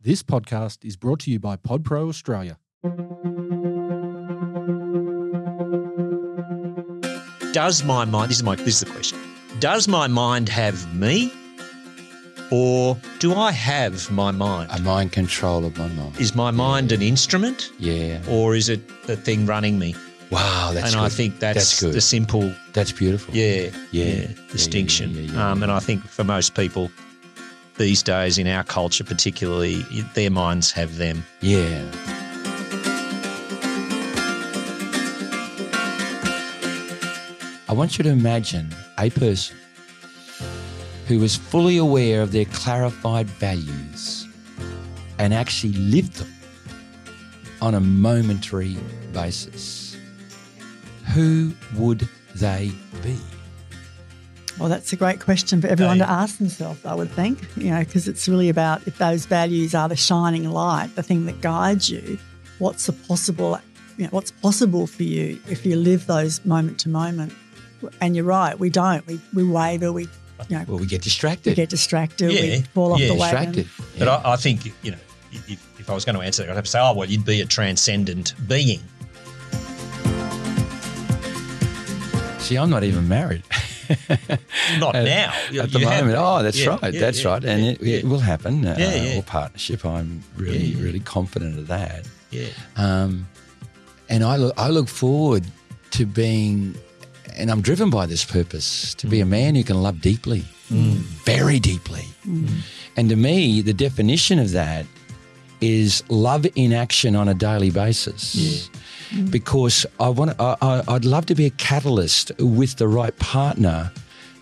This 0.00 0.22
podcast 0.22 0.84
is 0.84 0.96
brought 0.96 1.20
to 1.20 1.30
you 1.30 1.40
by 1.40 1.56
PodPro 1.56 2.08
Australia. 2.08 2.56
Does 7.52 7.82
my 7.82 8.04
mind, 8.04 8.30
this 8.30 8.36
is 8.38 8.42
my, 8.44 8.54
this 8.54 8.68
is 8.74 8.80
the 8.80 8.86
question. 8.92 9.18
Does 9.58 9.88
my 9.88 10.06
mind 10.06 10.48
have 10.48 10.94
me 10.94 11.32
or 12.52 12.96
do 13.18 13.34
I 13.34 13.50
have 13.50 14.08
my 14.12 14.30
mind? 14.30 14.70
A 14.72 14.80
mind 14.80 15.10
control 15.12 15.64
of 15.64 15.76
my 15.76 15.88
mind. 15.88 16.16
Is 16.20 16.34
my 16.34 16.52
mind 16.52 16.92
an 16.92 17.02
instrument 17.02 17.72
Yeah. 17.78 18.22
or 18.28 18.54
is 18.54 18.68
it 18.68 18.80
the 19.06 19.16
thing 19.16 19.46
running 19.46 19.78
me? 19.80 19.96
Wow, 20.30 20.70
that's 20.74 20.92
and 20.92 21.00
I 21.00 21.08
think 21.08 21.40
that's, 21.40 21.56
That's 21.56 21.80
good. 21.80 21.94
the 21.94 22.00
simple, 22.02 22.54
That's 22.72 22.92
beautiful. 22.92 23.34
yeah, 23.34 23.62
Yeah. 23.62 23.70
yeah, 23.90 24.04
Yeah, 24.04 24.26
distinction. 24.52 25.10
yeah, 25.10 25.22
yeah, 25.22 25.32
yeah, 25.32 25.50
um, 25.50 25.58
yeah. 25.58 25.62
and 25.64 25.72
I 25.72 25.80
think 25.80 26.04
for 26.06 26.22
most 26.22 26.54
people 26.54 26.90
these 27.78 28.02
days 28.02 28.38
in 28.38 28.46
our 28.46 28.64
culture, 28.64 29.04
particularly, 29.04 29.82
their 30.14 30.30
minds 30.30 30.72
have 30.72 30.96
them. 30.96 31.24
Yeah. 31.40 31.84
I 37.68 37.72
want 37.72 37.96
you 37.96 38.04
to 38.04 38.10
imagine 38.10 38.74
a 38.98 39.10
person 39.10 39.56
who 41.06 41.22
is 41.22 41.36
fully 41.36 41.76
aware 41.76 42.22
of 42.22 42.32
their 42.32 42.46
clarified 42.46 43.26
values 43.26 44.26
and 45.18 45.32
actually 45.32 45.72
lived 45.74 46.14
them 46.14 46.34
on 47.62 47.74
a 47.74 47.80
momentary 47.80 48.76
basis. 49.12 49.96
Who 51.14 51.54
would 51.76 52.08
they 52.34 52.72
be? 53.02 53.16
Well, 54.58 54.68
that's 54.68 54.92
a 54.92 54.96
great 54.96 55.20
question 55.20 55.60
for 55.60 55.68
everyone 55.68 55.98
They- 55.98 56.04
to 56.04 56.10
ask 56.10 56.38
themselves, 56.38 56.84
I 56.84 56.94
would 56.94 57.10
think, 57.12 57.38
you 57.56 57.70
know, 57.70 57.78
because 57.80 58.08
it's 58.08 58.28
really 58.28 58.48
about 58.48 58.86
if 58.86 58.98
those 58.98 59.24
values 59.26 59.74
are 59.74 59.88
the 59.88 59.96
shining 59.96 60.50
light, 60.50 60.94
the 60.96 61.02
thing 61.02 61.26
that 61.26 61.40
guides 61.40 61.88
you, 61.88 62.18
what's 62.58 62.86
the 62.86 62.92
possible, 62.92 63.58
you 63.96 64.04
know, 64.04 64.10
what's 64.10 64.32
possible 64.32 64.86
for 64.88 65.04
you 65.04 65.40
if 65.48 65.64
you 65.64 65.76
live 65.76 66.06
those 66.06 66.44
moment 66.44 66.78
to 66.80 66.88
moment. 66.88 67.32
And 68.00 68.16
you're 68.16 68.24
right, 68.24 68.58
we 68.58 68.70
don't. 68.70 69.06
We, 69.06 69.20
we 69.32 69.44
waver, 69.44 69.92
we, 69.92 70.02
you 70.48 70.58
know, 70.58 70.64
Well, 70.66 70.78
we 70.78 70.86
get 70.86 71.00
we 71.02 71.04
distracted. 71.04 71.54
get 71.54 71.68
distracted, 71.68 72.32
Yeah, 72.32 72.40
we 72.40 72.60
fall 72.74 72.94
off 72.94 72.98
yeah. 73.00 73.08
the 73.08 73.14
wagon. 73.14 73.52
distracted. 73.52 73.86
But 74.00 74.08
I, 74.08 74.32
I 74.32 74.36
think, 74.36 74.64
you 74.82 74.90
know, 74.90 74.98
if, 75.30 75.48
if 75.78 75.88
I 75.88 75.94
was 75.94 76.04
going 76.04 76.16
to 76.16 76.22
answer 76.22 76.42
that, 76.42 76.50
I'd 76.50 76.56
have 76.56 76.64
to 76.64 76.70
say, 76.70 76.80
oh, 76.80 76.94
well, 76.94 77.08
you'd 77.08 77.24
be 77.24 77.40
a 77.42 77.46
transcendent 77.46 78.34
being. 78.48 78.80
See, 82.40 82.56
I'm 82.56 82.70
not 82.70 82.82
even 82.82 83.06
married. 83.06 83.44
Not 84.78 84.94
At- 84.96 85.04
now. 85.04 85.32
You- 85.50 85.60
at 85.62 85.72
the 85.72 85.78
moment. 85.80 86.16
Oh, 86.18 86.42
that's 86.42 86.58
Yeah, 86.58 86.78
right. 86.82 86.92
yeah, 86.94 87.00
that's 87.00 87.22
yeah, 87.22 87.28
right. 87.30 87.44
And 87.44 87.64
yeah, 87.64 87.70
it, 87.72 87.82
yeah. 87.82 87.96
it 87.98 88.04
will 88.04 88.18
happen. 88.20 88.64
Uh, 88.66 88.76
Yeah, 88.78 88.94
yeah. 89.02 89.18
Or 89.18 89.22
partnership. 89.22 89.84
I'm 89.84 90.22
really, 90.36 90.58
Yeah, 90.58 90.76
yeah. 90.78 90.84
really 90.84 91.00
confident 91.00 91.58
of 91.58 91.66
that. 91.68 92.06
Yeah. 92.30 92.46
Um, 92.76 93.26
and 94.08 94.22
I 94.24 94.36
look, 94.36 94.54
I 94.58 94.68
look 94.68 94.88
forward 94.88 95.44
to 95.92 96.06
being, 96.06 96.74
and 97.36 97.50
I'm 97.50 97.60
driven 97.62 97.90
by 97.90 98.06
this 98.06 98.24
purpose 98.24 98.94
to 98.96 99.06
be 99.06 99.20
a 99.20 99.26
man 99.26 99.54
who 99.54 99.62
can 99.64 99.82
love 99.82 100.00
deeply, 100.00 100.44
very 100.70 101.58
deeply. 101.60 102.04
And 102.96 103.08
to 103.08 103.16
me, 103.16 103.62
the 103.62 103.72
definition 103.72 104.38
of 104.38 104.50
that 104.52 104.84
is 105.60 106.02
love 106.08 106.46
in 106.56 106.72
action 106.72 107.16
on 107.16 107.28
a 107.28 107.34
daily 107.34 107.70
basis. 107.70 108.68
Because 109.30 109.86
I 110.00 110.08
want, 110.08 110.38
I, 110.38 110.56
I, 110.60 110.82
I'd 110.88 111.04
love 111.04 111.26
to 111.26 111.34
be 111.34 111.46
a 111.46 111.50
catalyst 111.50 112.32
with 112.38 112.76
the 112.76 112.88
right 112.88 113.16
partner 113.18 113.90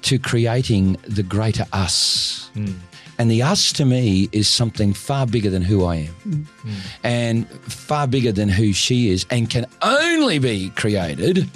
to 0.03 0.19
creating 0.19 0.97
the 1.07 1.23
greater 1.23 1.67
us. 1.73 2.51
Hmm. 2.55 2.73
And 3.19 3.31
the 3.31 3.43
us 3.43 3.73
to 3.73 3.85
me 3.85 4.29
is 4.33 4.47
something 4.47 4.93
far 4.93 5.27
bigger 5.27 5.51
than 5.51 5.63
who 5.63 5.85
I 5.85 5.97
am 5.97 6.13
hmm. 6.15 6.43
Hmm. 6.43 6.75
and 7.03 7.49
far 7.63 8.07
bigger 8.07 8.33
than 8.33 8.49
who 8.49 8.73
she 8.73 9.11
is 9.11 9.27
and 9.31 9.49
can 9.49 9.67
only 9.83 10.39
be 10.39 10.71
created 10.71 11.49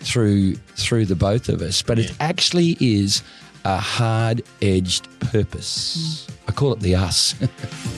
through 0.00 0.54
through 0.76 1.06
the 1.06 1.14
both 1.14 1.48
of 1.48 1.62
us. 1.62 1.82
But 1.82 1.98
it 1.98 2.12
actually 2.18 2.76
is 2.80 3.22
a 3.64 3.78
hard 3.78 4.42
edged 4.60 5.08
purpose. 5.20 6.26
I 6.48 6.52
call 6.52 6.72
it 6.72 6.80
the 6.80 6.96
us. 6.96 7.34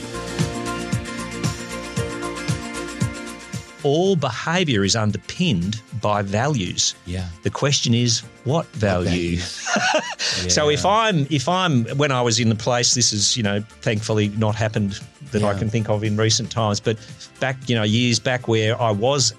All 3.85 4.15
behaviour 4.15 4.83
is 4.83 4.95
underpinned 4.95 5.79
by 6.01 6.23
values. 6.23 6.95
yeah. 7.05 7.27
The 7.43 7.49
question 7.51 7.93
is, 7.93 8.21
what 8.43 8.65
value? 8.73 9.37
value? 9.37 9.41
So 10.49 10.69
if 10.69 10.85
I'm, 10.85 11.27
if 11.29 11.47
I'm, 11.47 11.85
when 11.97 12.11
I 12.11 12.21
was 12.21 12.39
in 12.39 12.49
the 12.49 12.55
place, 12.55 12.93
this 12.95 13.13
is, 13.13 13.37
you 13.37 13.43
know, 13.43 13.61
thankfully 13.81 14.29
not 14.29 14.55
happened 14.55 14.99
that 15.31 15.43
I 15.43 15.53
can 15.57 15.69
think 15.69 15.87
of 15.89 16.03
in 16.03 16.17
recent 16.17 16.49
times, 16.51 16.79
but 16.79 16.97
back, 17.39 17.57
you 17.69 17.75
know, 17.75 17.83
years 17.83 18.19
back 18.19 18.47
where 18.47 18.79
I 18.81 18.91
was, 18.91 19.33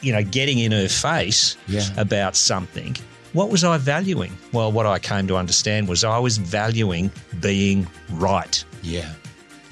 you 0.00 0.12
know, 0.12 0.22
getting 0.24 0.58
in 0.58 0.72
her 0.72 0.88
face 0.88 1.56
Yeah. 1.68 1.84
about 1.96 2.36
something. 2.36 2.96
What 3.32 3.48
was 3.50 3.62
I 3.64 3.76
valuing? 3.78 4.32
Well, 4.52 4.72
what 4.72 4.86
I 4.86 4.98
came 4.98 5.26
to 5.28 5.36
understand 5.36 5.88
was 5.88 6.02
I 6.04 6.18
was 6.18 6.36
valuing 6.38 7.10
being 7.40 7.86
right. 8.10 8.64
Yeah. 8.82 9.12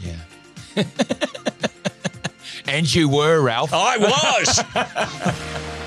Yeah. 0.01 0.85
and 2.69 2.95
you 2.95 3.09
were, 3.09 3.41
Ralph. 3.41 3.71
I 3.73 3.97
was. 3.97 5.75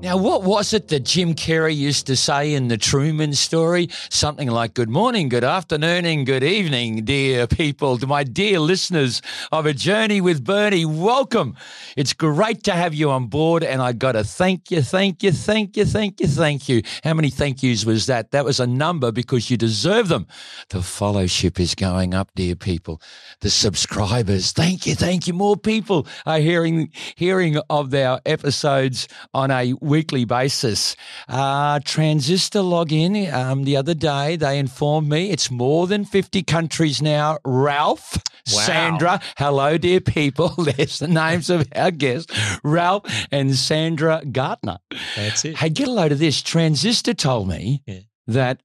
Now, 0.00 0.16
what 0.16 0.44
was 0.44 0.72
it 0.74 0.86
that 0.88 1.00
Jim 1.00 1.34
Carrey 1.34 1.74
used 1.74 2.06
to 2.06 2.14
say 2.14 2.54
in 2.54 2.68
the 2.68 2.78
Truman 2.78 3.32
story? 3.32 3.88
Something 4.10 4.48
like, 4.48 4.74
Good 4.74 4.88
morning, 4.88 5.28
good 5.28 5.42
afternoon, 5.42 6.04
and 6.04 6.24
good 6.24 6.44
evening, 6.44 7.04
dear 7.04 7.48
people, 7.48 7.98
to 7.98 8.06
my 8.06 8.22
dear 8.22 8.60
listeners 8.60 9.20
of 9.50 9.66
A 9.66 9.72
Journey 9.72 10.20
with 10.20 10.44
Bernie. 10.44 10.84
Welcome. 10.84 11.56
It's 11.96 12.12
great 12.12 12.62
to 12.62 12.74
have 12.74 12.94
you 12.94 13.10
on 13.10 13.26
board, 13.26 13.64
and 13.64 13.82
I 13.82 13.92
got 13.92 14.12
to 14.12 14.22
thank 14.22 14.70
you, 14.70 14.82
thank 14.82 15.24
you, 15.24 15.32
thank 15.32 15.76
you, 15.76 15.84
thank 15.84 16.20
you, 16.20 16.28
thank 16.28 16.68
you. 16.68 16.82
How 17.02 17.14
many 17.14 17.28
thank 17.28 17.64
yous 17.64 17.84
was 17.84 18.06
that? 18.06 18.30
That 18.30 18.44
was 18.44 18.60
a 18.60 18.68
number 18.68 19.10
because 19.10 19.50
you 19.50 19.56
deserve 19.56 20.06
them. 20.06 20.28
The 20.68 20.80
fellowship 20.80 21.58
is 21.58 21.74
going 21.74 22.14
up, 22.14 22.30
dear 22.36 22.54
people. 22.54 23.02
The 23.40 23.50
subscribers, 23.50 24.52
thank 24.52 24.86
you, 24.86 24.94
thank 24.94 25.26
you. 25.26 25.34
More 25.34 25.56
people 25.56 26.06
are 26.24 26.38
hearing 26.38 26.92
hearing 27.16 27.58
of 27.68 27.92
our 27.92 28.20
episodes 28.26 29.08
on 29.34 29.50
a 29.50 29.74
weekly 29.88 30.24
basis. 30.24 30.94
Uh, 31.28 31.80
Transistor 31.84 32.60
login 32.60 33.32
um, 33.32 33.64
the 33.64 33.76
other 33.76 33.94
day, 33.94 34.36
they 34.36 34.58
informed 34.58 35.08
me 35.08 35.30
it's 35.30 35.50
more 35.50 35.86
than 35.86 36.04
50 36.04 36.42
countries 36.44 37.02
now. 37.02 37.38
Ralph, 37.44 38.18
Wow. 38.50 38.60
Sandra, 38.60 39.20
hello, 39.36 39.76
dear 39.76 40.00
people. 40.00 40.48
There's 40.58 41.00
the 41.00 41.08
names 41.08 41.50
of 41.50 41.68
our 41.76 41.90
guests, 41.90 42.32
Ralph 42.64 43.02
and 43.30 43.54
Sandra 43.54 44.22
Gartner. 44.24 44.78
That's 45.16 45.44
it. 45.44 45.56
Hey, 45.58 45.68
get 45.68 45.88
a 45.88 45.90
load 45.92 46.12
of 46.12 46.18
this. 46.18 46.40
Transistor 46.40 47.12
told 47.12 47.48
me 47.48 47.82
Yeah. 47.86 48.00
that 48.26 48.62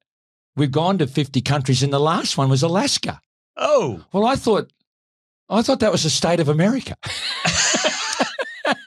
we've 0.56 0.72
gone 0.72 1.00
to 1.00 1.08
50 1.08 1.42
countries 1.42 1.84
and 1.84 1.92
the 1.92 2.00
last 2.00 2.38
one 2.38 2.50
was 2.50 2.64
Alaska. 2.64 3.20
Oh, 3.58 4.06
Well, 4.14 4.26
I 4.26 4.36
thought, 4.38 4.72
I 5.50 5.62
thought 5.62 5.82
that 5.82 5.92
was 5.92 6.04
the 6.04 6.10
state 6.10 6.40
of 6.40 6.48
America. 6.48 6.96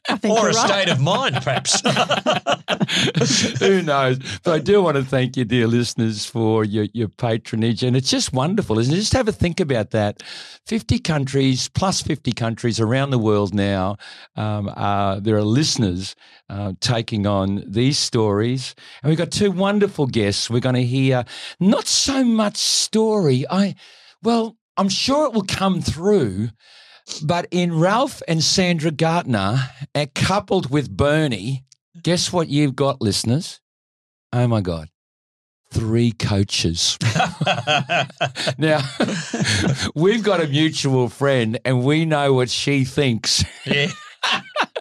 I 0.09 0.17
think 0.17 0.39
or 0.39 0.49
a 0.49 0.53
right. 0.53 0.69
state 0.69 0.89
of 0.89 1.01
mind, 1.01 1.37
perhaps. 1.37 1.81
Who 3.59 3.83
knows? 3.83 4.19
But 4.43 4.55
I 4.55 4.59
do 4.59 4.83
want 4.83 4.97
to 4.97 5.05
thank 5.05 5.37
you, 5.37 5.45
dear 5.45 5.67
listeners, 5.67 6.25
for 6.25 6.65
your, 6.65 6.87
your 6.93 7.09
patronage. 7.09 7.83
And 7.83 7.97
it's 7.97 8.11
just 8.11 8.33
wonderful, 8.33 8.79
isn't 8.79 8.93
it? 8.93 8.99
Just 8.99 9.13
have 9.13 9.29
a 9.29 9.33
think 9.33 9.61
about 9.61 9.91
that. 9.91 10.23
50 10.67 10.99
countries, 11.01 11.69
plus 11.69 12.03
50 12.03 12.33
countries 12.33 12.81
around 12.81 13.11
the 13.11 13.19
world 13.19 13.55
now. 13.55 13.97
Um, 14.37 14.69
uh, 14.69 15.21
there 15.21 15.37
are 15.37 15.43
listeners 15.43 16.15
uh, 16.49 16.73
taking 16.81 17.27
on 17.27 17.65
these 17.67 17.99
stories. 17.99 18.75
And 19.03 19.11
we've 19.11 19.19
got 19.19 19.31
two 19.31 19.51
wonderful 19.51 20.07
guests. 20.07 20.49
We're 20.51 20.61
going 20.61 20.75
to 20.77 20.85
hear 20.85 21.25
not 21.61 21.87
so 21.87 22.25
much 22.25 22.57
story. 22.57 23.45
I, 23.51 23.75
well, 24.23 24.57
I'm 24.77 24.89
sure 24.89 25.27
it 25.27 25.33
will 25.33 25.47
come 25.47 25.81
through. 25.81 26.51
But 27.23 27.47
in 27.51 27.79
Ralph 27.79 28.21
and 28.27 28.43
Sandra 28.43 28.91
Gartner, 28.91 29.59
uh, 29.97 30.07
coupled 30.15 30.71
with 30.71 30.95
Bernie, 30.95 31.65
guess 32.03 32.33
what 32.33 32.49
you've 32.49 32.77
got, 32.77 33.01
listeners? 33.01 33.61
Oh 34.33 34.47
my 34.47 34.61
God. 34.61 34.91
Three 35.71 36.13
coaches. 36.13 36.99
now, 38.59 38.81
we've 39.95 40.23
got 40.23 40.43
a 40.43 40.47
mutual 40.47 41.09
friend 41.09 41.59
and 41.65 41.83
we 41.83 42.05
know 42.05 42.35
what 42.35 42.51
she 42.51 42.85
thinks 42.85 43.43
yeah. 43.65 43.89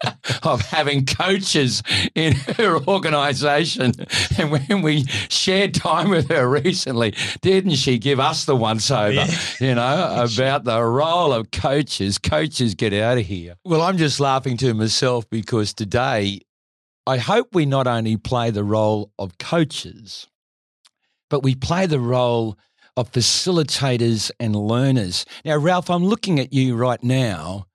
of 0.44 0.62
having 0.62 1.06
coaches 1.06 1.82
in 2.16 2.34
her 2.58 2.78
organisation. 2.88 3.94
And 4.38 4.52
when 4.52 4.82
we 4.82 5.06
shared 5.30 5.74
time 5.74 6.10
with 6.10 6.30
her 6.30 6.48
recently, 6.50 7.14
didn't 7.42 7.76
she 7.76 7.98
give 7.98 8.20
us 8.20 8.46
the 8.46 8.56
once 8.56 8.92
over, 8.92 9.12
Yeah. 9.14 9.40
you 9.60 9.76
know, 9.76 10.26
about 10.36 10.64
the 10.64 10.82
role 10.84 11.34
of 11.34 11.52
coaches? 11.52 12.18
Coaches, 12.18 12.76
get 12.76 12.94
out 12.94 13.18
of 13.18 13.26
here. 13.26 13.56
Well, 13.64 13.82
I'm 13.82 13.98
just 13.98 14.20
laughing 14.20 14.58
to 14.58 14.74
myself 14.74 15.30
because 15.30 15.74
today 15.74 16.42
I 17.08 17.18
hope 17.18 17.50
we 17.54 17.66
not 17.66 17.88
only 17.88 18.18
play 18.18 18.50
the 18.52 18.64
role 18.64 19.12
of 19.20 19.38
coaches, 19.38 20.28
but 21.30 21.44
we 21.44 21.56
play 21.56 21.86
the 21.86 22.00
role 22.00 22.58
of 22.98 23.12
facilitators 23.12 24.32
and 24.40 24.56
learners. 24.56 25.26
Now, 25.44 25.58
Ralph, 25.58 25.90
I'm 25.90 26.06
looking 26.06 26.40
at 26.40 26.54
you 26.54 26.76
right 26.76 27.04
now 27.04 27.68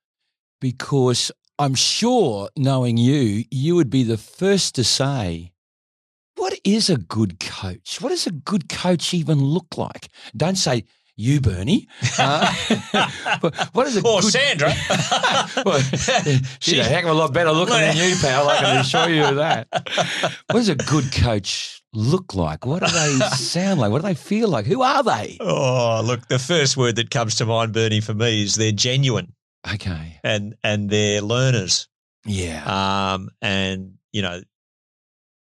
because 0.61 1.31
I'm 1.61 1.75
sure, 1.75 2.49
knowing 2.57 2.97
you, 2.97 3.45
you 3.51 3.75
would 3.75 3.91
be 3.91 4.03
the 4.03 4.17
first 4.17 4.75
to 4.77 4.83
say, 4.83 5.53
What 6.37 6.59
is 6.65 6.89
a 6.89 6.97
good 6.97 7.39
coach? 7.39 8.01
What 8.01 8.09
does 8.09 8.27
a 8.27 8.31
good 8.31 8.71
coach 8.71 9.13
even 9.13 9.45
look 9.45 9.77
like? 9.77 10.09
Don't 10.35 10.57
say, 10.57 10.85
you, 11.17 11.39
Bernie. 11.39 11.87
Uh, 12.19 12.51
what 13.73 13.87
is 13.87 13.99
a 13.99 14.01
Or 14.01 14.23
good 14.23 14.33
Sandra. 14.33 14.73
well, 15.67 15.81
she's 16.61 16.79
a 16.79 16.85
heck 16.85 17.05
of 17.05 17.11
a 17.11 17.13
lot 17.13 17.35
better 17.35 17.53
looking 17.53 17.77
than 17.77 17.95
you, 17.95 18.17
pal. 18.17 18.49
I 18.49 18.57
can 18.57 18.77
assure 18.79 19.11
you 19.11 19.25
of 19.25 19.37
that. 19.37 19.69
What 19.71 20.61
does 20.61 20.71
a 20.71 20.77
good 20.77 21.13
coach 21.13 21.83
look 21.93 22.35
like? 22.35 22.65
What 22.65 22.83
do 22.83 22.91
they 22.91 23.19
sound 23.37 23.81
like? 23.81 23.91
What 23.91 24.01
do 24.01 24.09
they 24.09 24.15
feel 24.15 24.49
like? 24.49 24.65
Who 24.65 24.81
are 24.81 25.03
they? 25.03 25.37
oh, 25.41 26.01
look, 26.03 26.27
the 26.29 26.39
first 26.39 26.79
word 26.79 26.97
that 26.97 27.11
comes 27.11 27.35
to 27.37 27.45
mind, 27.45 27.75
Bernie, 27.75 28.01
for 28.01 28.15
me 28.15 28.45
is 28.45 28.55
they're 28.55 28.73
genuine 28.73 29.35
Okay. 29.75 30.19
and 30.25 30.55
and 30.65 30.89
they're 30.91 31.21
learners. 31.21 31.89
Yeah. 32.27 33.13
Um, 33.15 33.31
and 33.43 33.95
you 34.13 34.23
know, 34.23 34.41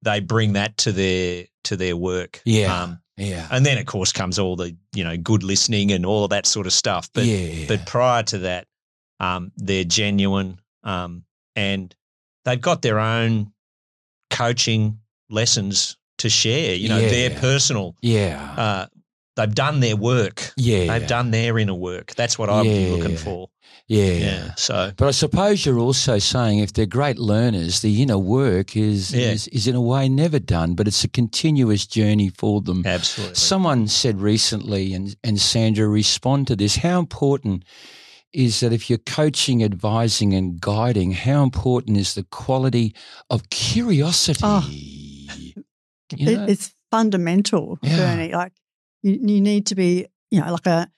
they 0.02 0.20
bring 0.20 0.54
that 0.54 0.76
to 0.78 0.92
their 0.92 1.44
to 1.64 1.76
their 1.76 1.96
work. 1.96 2.40
Yeah. 2.44 2.82
Um, 2.82 3.00
yeah. 3.16 3.48
and 3.50 3.66
then 3.66 3.78
of 3.78 3.86
course 3.86 4.12
comes 4.12 4.38
all 4.38 4.54
the 4.56 4.76
you 4.94 5.02
know 5.04 5.16
good 5.16 5.42
listening 5.42 5.90
and 5.92 6.06
all 6.06 6.24
of 6.24 6.30
that 6.30 6.46
sort 6.46 6.66
of 6.66 6.72
stuff. 6.72 7.10
But 7.12 7.24
yeah. 7.24 7.66
but 7.68 7.84
prior 7.86 8.22
to 8.24 8.38
that, 8.38 8.66
um, 9.20 9.50
they're 9.56 9.84
genuine, 9.84 10.60
um, 10.84 11.24
and 11.56 11.94
they've 12.44 12.60
got 12.60 12.82
their 12.82 12.98
own 13.00 13.52
coaching 14.30 15.00
lessons 15.30 15.96
to 16.18 16.28
share. 16.28 16.74
You 16.74 16.88
know, 16.88 17.00
their 17.00 17.30
personal. 17.30 17.96
yeah. 18.02 18.54
Uh, 18.56 18.86
they've 19.36 19.54
done 19.54 19.80
their 19.80 19.96
work. 19.96 20.52
yeah. 20.56 20.86
They've 20.98 21.08
done 21.08 21.30
their 21.30 21.58
inner 21.58 21.74
work. 21.74 22.14
That's 22.14 22.38
what 22.38 22.50
I'm 22.50 22.64
Yeah. 22.66 22.88
looking 22.90 23.16
for. 23.16 23.48
Yeah. 23.88 24.12
Yeah. 24.12 24.54
So 24.56 24.92
But 24.96 25.08
I 25.08 25.12
suppose 25.12 25.64
you're 25.64 25.78
also 25.78 26.18
saying 26.18 26.58
if 26.58 26.72
they're 26.74 26.84
great 26.86 27.18
learners, 27.18 27.80
the 27.80 28.02
inner 28.02 28.18
work 28.18 28.76
is, 28.76 29.12
Yeah. 29.14 29.30
is 29.32 29.48
is 29.48 29.66
in 29.66 29.74
a 29.74 29.80
way 29.80 30.08
never 30.10 30.38
done, 30.38 30.74
but 30.74 30.86
it's 30.86 31.04
a 31.04 31.08
continuous 31.08 31.86
journey 31.86 32.28
for 32.28 32.60
them. 32.60 32.84
absolutely. 32.86 33.34
Someone 33.34 33.88
said 33.88 34.20
recently, 34.20 34.92
and, 34.94 35.16
and 35.24 35.40
Sandra, 35.40 35.88
respond 35.88 36.46
to 36.48 36.56
this 36.56 36.76
how 36.76 36.98
important 37.00 37.64
is 38.34 38.60
that 38.60 38.74
if 38.74 38.90
you're 38.90 38.98
coaching, 39.16 39.64
advising, 39.64 40.34
and 40.34 40.60
guiding, 40.60 41.12
how 41.12 41.42
important 41.42 41.96
is 41.96 42.12
the 42.12 42.24
quality 42.24 42.94
of 43.30 43.48
curiosity? 43.48 44.40
Oh. 44.44 44.68
You 46.16 46.26
know? 46.36 46.44
It, 46.44 46.50
it's 46.50 46.74
fundamental, 46.90 47.78
Yeah. 47.82 47.96
Bernie. 47.96 48.32
Like 48.34 48.52
you, 49.02 49.12
you 49.12 49.40
need 49.40 49.66
to 49.66 49.74
be, 49.74 50.06
you 50.30 50.40
know, 50.42 50.52
like 50.52 50.66
a 50.66 50.90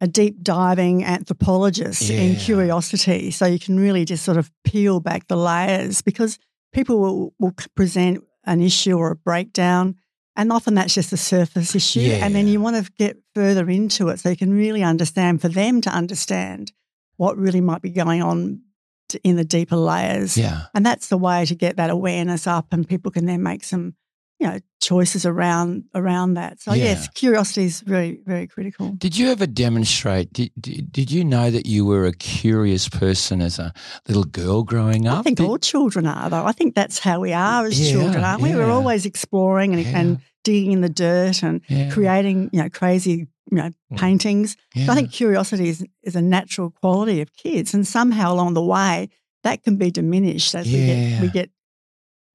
a 0.00 0.06
deep 0.06 0.42
diving 0.42 1.04
anthropologist 1.04 2.10
in 2.10 2.36
curiosity, 2.36 3.30
so 3.30 3.46
you 3.46 3.58
can 3.58 3.78
really 3.80 4.04
just 4.04 4.24
sort 4.24 4.36
of 4.36 4.50
peel 4.64 5.00
back 5.00 5.28
the 5.28 5.36
layers 5.36 6.02
because 6.02 6.38
people 6.72 6.98
will 6.98 7.34
will 7.38 7.54
present 7.74 8.22
an 8.44 8.60
issue 8.60 8.96
or 8.96 9.10
a 9.10 9.16
breakdown. 9.16 9.96
And 10.38 10.52
often 10.52 10.74
that's 10.74 10.92
just 10.92 11.14
a 11.14 11.16
surface 11.16 11.74
issue. 11.74 12.00
And 12.00 12.34
then 12.34 12.46
you 12.46 12.60
want 12.60 12.76
to 12.76 12.92
get 12.92 13.16
further 13.34 13.70
into 13.70 14.08
it 14.10 14.20
so 14.20 14.28
you 14.28 14.36
can 14.36 14.52
really 14.52 14.82
understand, 14.82 15.40
for 15.40 15.48
them 15.48 15.80
to 15.80 15.90
understand 15.90 16.72
what 17.16 17.38
really 17.38 17.62
might 17.62 17.80
be 17.80 17.88
going 17.88 18.22
on 18.22 18.60
to, 19.08 19.20
in 19.24 19.36
the 19.36 19.44
deeper 19.44 19.76
layers. 19.76 20.36
yeah. 20.36 20.64
And 20.74 20.84
that's 20.84 21.08
the 21.08 21.16
way 21.16 21.46
to 21.46 21.54
get 21.54 21.76
that 21.76 21.88
awareness 21.88 22.46
up, 22.46 22.66
and 22.72 22.86
people 22.86 23.10
can 23.10 23.24
then 23.24 23.42
make 23.42 23.64
some, 23.64 23.94
you 24.38 24.46
know, 24.46 24.58
choices 24.82 25.24
around 25.24 25.84
around 25.94 26.34
that. 26.34 26.60
So 26.60 26.72
Yeah. 26.74 26.84
yes, 26.84 27.08
curiosity 27.14 27.64
is 27.64 27.80
very 27.80 28.20
very 28.26 28.46
critical. 28.46 28.90
Did 28.98 29.16
you 29.16 29.30
ever 29.30 29.46
demonstrate? 29.46 30.32
Did, 30.32 30.50
did, 30.60 30.92
did 30.92 31.10
you 31.10 31.24
know 31.24 31.50
that 31.50 31.66
you 31.66 31.84
were 31.86 32.04
a 32.06 32.12
curious 32.12 32.88
person 32.88 33.40
as 33.40 33.58
a 33.58 33.72
little 34.06 34.24
girl 34.24 34.62
growing 34.62 35.06
up? 35.08 35.20
I 35.20 35.22
think 35.22 35.38
Did- 35.38 35.46
all 35.48 35.58
children 35.58 36.06
are, 36.06 36.28
though. 36.30 36.44
I 36.44 36.52
think 36.52 36.74
that's 36.74 36.98
how 36.98 37.20
we 37.20 37.32
are 37.32 37.66
as 37.66 37.80
Yeah, 37.80 37.92
children, 37.92 38.24
aren't 38.24 38.42
we? 38.42 38.54
We're 38.54 38.70
always 38.70 39.06
exploring 39.06 39.72
and, 39.74 39.82
Yeah. 39.82 39.98
and 39.98 40.18
digging 40.44 40.72
in 40.72 40.80
the 40.82 40.88
dirt 40.90 41.42
and 41.42 41.60
yeah, 41.68 41.90
creating, 41.90 42.50
you 42.52 42.62
know, 42.62 42.68
crazy, 42.68 43.26
you 43.50 43.56
know, 43.56 43.70
Mm. 43.92 43.98
paintings. 43.98 44.56
yeah. 44.74 44.86
So 44.86 44.92
I 44.92 44.94
think 44.96 45.10
curiosity 45.12 45.68
is, 45.68 45.84
is 46.02 46.14
a 46.14 46.22
natural 46.22 46.70
quality 46.70 47.20
of 47.22 47.32
kids, 47.34 47.74
and 47.74 47.86
somehow 47.86 48.32
along 48.34 48.54
the 48.54 48.62
way 48.64 49.08
that 49.44 49.62
can 49.64 49.76
be 49.76 49.90
diminished 49.90 50.54
as 50.54 50.66
we 50.66 50.86
get 50.86 51.20
we 51.22 51.28
get, 51.30 51.50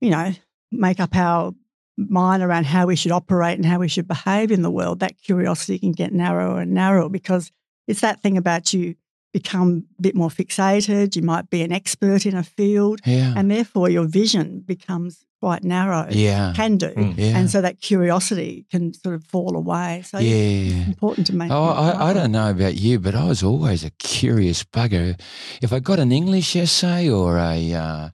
you 0.01 0.09
know, 0.09 0.31
make 0.71 0.99
up 0.99 1.15
our 1.15 1.53
mind 1.97 2.43
around 2.43 2.65
how 2.65 2.85
we 2.85 2.95
should 2.95 3.11
operate 3.11 3.57
and 3.57 3.65
how 3.65 3.79
we 3.79 3.87
should 3.87 4.07
behave 4.07 4.51
in 4.51 4.61
the 4.61 4.71
world. 4.71 4.99
That 4.99 5.21
curiosity 5.21 5.79
can 5.79 5.91
get 5.91 6.13
narrower 6.13 6.61
and 6.61 6.73
narrower 6.73 7.09
because 7.09 7.51
it's 7.87 8.01
that 8.01 8.21
thing 8.21 8.37
about 8.37 8.73
you 8.73 8.95
become 9.33 9.85
a 9.97 10.01
bit 10.01 10.15
more 10.15 10.29
fixated. 10.29 11.15
You 11.15 11.21
might 11.21 11.49
be 11.49 11.61
an 11.61 11.71
expert 11.71 12.25
in 12.25 12.35
a 12.35 12.43
field, 12.43 13.01
yeah, 13.05 13.33
and 13.35 13.49
therefore 13.49 13.89
your 13.89 14.05
vision 14.05 14.61
becomes 14.61 15.25
quite 15.41 15.63
narrow. 15.63 16.07
yeah, 16.11 16.53
Can 16.55 16.77
do. 16.77 16.89
Mm. 16.89 17.15
yeah. 17.17 17.37
And 17.37 17.49
so 17.49 17.61
that 17.61 17.81
curiosity 17.81 18.65
can 18.69 18.93
sort 18.93 19.15
of 19.15 19.23
fall 19.23 19.55
away. 19.55 20.03
So 20.05 20.19
yeah. 20.19 20.35
it's 20.35 20.87
important 20.87 21.27
to 21.27 21.35
make 21.35 21.49
Oh, 21.51 21.63
I, 21.63 22.09
I 22.09 22.13
don't 22.13 22.31
know 22.31 22.51
about 22.51 22.75
you, 22.75 22.99
but 22.99 23.15
I 23.15 23.25
was 23.25 23.41
always 23.41 23.83
a 23.83 23.89
curious 23.91 24.63
bugger. 24.63 25.19
If 25.61 25.73
I 25.73 25.79
got 25.79 25.97
an 25.97 26.11
English 26.11 26.55
essay 26.55 27.09
or 27.09 27.37
a 27.37 27.73
uh, 27.73 28.09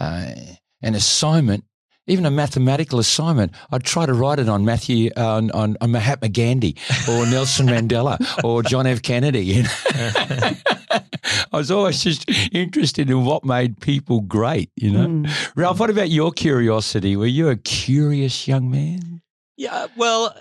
uh, 0.00 0.30
an 0.82 0.94
assignment, 0.94 1.64
even 2.06 2.26
a 2.26 2.30
mathematical 2.30 2.98
assignment, 2.98 3.52
I'd 3.70 3.84
try 3.84 4.04
to 4.06 4.12
write 4.12 4.38
it 4.38 4.48
on 4.48 4.64
Matthew 4.64 5.10
uh, 5.16 5.36
on, 5.36 5.50
on, 5.52 5.76
on 5.80 5.90
Mahatma 5.92 6.28
Gandhi 6.28 6.76
or 7.08 7.26
Nelson 7.26 7.66
Mandela 7.66 8.18
or 8.44 8.62
John 8.62 8.86
F. 8.86 9.00
Kennedy. 9.02 9.44
You 9.44 9.62
know? 9.62 9.70
I 11.52 11.56
was 11.56 11.70
always 11.70 12.02
just 12.02 12.28
interested 12.52 13.08
in 13.10 13.24
what 13.24 13.44
made 13.44 13.80
people 13.80 14.20
great. 14.20 14.70
You 14.76 14.90
know, 14.90 15.04
Mm. 15.06 15.52
Ralph. 15.56 15.80
What 15.80 15.90
about 15.90 16.10
your 16.10 16.32
curiosity? 16.32 17.16
Were 17.16 17.26
you 17.26 17.48
a 17.48 17.56
curious 17.56 18.46
young 18.48 18.70
man? 18.70 19.22
Yeah, 19.56 19.86
well, 19.96 20.34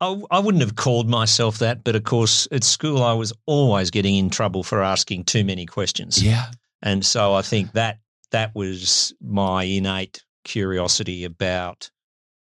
I, 0.00 0.22
I 0.30 0.38
wouldn't 0.38 0.62
have 0.62 0.76
called 0.76 1.08
myself 1.08 1.58
that, 1.58 1.84
but 1.84 1.96
of 1.96 2.04
course, 2.04 2.46
at 2.52 2.64
school, 2.64 3.02
I 3.02 3.12
was 3.14 3.32
always 3.46 3.90
getting 3.90 4.16
in 4.16 4.30
trouble 4.30 4.62
for 4.62 4.82
asking 4.82 5.24
too 5.24 5.44
many 5.44 5.66
questions. 5.66 6.22
Yeah, 6.22 6.46
And 6.82 7.04
so 7.04 7.34
I 7.34 7.42
think 7.42 7.72
that 7.72 7.98
that 8.32 8.54
was 8.54 9.12
my 9.22 9.64
innate 9.64 10.22
curiosity 10.44 11.24
about 11.24 11.90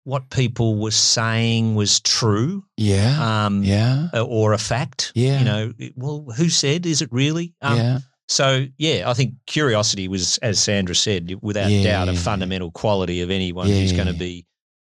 what 0.05 0.31
people 0.31 0.77
were 0.81 0.91
saying 0.91 1.75
was 1.77 2.01
true 2.01 2.65
yeah, 2.77 3.45
um, 3.47 3.63
yeah, 3.63 4.09
or 4.15 4.53
a 4.53 4.59
fact. 4.59 5.13
Yeah. 5.15 5.39
You 5.39 5.45
know, 5.45 5.73
well, 5.95 6.27
who 6.37 6.49
said? 6.49 6.87
Is 6.87 7.03
it 7.03 7.09
really? 7.13 7.55
Um, 7.63 7.77
yeah. 7.79 7.99
So, 8.29 8.67
yeah, 8.79 9.05
I 9.09 9.15
think 9.15 9.35
curiosity 9.47 10.09
was, 10.09 10.39
as 10.39 10.61
Sandra 10.61 10.95
said, 10.95 11.37
without 11.43 11.71
Yeah. 11.71 11.85
doubt, 11.85 12.09
a 12.09 12.15
fundamental 12.15 12.71
quality 12.71 13.21
of 13.21 13.31
anyone 13.31 13.69
who's 13.69 13.93
going 13.93 14.07
to 14.07 14.13
Yeah. 14.13 14.19
be 14.19 14.47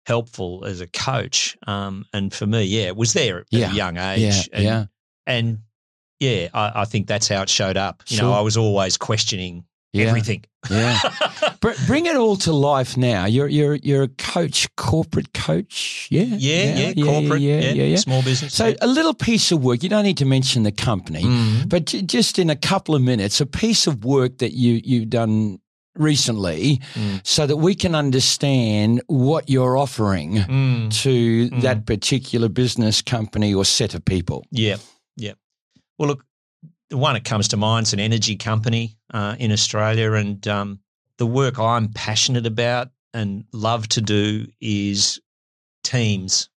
helpful 0.07 0.65
as 0.65 0.81
a 0.81 0.87
coach. 0.87 1.57
Um, 1.67 2.05
and 2.13 2.33
for 2.35 2.47
me, 2.47 2.65
yeah, 2.65 2.83
it 2.89 2.97
was 2.97 3.13
there 3.13 3.41
at 3.41 3.47
Yeah. 3.51 3.73
a 3.73 3.75
young 3.75 3.97
Yeah, 3.97 4.13
age. 4.13 4.49
and, 4.53 4.65
yeah. 4.65 4.85
And 5.27 5.59
yeah, 6.21 6.49
I, 6.53 6.83
I 6.83 6.85
think 6.85 7.07
that's 7.07 7.29
how 7.29 7.43
it 7.43 7.49
showed 7.49 7.77
up. 7.77 8.03
You 8.09 8.19
know, 8.19 8.33
I 8.33 8.41
was 8.41 8.57
always 8.57 8.97
questioning 8.97 9.65
Yeah. 9.93 10.07
everything. 10.07 10.45
Yeah. 10.71 10.99
Br- 11.61 11.73
Bring 11.87 12.07
it 12.07 12.15
all 12.17 12.37
to 12.37 12.53
life 12.53 12.97
now. 12.97 13.25
You're 13.27 13.49
you're 13.49 13.75
you're 13.75 14.05
a 14.05 14.09
coach, 14.09 14.69
corporate 14.77 15.33
coach. 15.35 16.07
Yeah. 16.11 16.23
yeah, 16.25 16.93
yeah, 16.95 17.05
corporate, 17.05 17.41
yeah, 17.41 17.61
yeah, 17.61 17.73
yeah, 17.73 17.85
yeah. 17.85 17.97
small 17.97 18.23
business. 18.23 18.55
So 18.55 18.67
yeah. 18.69 18.75
a 18.81 18.87
little 18.87 19.15
piece 19.15 19.51
of 19.53 19.65
work. 19.65 19.83
You 19.83 19.89
don't 19.89 20.05
need 20.05 20.19
to 20.19 20.25
mention 20.27 20.63
the 20.63 20.73
company, 20.73 21.23
Mm. 21.25 21.69
but 21.69 21.87
j- 21.87 22.03
just 22.03 22.39
in 22.39 22.51
a 22.51 22.57
couple 22.57 22.95
of 22.95 23.03
minutes, 23.03 23.41
a 23.41 23.47
piece 23.47 23.87
of 23.89 24.05
work 24.05 24.39
that 24.39 24.53
you 24.53 24.81
you've 24.85 25.11
done 25.11 25.59
recently, 25.97 26.81
Mm. 26.95 27.21
so 27.27 27.47
that 27.47 27.57
we 27.57 27.75
can 27.75 27.95
understand 27.97 29.03
what 29.09 29.51
you're 29.51 29.77
offering 29.77 30.37
Mm. 30.37 31.03
to 31.03 31.49
Mm. 31.51 31.63
that 31.63 31.85
particular 31.85 32.49
business 32.49 33.03
company 33.03 33.53
or 33.55 33.65
set 33.65 33.95
of 33.95 34.05
people. 34.05 34.45
Yeah, 34.53 34.77
yeah. 35.17 35.33
Well, 35.99 36.09
look, 36.09 36.25
the 36.91 36.99
one 36.99 37.15
that 37.15 37.25
comes 37.25 37.49
to 37.49 37.57
mind 37.57 37.87
is 37.87 37.93
an 37.93 38.01
energy 38.01 38.37
company 38.37 38.97
uh, 39.15 39.37
in 39.39 39.53
Australia, 39.53 40.13
and 40.13 40.47
um, 40.49 40.81
the 41.19 41.27
work 41.27 41.59
I'm 41.59 41.89
passionate 41.89 42.47
about 42.47 42.89
and 43.15 43.45
love 43.53 43.89
to 43.89 44.01
do 44.01 44.47
is 44.61 45.21
teams. 45.83 46.49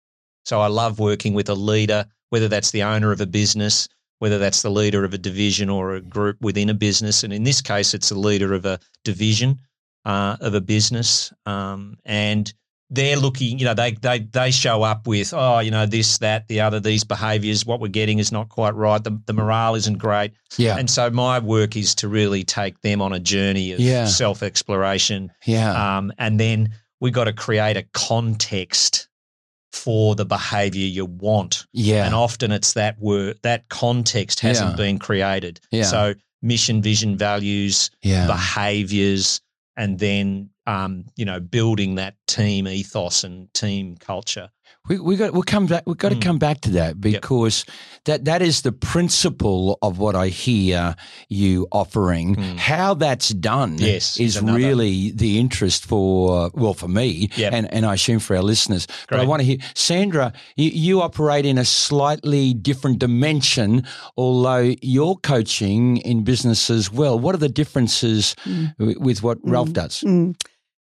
So 0.45 0.61
I 0.61 0.67
love 0.67 0.99
working 0.99 1.35
with 1.35 1.49
a 1.49 1.55
leader, 1.55 2.07
whether 2.31 2.49
that's 2.49 2.71
the 2.71 2.83
owner 2.83 3.13
of 3.13 3.21
a 3.21 3.27
business, 3.27 3.89
whether 4.19 4.39
that's 4.39 4.63
the 4.63 4.71
leader 4.71 5.05
of 5.05 5.15
a 5.15 5.19
division 5.19 5.69
or 5.69 5.95
a 5.95 6.01
group 6.01 6.41
within 6.41 6.71
a 6.71 6.75
business, 6.75 7.23
and 7.23 7.33
in 7.33 7.45
this 7.45 7.61
case, 7.61 7.95
it's 7.95 8.11
a 8.11 8.19
leader 8.19 8.55
of 8.55 8.65
a 8.65 8.79
division 9.05 9.59
uh, 10.05 10.37
of 10.41 10.55
a 10.55 10.61
business, 10.61 11.33
um, 11.47 11.97
and 12.05 12.55
they're 12.95 13.17
looking, 13.17 13.59
you 13.59 13.65
know, 13.65 13.75
they 13.75 13.93
they 13.93 14.21
they 14.21 14.51
show 14.51 14.83
up 14.83 15.07
with, 15.07 15.33
oh, 15.35 15.61
you 15.61 15.71
know, 15.71 15.87
this, 15.87 16.19
that, 16.19 16.47
the 16.49 16.61
other, 16.61 16.79
these 16.79 17.05
behaviours. 17.05 17.65
What 17.65 17.81
we're 17.81 17.89
getting 17.89 18.19
is 18.19 18.31
not 18.31 18.49
quite 18.51 18.75
right. 18.75 19.03
The, 19.03 19.19
the 19.27 19.33
morale 19.33 19.75
isn't 19.75 19.99
great, 19.99 20.33
Yeah. 20.59 20.77
and 20.79 20.89
so 20.91 21.09
my 21.11 21.39
work 21.39 21.75
is 21.77 21.95
to 21.97 22.09
really 22.09 22.45
take 22.45 22.81
them 22.83 23.01
on 23.01 23.13
a 23.13 23.19
journey 23.19 23.73
of 23.73 23.81
Yeah. 23.81 24.05
self 24.07 24.43
exploration, 24.43 25.31
yeah. 25.47 25.97
um, 25.99 26.13
and 26.19 26.39
then 26.39 26.75
we 27.01 27.11
got 27.11 27.25
to 27.25 27.33
create 27.33 27.77
a 27.77 27.85
context 27.95 29.09
for 29.73 30.15
the 30.15 30.27
behavior 30.27 30.87
you 30.87 31.07
want. 31.07 31.67
Yeah. 31.73 32.05
And 32.05 32.15
often 32.15 32.53
it's 32.53 32.75
that 32.75 33.01
word, 33.01 33.39
that 33.43 33.69
context 33.71 34.41
hasn't 34.41 34.71
Yeah. 34.73 34.77
been 34.77 34.99
created. 34.99 35.61
Yeah. 35.71 35.85
So 35.85 36.15
mission, 36.43 36.83
vision, 36.83 37.17
values, 37.17 37.91
yeah. 38.03 38.27
behaviors, 38.27 39.41
and 39.77 39.99
then, 39.99 40.51
um, 40.67 41.05
you 41.17 41.25
know, 41.25 41.41
building 41.41 41.97
that 41.97 42.15
team 42.27 42.67
ethos 42.69 43.25
and 43.25 43.53
team 43.55 43.97
culture. 43.97 44.49
We 44.89 44.99
we 44.99 45.17
got 45.17 45.33
we'll 45.33 45.43
come 45.43 45.67
back. 45.67 45.85
We've 45.87 45.97
got 45.99 46.09
to 46.09 46.17
Mm. 46.17 46.23
come 46.23 46.39
back 46.39 46.61
to 46.63 46.71
that 46.71 47.01
because 47.01 47.65
that 48.05 48.25
that 48.25 48.43
is 48.43 48.63
the 48.63 48.73
principle 48.73 49.79
of 49.83 49.99
what 49.99 50.17
I 50.17 50.29
hear 50.29 50.97
you 51.29 51.69
offering. 51.71 52.35
Mm. 52.37 52.57
How 52.59 52.95
that's 52.95 53.29
done, 53.29 53.77
Yes, 53.79 54.19
is 54.19 54.37
is 54.37 54.37
another- 54.43 54.59
really 54.59 55.13
the 55.13 55.39
interest 55.39 55.85
for 55.85 56.51
well 56.55 56.75
for 56.75 56.89
me 56.89 57.29
Yep. 57.37 57.53
and 57.53 57.73
and 57.75 57.87
I 57.87 57.95
assume 57.95 58.19
for 58.19 58.35
our 58.35 58.43
listeners. 58.43 58.89
But 59.09 59.21
I 59.21 59.25
want 59.25 59.41
to 59.41 59.47
hear 59.47 59.59
Sandra. 59.75 60.33
You, 60.57 60.71
you 60.71 61.01
operate 61.03 61.47
in 61.47 61.59
a 61.59 61.65
slightly 61.65 62.53
different 62.55 62.99
dimension, 62.99 63.85
although 64.17 64.75
you're 64.83 65.17
coaching 65.17 65.99
in 65.99 66.25
business 66.25 66.71
as 66.71 66.91
well. 66.91 67.19
What 67.21 67.35
are 67.35 67.39
the 67.49 67.49
differences 67.49 68.35
Mm. 68.47 68.75
wi- 68.79 68.99
with 68.99 69.23
what 69.23 69.39
Ralph 69.45 69.69
Mm. 69.71 69.73
does? 69.75 70.05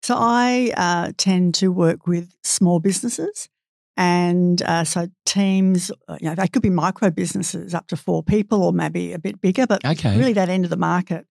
So 0.02 0.16
I 0.18 0.72
uh, 0.76 1.12
tend 1.16 1.54
to 1.56 1.68
work 1.68 2.06
with 2.06 2.34
small 2.42 2.80
businesses. 2.80 3.48
And 3.96 4.62
uh, 4.62 4.84
so 4.84 5.08
teams, 5.26 5.90
uh, 6.08 6.16
you 6.20 6.28
know, 6.28 6.34
they 6.34 6.48
could 6.48 6.62
be 6.62 6.70
micro 6.70 7.10
businesses 7.10 7.74
up 7.74 7.86
to 7.88 7.96
four 7.96 8.22
people 8.22 8.62
or 8.62 8.72
maybe 8.72 9.12
a 9.12 9.18
bit 9.18 9.40
bigger, 9.40 9.66
but 9.66 9.84
Okay. 9.84 10.16
really 10.18 10.32
that 10.32 10.48
end 10.48 10.64
of 10.64 10.70
the 10.70 10.76
market. 10.78 11.26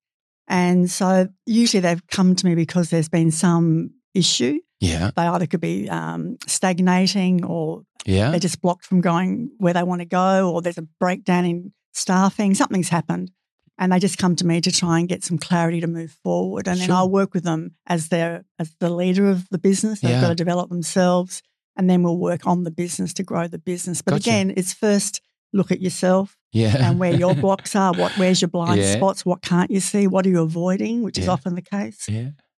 And 0.48 0.90
so 0.90 1.30
usually 1.46 1.82
they've 1.82 2.06
come 2.08 2.36
to 2.36 2.46
me 2.46 2.54
because 2.56 2.90
there's 2.92 3.10
been 3.10 3.32
some 3.32 3.92
issue. 4.14 4.60
Yeah. 4.80 5.12
They 5.16 5.24
either 5.24 5.48
could 5.48 5.62
be 5.62 5.90
um, 5.90 6.38
stagnating 6.48 7.44
or 7.44 7.84
Yeah. 8.06 8.30
they're 8.32 8.40
just 8.40 8.62
blocked 8.62 8.86
from 8.86 9.02
going 9.02 9.52
where 9.58 9.74
they 9.74 9.84
want 9.84 10.02
to 10.02 10.06
go, 10.06 10.52
or 10.52 10.62
there's 10.62 10.78
a 10.78 10.88
breakdown 11.00 11.46
in 11.46 11.74
staffing, 11.94 12.54
something's 12.54 12.90
happened. 12.90 13.32
And 13.80 13.92
they 13.92 13.98
just 14.00 14.18
come 14.18 14.36
to 14.36 14.46
me 14.46 14.60
to 14.62 14.72
try 14.72 15.00
and 15.00 15.08
get 15.08 15.24
some 15.24 15.38
clarity 15.40 15.80
to 15.82 15.88
move 15.88 16.12
forward. 16.24 16.68
And 16.68 16.80
then 16.80 16.92
I'll 16.92 17.10
work 17.10 17.34
with 17.34 17.44
them 17.46 17.76
as 17.88 18.10
their 18.10 18.44
as 18.60 18.76
the 18.80 18.90
leader 18.90 19.30
of 19.30 19.48
the 19.50 19.58
business. 19.58 20.02
They've 20.02 20.12
Yeah. 20.12 20.22
got 20.22 20.30
to 20.30 20.36
develop 20.36 20.70
themselves. 20.70 21.42
And 21.78 21.90
then 21.90 22.04
we'll 22.04 22.18
work 22.18 22.46
on 22.46 22.66
the 22.66 22.72
business 22.72 23.14
to 23.14 23.24
grow 23.24 23.48
the 23.48 23.58
business. 23.58 24.02
But 24.02 24.12
Gotcha. 24.12 24.30
again, 24.30 24.54
it's 24.58 24.74
first 24.74 25.22
look 25.54 25.72
at 25.72 25.80
yourself 25.82 26.36
Yeah. 26.52 26.76
and 26.78 27.00
where 27.00 27.14
your 27.16 27.34
blocks 27.46 27.74
are, 27.76 27.94
what 27.94 28.12
where's 28.18 28.42
your 28.42 28.50
blind 28.50 28.82
Yeah. 28.82 28.96
spots, 28.98 29.26
what 29.26 29.42
can't 29.42 29.72
you 29.72 29.80
see, 29.80 30.06
what 30.08 30.26
are 30.26 30.30
you 30.30 30.42
avoiding, 30.42 31.02
which 31.04 31.18
is 31.18 31.28
often 31.30 31.56
the 31.56 31.62
case. 31.62 32.06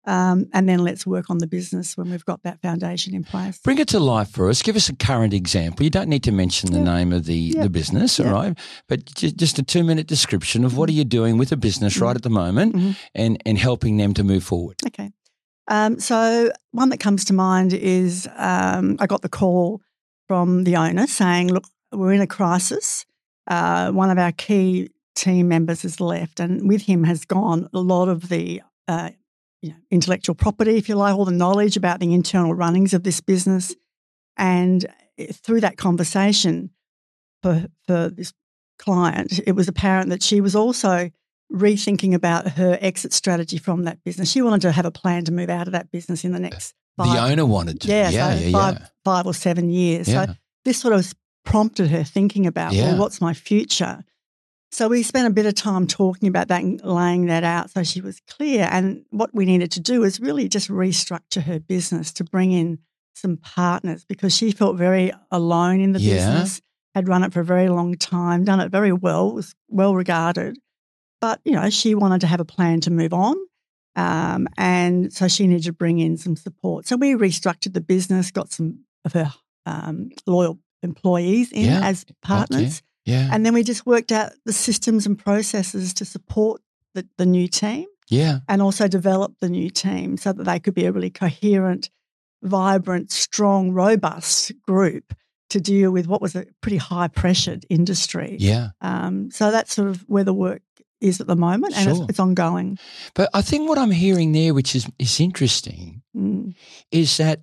Um, 0.06 0.48
and 0.52 0.68
then 0.68 0.80
let's 0.80 1.06
work 1.06 1.30
on 1.30 1.38
the 1.38 1.46
business 1.48 1.96
when 1.96 2.10
we've 2.10 2.26
got 2.26 2.42
that 2.44 2.60
foundation 2.62 3.14
in 3.14 3.24
place. 3.24 3.60
Bring 3.64 3.78
it 3.78 3.88
to 3.90 4.00
life 4.00 4.30
for 4.32 4.50
us. 4.50 4.62
Give 4.64 4.76
us 4.76 4.90
a 4.90 4.96
current 4.96 5.34
example. 5.34 5.84
You 5.84 5.92
don't 5.92 6.10
need 6.10 6.24
to 6.24 6.32
mention 6.32 6.72
the 6.72 6.80
Yeah. 6.80 6.96
name 6.96 7.14
of 7.14 7.26
the, 7.26 7.36
Yeah. 7.36 7.64
the 7.64 7.70
business, 7.70 8.20
all 8.20 8.26
Yeah. 8.26 8.32
right? 8.32 8.58
But 8.88 9.06
ju- 9.14 9.32
just 9.32 9.60
a 9.60 9.64
two 9.64 9.84
minute 9.84 10.08
description 10.08 10.66
of 10.66 10.76
what 10.76 10.90
are 10.90 10.94
you 10.94 11.04
doing 11.06 11.38
with 11.38 11.52
a 11.52 11.58
business 11.58 12.00
right 12.00 12.16
at 12.16 12.24
the 12.24 12.32
moment 12.32 12.76
Mhm. 12.76 12.96
and, 13.14 13.42
and 13.46 13.58
helping 13.60 13.98
them 13.98 14.14
to 14.16 14.24
move 14.24 14.44
forward. 14.44 14.78
Okay. 14.88 15.12
Um, 15.68 16.00
so 16.00 16.52
one 16.72 16.90
that 16.90 17.00
comes 17.00 17.24
to 17.26 17.34
mind 17.34 17.72
is 17.74 18.28
um, 18.38 18.98
I 19.00 19.06
got 19.06 19.22
the 19.22 19.30
call 19.30 19.82
from 20.28 20.64
the 20.64 20.76
owner 20.78 21.06
saying, 21.08 21.54
"Look, 21.54 21.66
we're 21.92 22.14
in 22.14 22.22
a 22.22 22.28
crisis. 22.28 23.06
Uh, 23.48 23.92
one 23.92 24.10
of 24.10 24.18
our 24.18 24.32
key 24.32 24.90
team 25.16 25.48
members 25.48 25.84
has 25.84 26.00
left, 26.00 26.40
and 26.40 26.68
with 26.68 26.82
him 26.84 27.04
has 27.04 27.26
gone 27.26 27.70
a 27.74 27.80
lot 27.80 28.10
of 28.10 28.30
the 28.30 28.62
uh, 28.88 29.12
you 29.62 29.70
know, 29.70 29.76
intellectual 29.90 30.36
property, 30.36 30.78
if 30.78 30.90
you 30.90 30.96
like, 30.96 31.16
all 31.16 31.26
the 31.26 31.32
knowledge 31.32 31.78
about 31.78 32.00
the 32.00 32.14
internal 32.14 32.54
runnings 32.54 32.94
of 32.94 33.04
this 33.04 33.22
business. 33.22 33.76
And 34.38 34.86
eh, 35.18 35.28
through 35.32 35.62
that 35.62 35.78
conversation 35.78 36.72
for 37.44 37.68
for 37.88 38.10
this 38.10 38.34
client, 38.80 39.40
it 39.46 39.54
was 39.54 39.68
apparent 39.68 40.10
that 40.10 40.24
she 40.24 40.42
was 40.42 40.56
also 40.56 41.12
rethinking 41.52 42.14
about 42.14 42.48
her 42.52 42.78
exit 42.82 43.14
strategy 43.14 43.58
from 43.58 43.84
that 43.84 44.04
business. 44.04 44.32
She 44.32 44.42
wanted 44.42 44.62
to 44.62 44.72
have 44.72 44.86
a 44.86 44.92
plan 44.92 45.26
to 45.26 45.32
move 45.32 45.50
out 45.50 45.68
of 45.68 45.74
that 45.74 45.92
business 45.92 46.24
in 46.24 46.32
the 46.32 46.40
next 46.40 46.74
The 46.98 47.06
five, 47.06 47.32
owner 47.32 47.46
wanted 47.46 47.82
to. 47.82 47.88
yeah, 47.88 48.10
yeah, 48.10 48.36
so 48.36 48.44
yeah, 48.46 48.52
five, 48.52 48.78
yeah. 48.80 48.88
five 49.04 49.26
or 49.26 49.34
seven 49.34 49.70
years. 49.70 50.08
So 50.08 50.26
this 50.66 50.80
sort 50.80 50.94
of 50.94 51.14
prompted 51.44 51.90
her 51.90 52.04
thinking 52.04 52.48
about, 52.48 52.74
well, 52.74 52.98
what's 52.98 53.20
my 53.20 53.34
future? 53.34 54.04
So 54.74 54.88
we 54.88 55.04
spent 55.04 55.28
a 55.28 55.32
bit 55.32 55.46
of 55.46 55.54
time 55.56 55.86
talking 55.86 56.30
about 56.30 56.48
that 56.48 56.64
and 56.64 56.82
laying 56.84 57.26
that 57.26 57.44
out 57.44 57.70
so 57.72 57.84
she 57.84 58.00
was 58.00 58.22
clear. 58.30 58.70
And 58.72 59.04
what 59.10 59.34
we 59.36 59.46
needed 59.46 59.72
to 59.74 59.82
do 59.82 60.00
was 60.02 60.20
really 60.20 60.48
just 60.48 60.70
restructure 60.70 61.44
her 61.44 61.60
business 61.60 62.12
to 62.14 62.24
bring 62.24 62.54
in 62.54 62.80
some 63.14 63.36
partners 63.38 64.06
because 64.06 64.34
she 64.36 64.52
felt 64.52 64.78
very 64.78 65.12
alone 65.30 65.82
in 65.82 65.92
the 65.92 66.00
Yeah. 66.00 66.16
business, 66.16 66.62
had 66.96 67.10
run 67.10 67.24
it 67.24 67.34
for 67.34 67.42
a 67.42 67.46
very 67.46 67.68
long 67.68 67.96
time, 67.96 68.46
done 68.46 68.62
it 68.62 68.72
very 68.72 68.94
well, 68.94 69.34
was 69.34 69.54
well 69.68 69.94
regarded. 69.94 70.58
But, 71.20 71.42
you 71.44 71.52
know, 71.52 71.70
she 71.70 71.94
wanted 71.94 72.22
to 72.22 72.28
have 72.28 72.40
a 72.40 72.46
plan 72.46 72.80
to 72.82 72.92
move 72.92 73.14
on. 73.14 73.36
Um, 73.98 74.48
and 74.58 75.12
so 75.12 75.28
she 75.28 75.48
needed 75.48 75.66
to 75.66 75.74
bring 75.74 76.00
in 76.00 76.16
some 76.18 76.38
support. 76.38 76.88
So 76.88 76.96
we 76.96 77.12
restructured 77.14 77.74
the 77.74 77.82
business, 77.82 78.32
got 78.32 78.54
some 78.54 78.86
of 79.04 79.12
her 79.14 79.34
um, 79.66 80.12
loyal 80.26 80.60
employees 80.82 81.52
in 81.52 81.66
Yeah. 81.66 81.82
as 81.84 82.06
partners. 82.24 82.82
Yeah. 83.06 83.30
And 83.32 83.46
then 83.46 83.54
we 83.54 83.64
just 83.64 83.86
worked 83.86 84.12
out 84.12 84.32
the 84.46 84.54
systems 84.54 85.06
and 85.06 85.18
processes 85.18 85.94
to 85.96 86.06
support 86.06 86.62
the, 86.94 87.08
the 87.18 87.26
new 87.26 87.48
team 87.48 87.88
yeah. 88.10 88.40
and 88.48 88.62
also 88.62 88.88
develop 88.88 89.34
the 89.40 89.50
new 89.50 89.70
team 89.70 90.18
so 90.18 90.34
that 90.34 90.44
they 90.44 90.60
could 90.60 90.74
be 90.74 90.86
a 90.86 90.92
really 90.92 91.10
coherent, 91.10 91.90
vibrant, 92.44 93.12
strong, 93.12 93.72
robust 93.72 94.52
group 94.62 95.14
to 95.50 95.60
deal 95.60 95.92
with 95.92 96.08
what 96.08 96.22
was 96.22 96.36
a 96.36 96.46
pretty 96.62 96.78
high 96.78 97.08
pressured 97.08 97.66
industry. 97.70 98.38
Yeah. 98.40 98.70
Um, 98.82 99.32
so 99.32 99.52
that's 99.52 99.74
sort 99.74 99.90
of 99.90 100.02
where 100.08 100.24
the 100.24 100.34
work 100.34 100.62
is 101.02 101.20
at 101.20 101.28
the 101.28 101.36
moment 101.36 101.76
and 101.76 101.84
Sure. 101.84 102.04
it's, 102.04 102.12
it's 102.12 102.20
ongoing. 102.20 102.78
But 103.16 103.30
I 103.34 103.42
think 103.42 103.68
what 103.68 103.78
I'm 103.78 103.92
hearing 103.92 104.32
there, 104.34 104.54
which 104.54 104.76
is, 104.76 104.88
is 105.00 105.20
interesting, 105.20 106.04
Mm. 106.16 106.56
is 106.92 107.16
that 107.18 107.42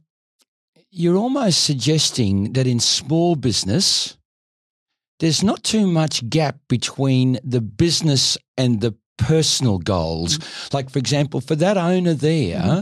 you're 0.90 1.16
almost 1.16 1.64
suggesting 1.64 2.52
that 2.52 2.66
in 2.66 2.80
small 2.80 3.34
business, 3.34 4.17
there's 5.20 5.42
not 5.42 5.62
too 5.64 5.86
much 5.86 6.28
gap 6.28 6.56
between 6.68 7.38
the 7.44 7.60
business 7.60 8.38
and 8.56 8.80
the 8.80 8.94
personal 9.18 9.78
goals. 9.78 10.38
Mm-hmm. 10.38 10.76
Like, 10.76 10.90
for 10.90 10.98
example, 10.98 11.40
for 11.40 11.56
that 11.56 11.76
owner 11.76 12.14
there, 12.14 12.60
mm-hmm. 12.60 12.80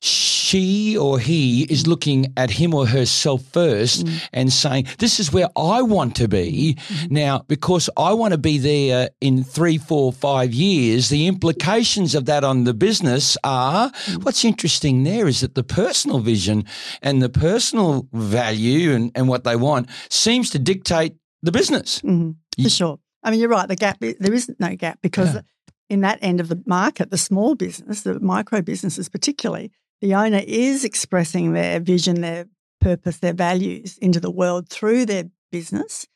she 0.00 0.96
or 0.96 1.18
he 1.18 1.64
is 1.64 1.86
looking 1.86 2.32
at 2.36 2.50
him 2.50 2.74
or 2.74 2.86
herself 2.86 3.42
first 3.52 4.06
Mm. 4.06 4.28
and 4.32 4.52
saying, 4.52 4.86
This 4.98 5.18
is 5.18 5.32
where 5.32 5.48
I 5.56 5.82
want 5.82 6.14
to 6.16 6.28
be. 6.28 6.76
Mm-hmm. 6.78 7.14
Now, 7.14 7.44
because 7.48 7.90
I 7.96 8.12
want 8.12 8.32
to 8.32 8.38
be 8.38 8.58
there 8.58 9.10
in 9.20 9.42
three, 9.42 9.78
four, 9.78 10.12
five 10.12 10.52
years, 10.54 11.08
the 11.08 11.26
implications 11.26 12.14
of 12.14 12.26
that 12.26 12.44
on 12.44 12.64
the 12.64 12.74
business 12.74 13.36
are 13.42 13.90
mm. 13.90 14.24
what's 14.24 14.44
interesting 14.44 15.02
there 15.02 15.26
is 15.26 15.40
that 15.40 15.54
the 15.54 15.64
personal 15.64 16.20
vision 16.20 16.64
and 17.02 17.20
the 17.20 17.28
personal 17.28 18.06
value 18.12 18.92
and, 18.92 19.10
and 19.14 19.28
what 19.28 19.42
they 19.44 19.56
want 19.56 19.88
seems 20.08 20.50
to 20.50 20.58
dictate 20.58 21.16
the 21.44 21.52
business. 21.52 22.00
Mhm. 22.00 22.36
You- 22.56 22.64
For 22.64 22.70
sure. 22.70 22.98
I 23.22 23.30
mean, 23.30 23.40
you're 23.40 23.48
right. 23.48 23.68
The 23.68 23.76
gap, 23.76 23.98
there 24.00 24.34
isn't 24.34 24.60
no 24.60 24.74
gap 24.76 24.98
because 25.02 25.34
Yeah. 25.34 25.40
in 25.88 26.00
that 26.02 26.18
end 26.22 26.40
of 26.40 26.48
the 26.48 26.62
market, 26.66 27.10
the 27.10 27.18
small 27.18 27.54
business, 27.54 28.02
the 28.02 28.20
micro 28.20 28.60
businesses 28.62 29.08
particularly, 29.08 29.70
the 30.00 30.14
owner 30.14 30.42
is 30.46 30.84
expressing 30.84 31.52
their 31.52 31.80
vision, 31.80 32.20
their 32.20 32.46
purpose, 32.80 33.18
their 33.18 33.32
values 33.32 33.96
into 33.98 34.20
the 34.20 34.30
world 34.30 34.68
through 34.68 35.06
their 35.06 35.24
business. 35.50 36.06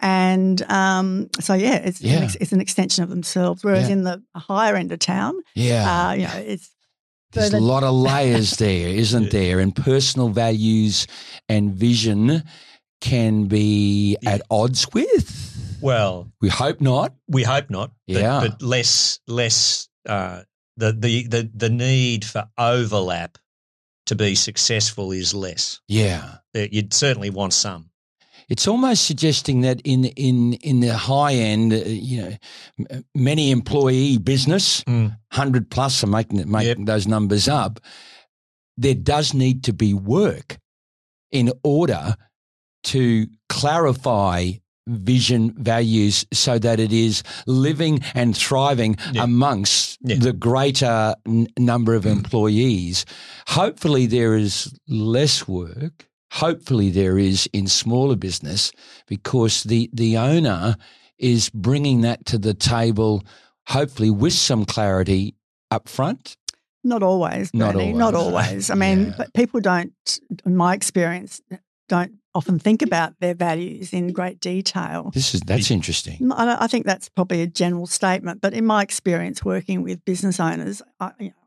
And 0.00 0.62
um, 0.70 1.28
so, 1.40 1.54
yeah, 1.54 1.76
it's, 1.76 2.00
Yeah. 2.00 2.18
An 2.18 2.22
ex- 2.24 2.36
it's 2.40 2.52
an 2.52 2.60
extension 2.60 3.02
of 3.02 3.10
themselves. 3.10 3.64
Whereas 3.64 3.86
Yeah. 3.88 3.94
in 3.94 4.02
the 4.04 4.22
higher 4.36 4.76
end 4.76 4.92
of 4.92 4.98
town, 5.00 5.34
Yeah. 5.54 6.08
uh, 6.08 6.12
you 6.12 6.22
know, 6.28 6.36
it's 6.46 6.70
There's 7.32 7.52
a 7.52 7.60
lot 7.60 7.82
of 7.82 7.94
layers 8.10 8.56
there, 8.56 8.88
isn't 8.88 9.30
there? 9.30 9.58
And 9.60 9.74
personal 9.74 10.28
values 10.28 11.06
and 11.48 11.74
vision 11.74 12.42
can 13.00 13.44
be 13.46 14.16
at 14.26 14.42
odds 14.50 14.86
with. 14.92 15.78
Well, 15.80 16.30
We 16.40 16.48
hope 16.48 16.80
not. 16.80 17.14
we 17.28 17.42
hope 17.44 17.70
not. 17.70 17.92
But, 18.06 18.16
Yeah. 18.16 18.40
but 18.48 18.62
less, 18.62 19.20
less. 19.26 19.88
Uh, 20.08 20.42
the, 20.76 20.92
the 20.92 21.26
the 21.26 21.50
the 21.54 21.68
need 21.68 22.24
for 22.24 22.48
overlap 22.56 23.36
to 24.06 24.14
be 24.14 24.34
successful 24.34 25.12
is 25.12 25.34
less. 25.34 25.80
Yeah. 25.88 26.36
Uh, 26.56 26.66
You'd 26.70 26.94
certainly 26.94 27.30
want 27.30 27.52
some. 27.52 27.90
It's 28.48 28.66
almost 28.66 29.04
suggesting 29.04 29.60
that 29.62 29.80
in 29.82 30.04
in 30.06 30.54
in 30.54 30.80
the 30.80 30.96
high 30.96 31.34
end, 31.34 31.72
uh, 31.72 31.76
you 31.84 32.22
know, 32.22 32.36
m- 32.90 33.04
many 33.14 33.50
employee 33.50 34.18
business, 34.18 34.82
Mm. 34.84 35.18
hundred 35.32 35.70
plus, 35.70 36.02
I'm 36.02 36.10
making 36.10 36.50
making 36.50 36.86
those 36.86 37.06
numbers 37.06 37.48
up. 37.48 37.80
There 38.76 38.94
does 38.94 39.34
need 39.34 39.64
to 39.64 39.72
be 39.72 39.92
work 39.94 40.58
in 41.30 41.52
order 41.62 42.14
to 42.94 43.26
clarify 43.48 44.52
vision 44.86 45.54
values 45.58 46.24
so 46.32 46.58
that 46.58 46.80
it 46.80 46.92
is 46.92 47.22
living 47.46 48.00
and 48.14 48.34
thriving 48.36 48.96
Yeah. 49.12 49.24
amongst 49.24 49.98
Yeah. 50.00 50.16
the 50.16 50.32
greater 50.32 51.14
n- 51.26 51.46
number 51.58 51.94
of 51.94 52.04
hmm. 52.04 52.10
employees. 52.10 53.04
Hopefully, 53.48 54.06
there 54.06 54.36
is 54.36 54.72
less 54.88 55.46
work 55.46 56.06
hopefully 56.30 56.90
there 56.90 57.16
is 57.18 57.48
in 57.54 57.66
smaller 57.66 58.14
business 58.16 58.70
because 59.06 59.62
the 59.64 59.88
the 59.94 60.14
owner 60.18 60.76
is 61.16 61.48
bringing 61.50 62.02
that 62.02 62.26
to 62.26 62.36
the 62.36 62.52
table 62.52 63.24
hopefully 63.68 64.10
with 64.10 64.34
some 64.34 64.66
clarity 64.66 65.34
up 65.70 65.88
front 65.88 66.36
Not 66.84 67.02
always, 67.02 67.50
Not 67.54 67.74
Bernie. 67.74 67.92
Not 67.94 68.14
always. 68.14 68.46
always. 68.48 68.70
I 68.70 68.74
mean, 68.74 69.06
Yeah. 69.06 69.14
but 69.18 69.32
people 69.34 69.60
don't, 69.60 69.92
in 70.44 70.54
my 70.54 70.74
experience, 70.74 71.40
don't 71.88 72.12
often 72.38 72.58
think 72.58 72.80
about 72.82 73.10
their 73.20 73.34
values 73.48 73.92
in 73.92 74.04
great 74.18 74.38
detail. 74.40 75.10
this 75.14 75.34
is 75.34 75.40
that's 75.50 75.70
interesting 75.78 76.16
I, 76.32 76.64
I 76.64 76.66
think 76.72 76.86
that's 76.86 77.08
probably 77.18 77.40
a 77.42 77.46
general 77.62 77.86
statement, 77.86 78.40
but 78.44 78.52
in 78.54 78.64
my 78.74 78.80
experience 78.88 79.44
working 79.54 79.78
with 79.86 80.04
business 80.04 80.38
owners, 80.48 80.76
I, 81.00 81.10
you 81.18 81.28
know, 81.28 81.42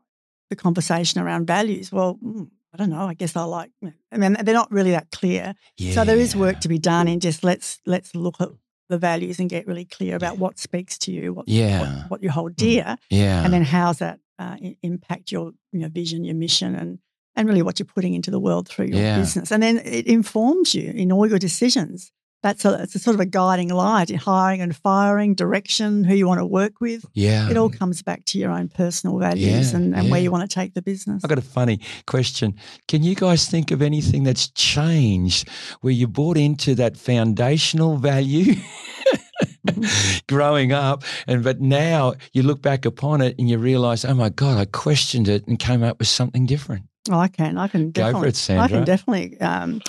the 0.50 0.56
conversation 0.56 1.16
around 1.22 1.46
values, 1.46 1.90
well, 1.96 2.18
mm, 2.22 2.46
I 2.72 2.76
don't 2.78 2.90
know. 2.90 3.06
I 3.12 3.14
guess 3.14 3.34
I 3.36 3.44
like. 3.58 3.70
I 4.12 4.16
mean, 4.18 4.36
they're 4.44 4.60
not 4.62 4.70
really 4.78 4.92
that 4.98 5.08
clear. 5.18 5.54
yeah 5.78 5.94
So 5.94 6.04
there 6.04 6.18
is 6.26 6.34
work 6.46 6.58
to 6.60 6.68
be 6.68 6.78
done 6.78 7.06
in 7.12 7.18
just 7.20 7.40
let's 7.50 7.68
let's 7.94 8.10
look 8.14 8.36
at 8.40 8.50
the 8.88 8.98
values 8.98 9.38
and 9.40 9.48
get 9.50 9.66
really 9.66 9.84
clear 9.96 10.14
about 10.16 10.36
what 10.38 10.58
speaks 10.58 10.94
to 11.04 11.10
you, 11.16 11.32
what 11.36 11.46
Yeah. 11.48 11.80
what, 11.80 12.10
what 12.10 12.20
you 12.24 12.30
hold 12.38 12.52
dear, 12.56 12.96
yeah 13.10 13.44
and 13.44 13.50
then 13.54 13.64
how's 13.74 13.98
that 13.98 14.18
uh, 14.42 14.56
impact 14.82 15.32
your 15.32 15.52
you 15.72 15.80
know, 15.80 15.88
vision, 16.00 16.24
your 16.24 16.34
mission, 16.46 16.74
and 16.74 16.98
and 17.36 17.48
really 17.48 17.62
what 17.62 17.78
you're 17.78 17.86
putting 17.86 18.14
into 18.14 18.30
the 18.30 18.40
world 18.40 18.68
through 18.68 18.86
your 18.86 18.98
Yeah. 19.00 19.18
business, 19.18 19.50
and 19.52 19.62
then 19.62 19.78
it 19.84 20.06
informs 20.06 20.74
you 20.74 20.90
in 20.90 21.10
all 21.12 21.26
your 21.26 21.38
decisions. 21.38 22.12
That's 22.42 22.64
a, 22.64 22.82
it's 22.82 22.96
a 22.96 22.98
sort 22.98 23.14
of 23.14 23.20
a 23.20 23.24
guiding 23.26 23.68
light 23.68 24.10
in 24.10 24.18
hiring 24.18 24.60
and 24.60 24.74
firing, 24.74 25.36
direction, 25.36 26.02
who 26.02 26.12
you 26.16 26.26
want 26.26 26.40
to 26.40 26.44
work 26.46 26.80
with. 26.80 27.04
yeah 27.14 27.48
It 27.48 27.56
all 27.56 27.70
comes 27.70 28.02
back 28.02 28.24
to 28.24 28.38
your 28.38 28.50
own 28.50 28.68
personal 28.68 29.16
values 29.18 29.70
Yeah, 29.70 29.76
and, 29.76 29.94
and 29.94 30.10
where 30.10 30.20
you 30.20 30.32
want 30.32 30.50
to 30.50 30.52
take 30.52 30.74
the 30.74 30.82
business. 30.82 31.22
I've 31.22 31.28
got 31.28 31.38
a 31.38 31.42
funny 31.60 31.78
question. 32.04 32.56
Can 32.88 33.04
you 33.04 33.14
guys 33.14 33.48
think 33.48 33.70
of 33.70 33.80
anything 33.80 34.24
that's 34.24 34.48
changed 34.48 35.48
where 35.82 35.92
you 35.92 36.08
bought 36.08 36.36
into 36.36 36.74
that 36.74 36.96
foundational 36.96 37.96
value 37.96 38.56
growing 40.28 40.72
up 40.72 41.04
and 41.26 41.42
but 41.44 41.60
now 41.60 42.14
you 42.32 42.42
look 42.42 42.60
back 42.62 42.84
upon 42.84 43.20
it 43.20 43.36
and 43.38 43.48
you 43.48 43.58
realize, 43.58 44.04
oh 44.04 44.14
my 44.14 44.28
God, 44.30 44.58
I 44.58 44.64
questioned 44.64 45.28
it 45.28 45.46
and 45.46 45.58
came 45.58 45.82
up 45.82 45.98
with 45.98 46.08
something 46.08 46.46
different. 46.46 46.84
Oh, 47.10 47.18
I 47.18 47.28
can. 47.28 47.58
I 47.58 47.68
can 47.68 47.90
Go 47.90 48.02
for 48.04 48.06
definitely. 48.06 48.28
it, 48.28 48.36
Sandra. 48.36 48.64
I 48.64 48.68
can 48.68 48.84
definitely 48.84 49.40
um, 49.40 49.80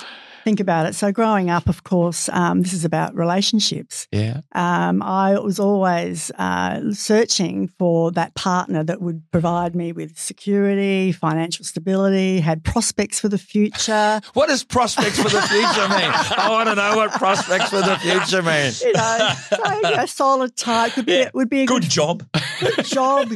think 0.44 0.60
about 0.60 0.86
it. 0.86 0.94
So, 0.94 1.10
growing 1.10 1.50
up, 1.50 1.68
of 1.68 1.82
course, 1.84 2.28
um, 2.28 2.62
this 2.62 2.72
is 2.72 2.84
about 2.84 3.14
relationships. 3.16 4.06
Yeah. 4.12 4.42
Um, 4.52 5.02
I 5.02 5.38
was 5.40 5.58
always 5.58 6.30
uh, 6.38 6.92
searching 6.92 7.68
for 7.78 8.12
that 8.12 8.34
partner 8.34 8.84
that 8.84 9.00
would 9.00 9.22
provide 9.32 9.74
me 9.74 9.92
with 9.92 10.18
security, 10.18 11.10
financial 11.12 11.64
stability, 11.64 12.40
had 12.40 12.62
prospects 12.64 13.18
for 13.20 13.28
the 13.28 13.38
future. 13.38 14.20
What 14.34 14.48
does 14.48 14.64
prospects 14.64 15.16
for 15.16 15.28
the 15.28 15.40
future 15.42 15.88
mean? 15.88 16.10
I 16.36 16.48
want 16.50 16.68
to 16.68 16.74
know 16.74 16.96
what 16.96 17.12
prospects 17.12 17.70
for 17.70 17.80
the 17.80 17.96
future 17.98 18.42
mean. 18.42 18.72
You 18.82 18.92
know, 18.92 19.30
so 19.48 20.02
a 20.02 20.06
solid 20.06 20.56
type 20.56 20.92
could 20.92 21.06
be 21.06 21.26
would 21.32 21.48
be 21.48 21.62
a 21.62 21.66
Good 21.66 21.82
good, 21.82 21.90
job. 21.90 22.26
good 22.60 22.84
job, 22.84 23.30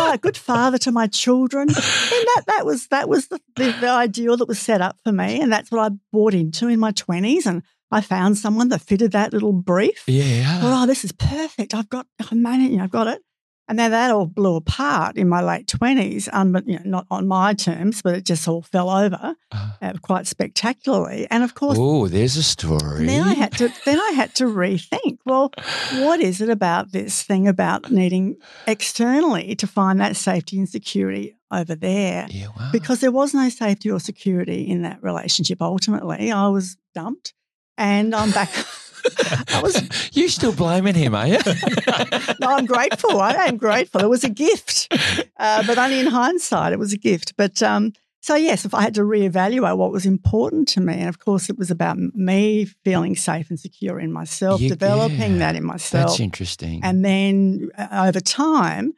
a 0.00 0.18
good 0.18 0.36
father 0.36 0.78
to 0.78 0.92
my 0.92 1.06
children. 1.06 1.68
And 1.68 1.76
that 1.76 2.42
that 2.46 2.66
was 2.66 2.88
that 2.88 3.08
was 3.08 3.28
the, 3.28 3.40
the, 3.56 3.72
the 3.80 3.88
ideal 3.88 4.36
that 4.36 4.46
was 4.48 4.58
set 4.58 4.80
up 4.80 4.96
for 5.04 5.12
me, 5.12 5.40
and 5.40 5.52
that's 5.52 5.70
what 5.70 5.80
I 5.80 5.94
bought 6.12 6.34
into 6.50 6.68
in 6.68 6.80
my 6.80 6.90
twenties. 6.92 7.46
And 7.46 7.62
I 7.92 8.00
found 8.00 8.38
someone 8.38 8.68
that 8.70 8.82
fitted 8.82 9.12
that 9.12 9.32
little 9.32 9.52
brief. 9.52 10.04
Yeah. 10.06 10.60
Oh, 10.62 10.86
this 10.86 11.04
is 11.04 11.12
perfect. 11.12 11.74
I've 11.74 11.88
got, 11.88 12.06
I 12.30 12.34
managed, 12.34 12.70
you 12.72 12.76
know, 12.78 12.84
I've 12.84 12.90
got 12.90 13.06
it. 13.08 13.20
And 13.68 13.78
then 13.78 13.92
that 13.92 14.10
all 14.10 14.26
blew 14.26 14.56
apart 14.56 15.16
in 15.16 15.28
my 15.28 15.40
late 15.42 15.68
twenties, 15.68 16.28
um, 16.32 16.50
but 16.50 16.66
you 16.66 16.74
know, 16.74 16.82
not 16.84 17.06
on 17.08 17.28
my 17.28 17.54
terms, 17.54 18.02
but 18.02 18.16
it 18.16 18.24
just 18.24 18.48
all 18.48 18.62
fell 18.62 18.90
over 18.90 19.36
uh, 19.52 19.92
quite 20.02 20.26
spectacularly. 20.26 21.28
And 21.30 21.44
of 21.44 21.54
course, 21.54 21.78
Oh, 21.80 22.08
there's 22.08 22.36
a 22.36 22.42
story. 22.42 23.06
then 23.06 23.22
I 23.22 23.34
had 23.34 23.52
to 23.58 23.68
then 23.84 24.00
I 24.00 24.10
had 24.16 24.34
to 24.36 24.46
rethink. 24.46 25.18
Well, 25.24 25.52
what 26.00 26.18
is 26.20 26.40
it 26.40 26.48
about 26.48 26.90
this 26.90 27.22
thing 27.22 27.46
about 27.46 27.92
needing 27.92 28.38
externally 28.66 29.54
to 29.54 29.66
find 29.68 30.00
that 30.00 30.16
safety 30.16 30.58
and 30.58 30.68
security 30.68 31.36
over 31.52 31.74
there? 31.74 32.26
yeah, 32.30 32.48
wow. 32.58 32.70
Because 32.72 33.00
there 33.00 33.10
was 33.12 33.34
no 33.34 33.48
safety 33.48 33.90
or 33.90 34.00
security 34.00 34.68
in 34.68 34.82
that 34.82 35.02
relationship. 35.02 35.60
Ultimately, 35.60 36.30
I 36.32 36.48
was 36.48 36.76
dumped, 36.94 37.34
and 37.78 38.14
I'm 38.14 38.30
back. 38.30 38.50
I 39.48 39.60
was 39.62 40.10
you 40.16 40.28
still 40.28 40.52
blaming 40.52 40.94
him, 40.94 41.14
are 41.14 41.26
you? 41.26 41.38
no, 42.40 42.48
I'm 42.48 42.66
grateful. 42.66 43.20
I 43.20 43.32
am 43.46 43.56
grateful. 43.56 44.00
It 44.02 44.08
was 44.10 44.24
a 44.24 44.28
gift, 44.28 44.92
uh, 45.38 45.62
but 45.66 45.78
only 45.78 46.00
in 46.00 46.06
hindsight, 46.06 46.72
it 46.72 46.78
was 46.78 46.92
a 46.92 46.98
gift. 46.98 47.34
But 47.38 47.62
um, 47.62 47.92
so 48.20 48.34
yes, 48.34 48.66
if 48.66 48.74
I 48.74 48.82
had 48.82 48.94
to 48.96 49.00
reevaluate 49.00 49.78
what 49.78 49.90
was 49.92 50.04
important 50.04 50.68
to 50.68 50.80
me, 50.82 50.92
and 50.94 51.08
of 51.08 51.18
course, 51.18 51.48
it 51.48 51.56
was 51.56 51.70
about 51.70 51.96
me 51.98 52.66
feeling 52.84 53.16
safe 53.16 53.48
and 53.48 53.58
secure 53.58 53.98
in 53.98 54.12
myself, 54.12 54.60
Yeah, 54.60 54.68
developing 54.68 55.32
yeah. 55.32 55.38
that 55.38 55.56
in 55.56 55.64
myself, 55.64 56.08
That's 56.10 56.20
interesting. 56.20 56.80
and 56.84 57.02
then 57.02 57.70
uh, 57.78 58.04
over 58.06 58.20
time. 58.20 58.92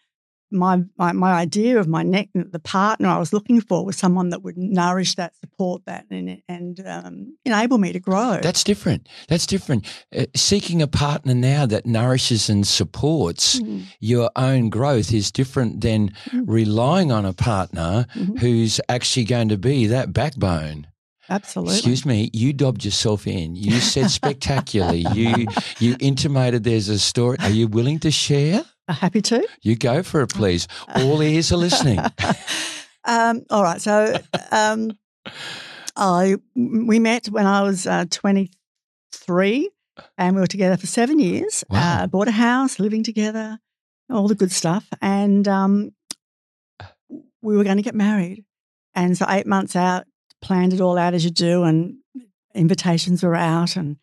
My, 0.53 0.83
my 0.99 1.12
my 1.12 1.33
idea 1.33 1.79
of 1.81 1.88
my 1.88 2.03
neck, 2.03 2.29
the 2.35 2.59
partner 2.59 3.09
I 3.09 3.19
was 3.19 3.33
looking 3.33 3.61
for 3.61 3.85
was 3.85 3.97
someone 3.97 4.29
that 4.31 4.43
would 4.43 4.57
nourish 4.57 5.15
that, 5.17 5.35
support 5.37 5.83
that, 5.87 6.07
and 6.11 6.43
and 6.49 6.81
um, 6.87 7.37
enable 7.45 7.79
me 7.79 7.93
to 7.93 8.01
grow. 8.01 8.38
That's 8.43 8.62
different. 8.65 9.09
That's 9.29 9.47
different. 9.47 9.87
Uh, 10.17 10.27
seeking 10.37 10.83
a 10.83 10.87
partner 10.87 11.35
now 11.35 11.67
that 11.67 11.87
nourishes 11.87 12.49
and 12.51 12.67
supports 12.67 13.61
Mm, 13.61 13.85
your 14.01 14.31
own 14.37 14.69
growth 14.71 15.12
is 15.12 15.31
different 15.33 15.81
than 15.81 16.11
Mm. 16.31 16.45
relying 16.47 17.11
on 17.12 17.25
a 17.25 17.33
partner 17.33 18.07
Mhm. 18.15 18.38
who's 18.38 18.81
actually 18.88 19.25
going 19.25 19.49
to 19.49 19.59
be 19.59 19.87
that 19.87 20.12
backbone. 20.12 20.87
absolutely. 21.31 21.75
Excuse 21.77 22.05
me, 22.05 22.31
you 22.35 22.53
dobbed 22.53 22.85
yourself 22.85 23.27
in. 23.27 23.57
You 23.57 23.81
said 23.81 24.11
spectacularly. 24.11 25.07
you 25.15 25.47
you 25.79 25.97
intimated 26.01 26.65
there's 26.65 26.88
a 26.88 26.99
story. 26.99 27.37
Are 27.41 27.51
you 27.51 27.69
willing 27.69 27.99
to 28.01 28.11
share? 28.11 28.65
Uh, 28.93 28.95
Happy 28.95 29.23
to. 29.23 29.47
You 29.63 29.77
go 29.77 30.03
for 30.03 30.21
it, 30.23 30.29
please. 30.29 30.69
All 30.95 31.23
ears 31.23 31.51
are 31.51 31.57
listening. 31.57 31.99
um, 33.05 33.43
all 33.49 33.63
right. 33.63 33.81
So 33.81 34.19
um, 34.51 34.93
I 35.97 36.37
we 36.55 36.99
met 36.99 37.27
when 37.29 37.47
I 37.47 37.63
was 37.63 37.87
uh, 37.87 38.05
23 38.11 39.71
and 40.19 40.37
we 40.37 40.41
were 40.41 40.47
together 40.47 40.77
for 40.77 40.87
seven 40.87 41.19
years. 41.19 41.65
Wow. 41.71 42.03
Uh, 42.03 42.07
bought 42.07 42.29
a 42.29 42.33
house, 42.33 42.79
living 42.79 43.03
together, 43.03 43.59
all 44.11 44.29
the 44.29 44.35
good 44.35 44.53
stuff. 44.53 44.87
And 45.01 45.49
um, 45.49 45.93
we 47.41 47.57
were 47.57 47.65
going 47.65 47.79
to 47.79 47.83
get 47.83 47.95
married. 47.95 48.45
And 48.95 49.17
so 49.17 49.25
eight 49.29 49.47
months 49.47 49.75
out, 49.75 50.05
planned 50.43 50.75
it 50.75 50.83
all 50.83 50.99
out 50.99 51.15
as 51.15 51.25
you 51.25 51.31
do. 51.31 51.63
And 51.63 51.97
invitations 52.55 53.23
were 53.23 53.35
out 53.35 53.75
and 53.77 53.97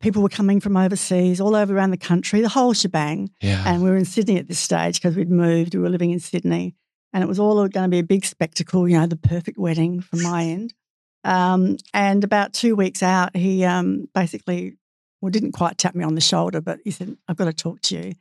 people 0.00 0.22
were 0.22 0.28
coming 0.28 0.60
from 0.60 0.76
overseas, 0.76 1.40
all 1.40 1.54
over 1.56 1.74
around 1.74 1.90
the 1.90 1.96
country, 1.96 2.40
the 2.40 2.48
whole 2.48 2.72
shebang. 2.74 3.30
Yeah. 3.40 3.62
And 3.66 3.82
we 3.82 3.90
were 3.90 3.96
in 3.96 4.04
Sydney 4.04 4.38
at 4.38 4.48
this 4.48 4.58
stage 4.58 5.00
because 5.00 5.16
we'd 5.16 5.30
moved. 5.30 5.74
We 5.74 5.80
were 5.80 5.88
living 5.90 6.10
in 6.10 6.20
Sydney. 6.20 6.74
And 7.12 7.22
it 7.22 7.26
was 7.28 7.38
all 7.38 7.54
going 7.68 7.84
to 7.84 7.88
be 7.88 8.00
a 8.00 8.02
big 8.04 8.24
spectacle, 8.24 8.88
you 8.88 8.98
know, 8.98 9.06
the 9.06 9.16
perfect 9.16 9.56
wedding 9.58 10.00
from 10.00 10.22
my 10.22 10.42
end. 10.46 10.74
Um, 11.22 11.76
and 11.94 12.22
about 12.24 12.52
two 12.52 12.76
weeks 12.76 13.02
out, 13.02 13.34
he 13.36 13.64
um, 13.64 14.08
basically, 14.14 14.76
well, 15.20 15.30
didn't 15.30 15.52
quite 15.52 15.78
tap 15.78 15.94
me 15.94 16.04
on 16.04 16.14
the 16.16 16.20
shoulder, 16.20 16.60
but 16.60 16.80
he 16.84 16.90
said, 16.90 17.16
I've 17.28 17.36
got 17.36 17.44
to 17.46 17.52
talk 17.52 17.80
to 17.82 17.96
you. 17.96 18.12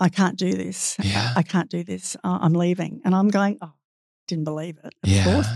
I 0.00 0.08
can't 0.08 0.36
do 0.38 0.52
this. 0.54 0.96
Yeah. 1.02 1.32
I 1.36 1.42
can't 1.42 1.68
do 1.68 1.82
this. 1.82 2.16
I'm 2.24 2.52
leaving. 2.54 3.02
And 3.04 3.14
I'm 3.14 3.28
going, 3.28 3.58
oh, 3.60 3.72
didn't 4.28 4.44
believe 4.44 4.78
it. 4.84 4.94
Of 5.02 5.10
Yeah. 5.10 5.24
course. 5.24 5.48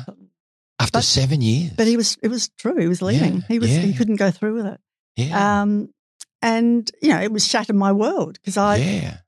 After 0.80 0.98
but- 0.98 1.04
seven 1.04 1.40
years. 1.40 1.70
But 1.76 1.86
he 1.86 1.96
was, 1.96 2.18
it 2.22 2.28
was 2.28 2.48
true. 2.58 2.76
He 2.76 2.88
was 2.88 3.00
leaving. 3.00 3.36
Yeah, 3.36 3.40
He 3.48 3.58
was, 3.60 3.70
he 3.70 3.94
couldn't 3.94 4.16
go 4.16 4.32
through 4.32 4.54
with 4.54 4.66
it. 4.66 4.80
Yeah. 5.16 5.62
Um, 5.62 5.90
and, 6.40 6.90
you 7.00 7.10
know, 7.10 7.20
it 7.20 7.32
was 7.32 7.46
shattered 7.46 7.76
my 7.76 7.92
world 7.92 8.34
because 8.34 8.56
I, 8.56 8.76
yeah. 8.76 9.18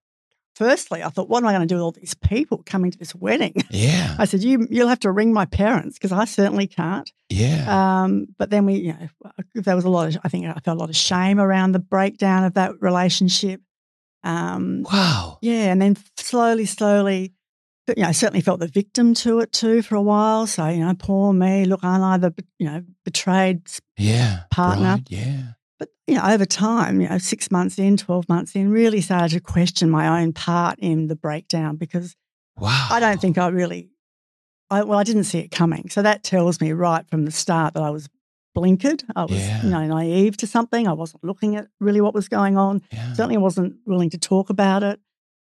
firstly, 0.57 1.03
I 1.03 1.09
thought, 1.11 1.29
what 1.29 1.43
am 1.43 1.49
I 1.49 1.53
going 1.53 1.61
to 1.63 1.67
do 1.67 1.77
with 1.77 1.83
all 1.83 1.93
these 1.93 2.15
people 2.15 2.63
coming 2.67 2.91
to 2.91 2.99
this 2.99 3.15
wedding? 3.15 3.55
Yeah. 3.71 4.17
I 4.19 4.25
said, 4.25 4.43
you, 4.43 4.67
you'll 4.71 4.89
have 4.89 5.01
to 5.01 5.11
ring 5.13 5.33
my 5.33 5.45
parents 5.47 5.97
because 5.99 6.13
I 6.13 6.25
certainly 6.25 6.67
can't. 6.67 7.11
Yeah. 7.29 8.03
Um, 8.03 8.27
but 8.39 8.51
then 8.51 8.67
we, 8.67 8.75
you 8.75 8.93
know, 8.95 9.09
there 9.55 9.77
was 9.77 9.85
a 9.85 9.91
lot 9.91 10.09
of, 10.09 10.21
I 10.25 10.29
think 10.29 10.47
I 10.47 10.55
felt 10.61 10.77
a 10.77 10.81
lot 10.81 10.91
of 10.91 10.97
shame 10.97 11.39
around 11.41 11.73
the 11.73 11.79
breakdown 11.81 12.45
of 12.45 12.55
that 12.55 12.73
relationship. 12.81 13.61
Um, 14.23 14.85
wow. 14.91 15.39
yeah, 15.43 15.71
and 15.71 15.83
then 15.83 15.97
slowly, 16.17 16.65
slowly, 16.67 17.33
but, 17.87 17.99
you 17.99 18.03
know, 18.05 18.09
I 18.09 18.13
certainly 18.13 18.41
felt 18.41 18.61
the 18.61 18.67
victim 18.67 19.13
to 19.15 19.41
it 19.41 19.53
too 19.53 19.83
for 19.83 19.97
a 19.97 20.03
while. 20.03 20.47
So, 20.47 20.67
you 20.69 20.85
know, 20.85 20.95
poor 20.99 21.33
me, 21.35 21.67
look, 21.67 21.85
aren't 21.85 22.03
I 22.03 22.17
the, 22.17 22.35
you 22.59 22.67
know, 22.67 22.83
betrayed 23.05 23.69
Yeah. 23.99 24.45
partner. 24.51 24.85
Right. 24.93 25.03
Yeah. 25.11 25.43
But 25.79 25.89
you 26.07 26.15
know, 26.15 26.25
over 26.25 26.45
time, 26.45 27.01
you 27.01 27.09
know, 27.09 27.19
six 27.19 27.51
months 27.51 27.79
in, 27.79 27.97
twelve 27.97 28.29
months 28.29 28.55
in, 28.55 28.71
really 28.71 29.01
started 29.01 29.31
to 29.35 29.41
question 29.41 29.91
my 29.91 30.21
own 30.21 30.33
part 30.33 30.79
in 30.79 31.09
the 31.09 31.17
breakdown 31.17 31.77
because 31.77 32.15
Wow. 32.57 32.87
I 32.91 33.01
don't 33.01 33.21
think 33.21 33.37
I 33.37 33.49
really, 33.49 33.91
I, 34.71 34.85
well, 34.85 34.99
I 34.99 35.03
didn't 35.03 35.25
see 35.25 35.41
it 35.41 35.51
coming. 35.51 35.91
So 35.91 36.03
that 36.03 36.23
tells 36.23 36.61
me 36.61 36.71
right 36.73 37.05
from 37.11 37.25
the 37.25 37.33
start 37.33 37.75
that 37.75 37.83
I 37.83 37.91
was 37.91 38.09
blinkered. 38.57 39.03
I 39.17 39.23
was, 39.25 39.33
Yeah. 39.39 39.65
you 39.65 39.71
know, 39.71 39.85
naive 39.87 40.37
to 40.37 40.47
something. 40.47 40.87
I 40.87 40.93
wasn't 40.93 41.25
looking 41.25 41.57
at 41.57 41.67
really 41.81 42.01
what 42.01 42.15
was 42.15 42.29
going 42.29 42.57
on. 42.57 42.83
Yeah. 42.93 43.13
Certainly 43.15 43.39
wasn't 43.39 43.75
willing 43.87 44.11
to 44.11 44.19
talk 44.19 44.51
about 44.51 44.85
it. 44.85 45.01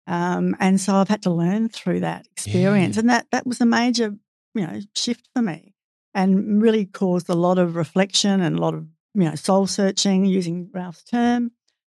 Um, 0.07 0.55
and 0.61 0.79
so 0.79 0.95
I've 0.95 1.09
had 1.09 1.23
to 1.23 1.31
learn 1.31 1.67
through 1.67 1.99
that 2.01 2.27
experience, 2.31 2.95
Yeah. 2.95 2.99
and 3.01 3.09
that 3.09 3.27
that 3.31 3.45
was 3.45 3.59
a 3.59 3.65
major, 3.65 4.15
you 4.53 4.65
know, 4.65 4.79
shift 4.95 5.27
for 5.35 5.41
me. 5.41 5.73
and 6.13 6.61
really 6.61 6.85
caused 6.85 7.27
a 7.27 7.35
lot 7.35 7.57
of 7.57 7.75
reflection 7.75 8.39
and 8.39 8.57
a 8.57 8.61
lot 8.61 8.73
of 8.73 8.87
you 9.15 9.23
know 9.29 9.35
soul 9.35 9.65
searching, 9.67 10.25
using 10.25 10.69
Ralph's 10.73 11.03
term. 11.03 11.51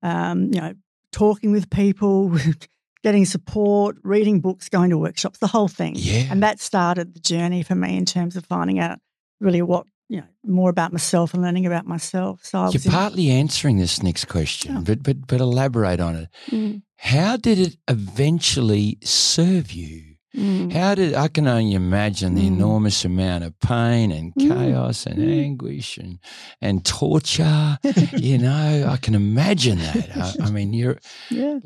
Um, 0.04 0.54
you 0.54 0.62
know, 0.62 0.73
talking 1.12 1.51
with 1.51 1.69
people, 1.69 2.38
getting 3.04 3.25
support, 3.25 3.97
reading 4.04 4.39
books, 4.41 4.69
going 4.69 4.89
to 4.91 4.97
workshops, 4.97 5.39
the 5.39 5.47
whole 5.47 5.67
thing. 5.67 5.93
Yeah. 5.95 6.28
And 6.30 6.43
that 6.43 6.60
started 6.60 7.13
the 7.15 7.19
journey 7.19 7.63
for 7.63 7.73
me 7.75 7.97
in 7.97 8.06
terms 8.06 8.36
of 8.36 8.45
finding 8.45 8.78
out 8.80 8.99
really 9.39 9.62
what 9.63 9.88
you 10.10 10.17
know 10.17 10.28
more 10.45 10.69
about 10.69 10.91
myself 10.91 11.34
and 11.34 11.41
learning 11.41 11.65
about 11.65 11.88
myself. 11.88 12.43
So 12.45 12.60
I 12.60 12.63
You're 12.65 12.73
was 12.73 12.86
in- 12.86 12.91
partly 12.91 13.30
answering 13.32 13.78
this 13.78 14.04
next 14.04 14.25
question, 14.25 14.78
Oh. 14.78 14.82
but 14.82 15.01
but 15.01 15.25
but 15.25 15.41
elaborate 15.41 15.99
on 15.99 16.15
it. 16.15 16.30
Mm, 16.51 16.82
How 16.97 17.38
did 17.38 17.58
it 17.60 17.78
eventually 17.88 18.97
serve 19.04 19.71
you? 19.71 20.14
Mm. 20.36 20.71
How 20.74 20.95
did 20.95 21.13
I 21.13 21.28
can 21.28 21.48
only 21.48 21.74
imagine 21.74 22.36
the 22.36 22.41
Mm. 22.43 22.48
enormous 22.58 23.06
amount 23.06 23.43
of 23.43 23.60
pain 23.60 24.12
and 24.12 24.34
Mm. 24.36 24.48
chaos 24.48 25.06
and 25.06 25.17
Mm. 25.19 25.43
anguish 25.43 25.98
and 25.98 26.19
and 26.62 26.84
torture. 26.86 27.78
you 28.17 28.38
know, 28.48 28.88
I 28.89 28.98
can 28.98 29.15
imagine 29.15 29.78
that. 29.80 30.10
I, 30.15 30.45
I 30.48 30.50
mean, 30.52 30.74
you're 30.74 30.98
yeah, 31.30 31.60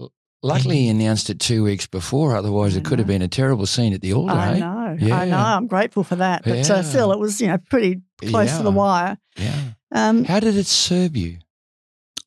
luckily 0.43 0.88
announced 0.88 1.29
it 1.29 1.39
two 1.39 1.63
weeks 1.63 1.88
before. 1.88 2.36
Otherwise, 2.36 2.75
I 2.75 2.79
it 2.79 2.86
could 2.86 2.99
have 2.99 3.08
been 3.08 3.21
a 3.21 3.27
terrible 3.27 3.65
scene 3.65 3.93
at 3.93 4.01
the 4.01 4.13
altar. 4.13 4.34
I 4.34 4.53
eh? 4.55 4.60
know, 4.60 4.97
Yeah. 4.99 5.17
I 5.19 5.25
know. 5.25 5.38
I'm 5.38 5.67
grateful 5.67 6.03
for 6.03 6.15
that, 6.17 6.43
but 6.43 6.67
Yeah. 6.67 6.75
uh, 6.75 6.84
still, 6.84 7.12
it 7.12 7.19
was 7.19 7.41
you 7.41 7.47
know 7.47 7.58
pretty 7.69 8.01
close 8.25 8.55
to 8.58 8.63
the 8.63 8.71
wire. 8.71 9.17
Yeah. 9.38 9.60
Um, 9.91 10.23
How 10.25 10.39
did 10.39 10.55
it 10.55 10.67
serve 10.67 11.15
you? 11.17 11.39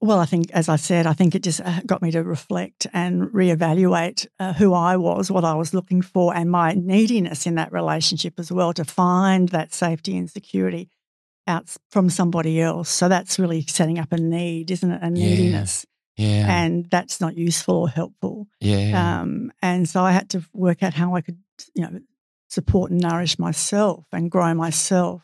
Well, 0.02 0.18
I 0.18 0.26
think, 0.26 0.50
as 0.50 0.68
I 0.68 0.74
said, 0.76 1.06
I 1.06 1.12
think 1.12 1.36
it 1.36 1.44
just 1.44 1.60
uh, 1.60 1.80
got 1.86 2.02
me 2.02 2.10
to 2.10 2.24
reflect 2.24 2.88
and 2.92 3.28
reevaluate 3.28 4.26
uh, 4.40 4.52
who 4.52 4.74
I 4.74 4.96
was, 4.96 5.30
what 5.30 5.44
I 5.44 5.54
was 5.54 5.72
looking 5.72 6.02
for, 6.02 6.34
and 6.34 6.50
my 6.50 6.72
neediness 6.72 7.46
in 7.46 7.54
that 7.54 7.70
relationship 7.72 8.34
as 8.38 8.50
well 8.50 8.72
to 8.72 8.84
find 8.84 9.48
that 9.50 9.72
safety 9.72 10.16
and 10.16 10.28
security 10.28 10.90
out 11.46 11.74
from 11.90 12.10
somebody 12.10 12.60
else. 12.60 12.88
So 12.90 13.08
that's 13.08 13.38
really 13.38 13.62
setting 13.62 14.00
up 14.00 14.12
a 14.12 14.16
need, 14.16 14.72
isn't 14.72 14.90
it? 14.90 15.00
A 15.02 15.06
Yeah. 15.06 15.10
neediness. 15.10 15.86
Yeah. 16.16 16.46
And 16.62 16.90
that's 16.90 17.20
not 17.20 17.36
useful 17.36 17.76
or 17.76 17.88
helpful. 17.88 18.48
yeah. 18.60 19.20
Um, 19.20 19.52
and 19.62 19.88
so 19.88 20.02
I 20.02 20.10
had 20.10 20.30
to 20.30 20.42
work 20.52 20.82
out 20.82 20.94
how 20.94 21.14
I 21.14 21.20
could, 21.20 21.38
you 21.74 21.82
know, 21.84 22.00
support 22.48 22.90
and 22.90 23.00
nourish 23.00 23.38
myself 23.38 24.04
and 24.12 24.30
grow 24.30 24.52
myself 24.52 25.22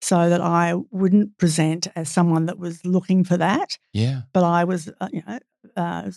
so 0.00 0.28
that 0.28 0.40
I 0.40 0.74
wouldn't 0.90 1.38
present 1.38 1.86
as 1.96 2.08
someone 2.10 2.46
that 2.46 2.58
was 2.58 2.84
looking 2.84 3.24
for 3.24 3.36
that 3.38 3.78
yeah. 3.92 4.22
but 4.32 4.44
I 4.44 4.64
was, 4.64 4.90
uh, 5.00 5.08
you 5.12 5.22
know, 5.26 5.38
uh, 5.76 6.10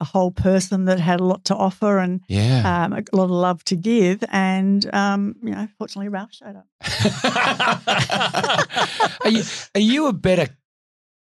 a 0.00 0.04
whole 0.04 0.30
person 0.30 0.86
that 0.86 0.98
had 0.98 1.20
a 1.20 1.24
lot 1.24 1.44
to 1.44 1.54
offer 1.54 1.98
and 1.98 2.20
Yeah. 2.28 2.84
um, 2.84 2.92
a 2.94 3.02
lot 3.16 3.24
of 3.24 3.30
love 3.30 3.62
to 3.64 3.76
give. 3.76 4.24
And, 4.32 4.92
um, 4.94 5.36
you 5.42 5.50
know, 5.50 5.68
fortunately, 5.78 6.08
Ralph 6.08 6.32
showed 6.32 6.56
up. 6.56 6.66
are 9.24 9.30
you 9.30 9.42
are 9.74 9.80
you 9.80 10.06
a 10.06 10.12
better 10.12 10.48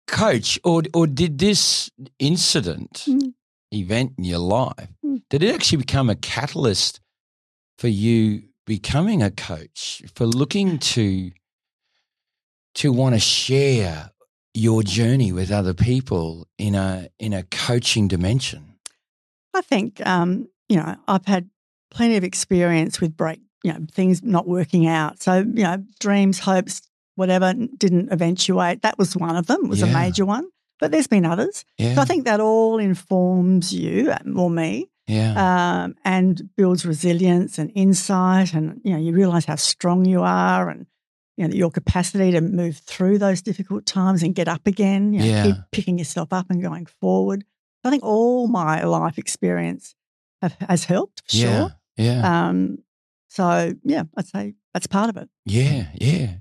coach, 0.07 0.59
or 0.63 0.83
or 0.93 1.07
did 1.07 1.39
this 1.39 1.89
incident 2.19 3.05
Mm. 3.07 3.33
event 3.71 4.13
in 4.17 4.23
your 4.25 4.39
life 4.39 4.89
Mm. 5.03 5.21
did 5.29 5.43
it 5.43 5.53
actually 5.55 5.79
become 5.79 6.09
a 6.09 6.15
catalyst 6.15 6.99
for 7.77 7.87
you 7.87 8.43
becoming 8.65 9.21
a 9.23 9.31
coach, 9.31 10.01
for 10.15 10.25
looking 10.25 10.79
to 10.79 11.31
to 12.75 12.91
want 12.91 13.15
to 13.15 13.19
share 13.19 14.11
your 14.53 14.83
journey 14.83 15.31
with 15.31 15.51
other 15.51 15.73
people 15.73 16.47
in 16.57 16.75
a 16.75 17.09
in 17.19 17.33
a 17.33 17.43
coaching 17.43 18.07
dimension? 18.07 18.75
I 19.53 19.61
think, 19.61 20.05
um, 20.05 20.49
you 20.67 20.77
know, 20.77 20.95
I've 21.07 21.25
had 21.25 21.49
plenty 21.91 22.17
of 22.17 22.23
experience 22.23 22.99
with 22.99 23.15
break, 23.15 23.39
you 23.63 23.73
know, 23.73 23.79
things 23.91 24.21
not 24.21 24.47
working 24.47 24.85
out. 24.87 25.21
So, 25.21 25.37
you 25.37 25.63
know, 25.63 25.83
dreams, 25.99 26.39
hopes, 26.39 26.81
whatever 27.15 27.53
didn't 27.53 28.11
eventuate. 28.11 28.81
That 28.81 28.97
was 28.97 29.15
one 29.15 29.37
of 29.37 29.47
them. 29.47 29.69
Was 29.69 29.81
a 29.81 29.87
major 29.87 30.25
one. 30.25 30.49
But 30.79 30.91
there's 30.91 31.07
been 31.07 31.25
others. 31.25 31.63
Yeah, 31.77 31.95
So 31.95 32.01
I 32.01 32.05
think 32.05 32.25
that 32.25 32.41
all 32.41 32.79
informs 32.79 33.73
you 33.73 34.11
um, 34.11 34.37
or 34.37 34.49
me 34.49 34.89
yeah, 35.07 35.83
um, 35.83 35.95
and 36.03 36.49
builds 36.57 36.85
resilience 36.85 37.57
and 37.57 37.71
insight. 37.75 38.53
And, 38.53 38.81
you 38.83 38.91
know, 38.91 38.99
you 38.99 39.13
realize 39.13 39.45
how 39.45 39.55
strong 39.55 40.03
you 40.03 40.21
are 40.23 40.69
and, 40.69 40.85
you 41.37 41.47
know, 41.47 41.53
your 41.53 41.69
capacity 41.71 42.31
to 42.31 42.41
move 42.41 42.77
through 42.77 43.17
those 43.17 43.41
difficult 43.41 43.85
times 43.85 44.23
and 44.23 44.33
get 44.35 44.47
up 44.47 44.65
again, 44.67 45.13
you 45.13 45.19
know, 45.19 45.25
Yeah. 45.25 45.43
keep 45.43 45.55
picking 45.71 45.97
yourself 45.97 46.31
up 46.31 46.45
and 46.49 46.61
going 46.61 46.85
forward. 46.85 47.43
I 47.83 47.89
think 47.89 48.03
all 48.03 48.47
my 48.47 48.83
life 48.83 49.17
experience 49.17 49.95
have, 50.41 50.55
has 50.69 50.85
helped 50.85 51.21
for 51.29 51.37
yeah, 51.37 51.57
sure. 51.59 51.75
yeah. 51.97 52.47
Um, 52.47 52.79
so, 53.29 53.73
yeah, 53.83 54.03
I'd 54.17 54.27
say 54.27 54.55
that's 54.73 54.87
part 54.87 55.09
of 55.09 55.17
it. 55.17 55.29
Yeah, 55.45 55.87
yeah. 55.99 56.35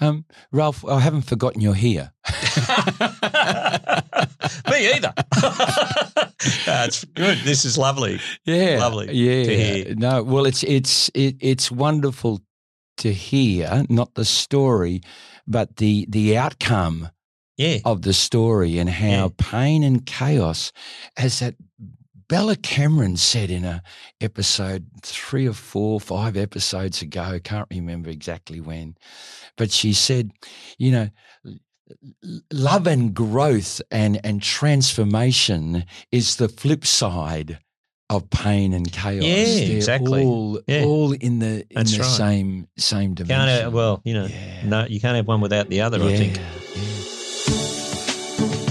Um, 0.00 0.24
Ralph, 0.52 0.84
I 0.84 0.98
haven't 1.00 1.22
forgotten 1.22 1.60
you're 1.60 1.72
here. 1.74 2.12
Me 4.70 4.92
either. 4.94 5.12
That's 6.66 7.04
good. 7.04 7.38
This 7.44 7.64
is 7.64 7.78
lovely. 7.78 8.20
yeah, 8.44 8.78
Lovely 8.80 9.12
Yeah, 9.12 9.44
to 9.44 9.56
hear. 9.56 9.94
no. 9.94 10.22
Well, 10.22 10.46
it's 10.46 10.62
it's 10.64 11.10
it, 11.14 11.36
it's 11.40 11.70
wonderful 11.70 12.40
to 12.98 13.12
hear, 13.12 13.84
not 13.88 14.14
the 14.14 14.24
story, 14.24 15.00
but 15.46 15.76
the 15.76 16.06
the 16.08 16.36
outcome 16.38 17.10
Yeah. 17.56 17.78
of 17.84 18.02
the 18.02 18.12
story 18.12 18.78
and 18.78 18.90
how 18.90 19.06
Yeah. 19.06 19.28
pain 19.38 19.82
and 19.82 20.04
chaos, 20.06 20.72
as 21.16 21.38
that 21.40 21.54
Bella 22.28 22.56
Cameron 22.56 23.16
said 23.16 23.50
in 23.50 23.64
a 23.64 23.82
episode 24.20 24.86
three 25.02 25.46
or 25.46 25.52
four, 25.52 26.00
five 26.00 26.36
episodes 26.36 27.02
ago, 27.02 27.38
can't 27.44 27.68
remember 27.70 28.08
exactly 28.10 28.60
when, 28.60 28.96
but 29.56 29.70
she 29.70 29.92
said, 29.92 30.30
you 30.78 30.90
know, 30.90 31.08
love 32.50 32.86
and 32.86 33.14
growth 33.14 33.82
and 33.90 34.20
and 34.24 34.42
transformation 34.42 35.84
is 36.10 36.36
the 36.36 36.48
flip 36.48 36.86
side 36.86 37.58
of 38.10 38.28
pain 38.30 38.72
and 38.72 38.90
chaos. 38.92 39.22
Yeah, 39.24 39.44
They're 39.66 39.76
exactly. 39.76 40.22
All, 40.24 40.60
Yeah. 40.66 40.84
all 40.84 41.12
in 41.12 41.38
the 41.38 41.60
in 41.60 41.66
That's 41.74 41.92
the 41.96 42.00
right. 42.02 42.06
same 42.10 42.68
same 42.76 43.14
dimension. 43.14 43.46
Can't 43.46 43.62
have, 43.62 43.72
well, 43.72 44.00
you 44.04 44.14
know, 44.14 44.26
Yeah. 44.26 44.66
no, 44.66 44.86
you 44.86 45.00
can't 45.00 45.16
have 45.16 45.26
one 45.26 45.40
without 45.40 45.68
the 45.70 45.80
other. 45.80 46.02
I 46.02 46.16
think. 46.16 46.38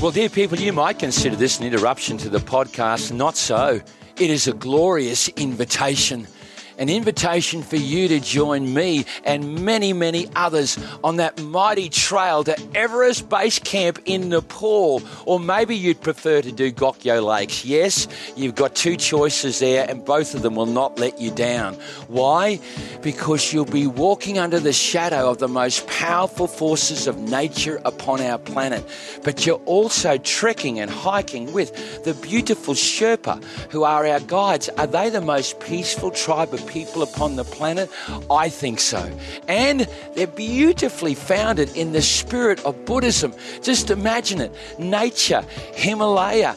Well, 0.01 0.11
dear 0.11 0.29
people, 0.29 0.57
you 0.59 0.73
might 0.73 0.99
consider 0.99 1.35
this 1.37 1.59
an 1.59 1.65
interruption 1.65 2.17
to 2.19 2.29
the 2.29 2.39
podcast. 2.39 3.11
Not 3.13 3.37
so. 3.37 3.81
It 4.19 4.29
is 4.29 4.47
a 4.47 4.53
glorious 4.53 5.29
invitation. 5.29 6.27
An 6.77 6.89
invitation 6.89 7.62
for 7.62 7.75
you 7.75 8.07
to 8.07 8.19
join 8.19 8.73
me 8.73 9.05
and 9.23 9.63
many, 9.63 9.93
many 9.93 10.27
others 10.36 10.77
on 11.03 11.17
that 11.17 11.41
mighty 11.41 11.89
trail 11.89 12.43
to 12.43 12.57
Everest 12.75 13.29
Base 13.29 13.59
Camp 13.59 13.99
in 14.05 14.29
Nepal. 14.29 15.01
Or 15.25 15.39
maybe 15.39 15.75
you'd 15.75 16.01
prefer 16.01 16.41
to 16.41 16.51
do 16.51 16.71
Gokyo 16.71 17.23
Lakes. 17.23 17.63
Yes, 17.63 18.07
you've 18.36 18.55
got 18.55 18.75
two 18.75 18.97
choices 18.97 19.59
there, 19.59 19.86
and 19.89 20.03
both 20.03 20.33
of 20.33 20.41
them 20.41 20.55
will 20.55 20.65
not 20.65 20.99
let 20.99 21.19
you 21.21 21.31
down. 21.31 21.75
Why? 22.07 22.59
Because 23.01 23.53
you'll 23.53 23.65
be 23.65 23.88
walking 23.88 24.39
under 24.39 24.59
the 24.59 24.73
shadow 24.73 25.29
of 25.29 25.38
the 25.38 25.47
most 25.47 25.88
powerful 25.88 26.47
forces 26.47 27.07
of 27.07 27.17
nature 27.19 27.81
upon 27.86 28.21
our 28.21 28.38
planet. 28.38 28.83
But 29.23 29.45
you're 29.45 29.62
also 29.65 30.17
trekking 30.17 30.79
and 30.79 30.89
hiking 30.89 31.53
with 31.53 32.03
the 32.03 32.13
beautiful 32.15 32.73
Sherpa, 32.73 33.43
who 33.71 33.83
are 33.83 34.05
our 34.05 34.19
guides. 34.19 34.69
Are 34.69 34.88
they 34.88 35.09
the 35.09 35.21
most 35.21 35.59
peaceful 35.59 36.12
tribe 36.12 36.53
of 36.53 36.62
people 36.63 37.02
upon 37.02 37.36
the 37.36 37.43
planet? 37.43 37.89
I 38.30 38.49
think 38.49 38.80
so. 38.80 39.12
And 39.47 39.88
they're 40.15 40.28
beautifully 40.28 41.15
founded 41.15 41.76
in 41.76 41.91
the 41.91 42.02
spirit 42.02 42.63
of 42.65 42.86
Buddhism. 42.86 43.34
Just 43.62 43.89
imagine 43.89 44.41
it 44.41 44.52
nature, 44.80 45.43
Himalaya, 45.73 46.56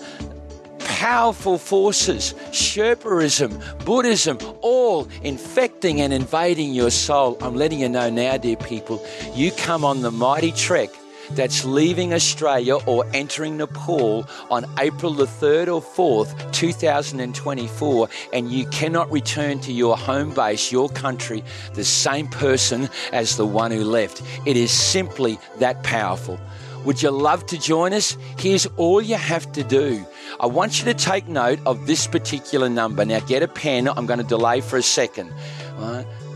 powerful 0.79 1.59
forces, 1.59 2.35
Sherpaism, 2.53 3.85
Buddhism, 3.85 4.39
all 4.63 5.09
infecting 5.23 6.01
and 6.01 6.13
invading 6.13 6.73
your 6.73 6.91
soul. 6.91 7.37
I'm 7.41 7.55
letting 7.55 7.81
you 7.81 7.89
know 7.89 8.09
now, 8.09 8.37
dear 8.37 8.57
people, 8.57 9.05
you 9.35 9.51
come 9.53 9.85
on 9.85 10.03
the 10.03 10.11
mighty 10.11 10.53
trek 10.53 10.91
that's 11.31 11.65
leaving 11.65 12.13
Australia 12.13 12.77
or 12.87 13.05
entering 13.15 13.57
Nepal 13.57 14.27
on 14.51 14.65
April 14.79 15.13
the 15.13 15.27
3rd 15.27 15.69
or 15.75 15.83
4th, 16.27 16.53
2024, 16.53 18.09
and 18.33 18.51
you 18.51 18.67
cannot 18.67 19.11
return 19.11 19.61
to 19.61 19.73
your 19.73 19.97
home 19.97 20.33
base, 20.35 20.71
your 20.73 20.89
country, 20.89 21.43
the 21.75 21.85
same 21.85 22.29
person 22.29 22.89
as 23.13 23.37
the 23.37 23.47
one 23.47 23.71
who 23.71 23.85
left. 23.85 24.23
It 24.45 24.57
is 24.57 24.71
simply 24.71 25.39
that 25.59 25.83
powerful. 25.83 26.39
Would 26.85 27.03
you 27.03 27.11
love 27.11 27.45
to 27.47 27.59
join 27.59 27.93
us? 27.93 28.17
Here's 28.39 28.67
all 28.77 29.03
you 29.03 29.17
have 29.17 29.51
to 29.53 29.65
do. 29.65 30.07
I 30.39 30.47
want 30.47 30.79
you 30.79 30.85
to 30.85 30.95
take 30.95 31.27
note 31.27 31.59
of 31.67 31.89
this 31.89 32.07
particular 32.07 32.69
number. 32.69 33.05
Now, 33.05 33.19
get 33.21 33.43
a 33.43 33.49
pen. 33.49 33.89
I'm 33.89 34.07
going 34.07 34.21
to 34.21 34.25
delay 34.25 34.61
for 34.61 34.77
a 34.77 34.83
second. 34.83 35.33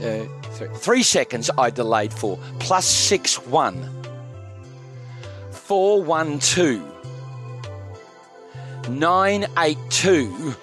Three, 0.01 0.69
three 0.75 1.03
seconds 1.05 1.51
I 1.57 1.71
delayed 1.71 2.13
for. 2.13 2.37
Plus 2.59 2.85
six 2.85 3.39
one. 3.47 4.00
412 5.71 6.83
982 8.89 10.57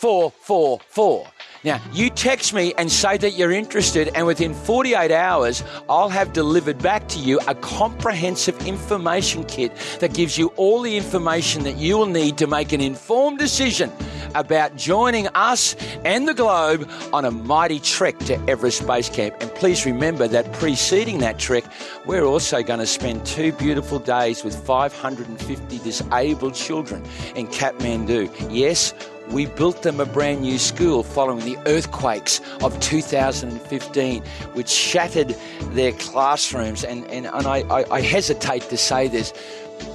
444. 0.00 1.35
Now, 1.66 1.80
you 1.92 2.10
text 2.10 2.54
me 2.54 2.72
and 2.78 2.92
say 2.92 3.16
that 3.16 3.32
you're 3.32 3.50
interested, 3.50 4.12
and 4.14 4.24
within 4.24 4.54
48 4.54 5.10
hours, 5.10 5.64
I'll 5.88 6.08
have 6.08 6.32
delivered 6.32 6.78
back 6.78 7.08
to 7.08 7.18
you 7.18 7.40
a 7.48 7.56
comprehensive 7.56 8.64
information 8.64 9.42
kit 9.42 9.74
that 9.98 10.14
gives 10.14 10.38
you 10.38 10.52
all 10.54 10.80
the 10.80 10.96
information 10.96 11.64
that 11.64 11.76
you 11.76 11.98
will 11.98 12.06
need 12.06 12.38
to 12.38 12.46
make 12.46 12.70
an 12.72 12.80
informed 12.80 13.40
decision 13.40 13.90
about 14.36 14.76
joining 14.76 15.26
us 15.34 15.74
and 16.04 16.28
the 16.28 16.34
globe 16.34 16.88
on 17.12 17.24
a 17.24 17.32
mighty 17.32 17.80
trek 17.80 18.16
to 18.20 18.34
Everest 18.48 18.86
Base 18.86 19.08
Camp. 19.08 19.34
And 19.40 19.50
please 19.56 19.84
remember 19.84 20.28
that 20.28 20.52
preceding 20.52 21.18
that 21.18 21.40
trek, 21.40 21.64
we're 22.04 22.24
also 22.24 22.62
going 22.62 22.78
to 22.78 22.86
spend 22.86 23.26
two 23.26 23.50
beautiful 23.50 23.98
days 23.98 24.44
with 24.44 24.54
550 24.54 25.78
disabled 25.80 26.54
children 26.54 27.02
in 27.34 27.48
Kathmandu. 27.48 28.30
Yes, 28.50 28.94
we 29.30 29.46
built 29.46 29.82
them 29.82 30.00
a 30.00 30.06
brand 30.06 30.42
new 30.42 30.58
school 30.58 31.02
following 31.02 31.44
the 31.44 31.58
earthquakes 31.66 32.40
of 32.62 32.78
2015, 32.80 34.22
which 34.54 34.68
shattered 34.68 35.36
their 35.72 35.92
classrooms. 35.92 36.84
And, 36.84 37.04
and, 37.06 37.26
and 37.26 37.46
I, 37.46 37.60
I, 37.68 37.84
I 37.90 38.00
hesitate 38.00 38.62
to 38.70 38.76
say 38.76 39.08
this, 39.08 39.32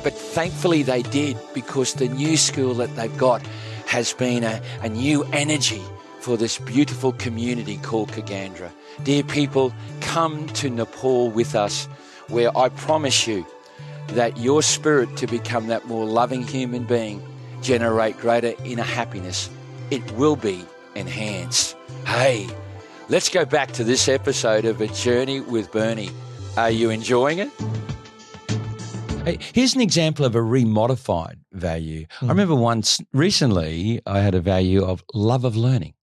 but 0.04 0.14
thankfully 0.14 0.84
they 0.84 1.02
did 1.04 1.38
because 1.54 1.94
the 1.94 2.08
new 2.10 2.38
school 2.38 2.74
that 2.76 2.96
they've 2.96 3.18
got 3.18 3.42
has 3.86 4.14
been 4.14 4.44
a, 4.44 4.62
a 4.82 4.90
new 4.90 5.24
energy 5.34 5.82
for 6.20 6.38
this 6.38 6.60
beautiful 6.60 7.14
community 7.14 7.78
called 7.78 8.10
Kagandra. 8.12 8.72
Dear 9.04 9.24
people, 9.24 9.74
come 10.02 10.48
to 10.50 10.70
Nepal 10.70 11.32
with 11.32 11.56
us, 11.56 11.86
where 12.28 12.56
I 12.56 12.70
promise 12.70 13.26
you 13.28 13.46
that 14.10 14.38
your 14.38 14.62
spirit 14.62 15.16
to 15.18 15.28
become 15.28 15.68
that 15.68 15.88
more 15.88 16.06
loving 16.06 16.44
human 16.44 16.84
being 16.84 17.22
generate 17.62 18.18
greater 18.18 18.54
inner 18.66 18.84
happiness. 18.84 19.50
It 19.90 20.10
will 20.14 20.36
be 20.36 20.66
enhanced. 20.96 21.76
Hey, 22.06 22.50
let's 23.10 23.30
go 23.30 23.46
back 23.46 23.72
to 23.74 23.84
this 23.84 24.08
episode 24.08 24.66
of 24.66 24.82
A 24.82 24.88
Journey 24.88 25.40
with 25.40 25.72
Bernie. 25.72 26.10
Are 26.58 26.72
you 26.72 26.90
enjoying 26.90 27.40
it? 27.40 27.50
Hey, 29.24 29.38
here's 29.54 29.76
an 29.76 29.82
example 29.82 30.26
of 30.26 30.36
a 30.36 30.40
remodified 30.40 31.38
value. 31.54 32.08
I 32.10 32.26
hmm. 32.26 32.30
remember 32.30 32.56
once 32.56 33.00
recently 33.14 34.02
I 34.06 34.20
had 34.20 34.34
a 34.34 34.42
value 34.42 34.84
of 34.84 35.04
love 35.14 35.46
of 35.46 35.56
learning. 35.56 35.94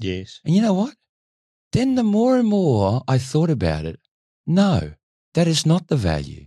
Yes. 0.00 0.40
And 0.44 0.54
you 0.54 0.62
know 0.62 0.72
what? 0.72 0.94
Then 1.72 1.94
the 1.94 2.02
more 2.02 2.38
and 2.38 2.48
more 2.48 3.02
I 3.06 3.18
thought 3.18 3.50
about 3.50 3.84
it, 3.84 4.00
no, 4.46 4.92
that 5.34 5.46
is 5.46 5.66
not 5.66 5.88
the 5.88 5.96
value. 5.96 6.46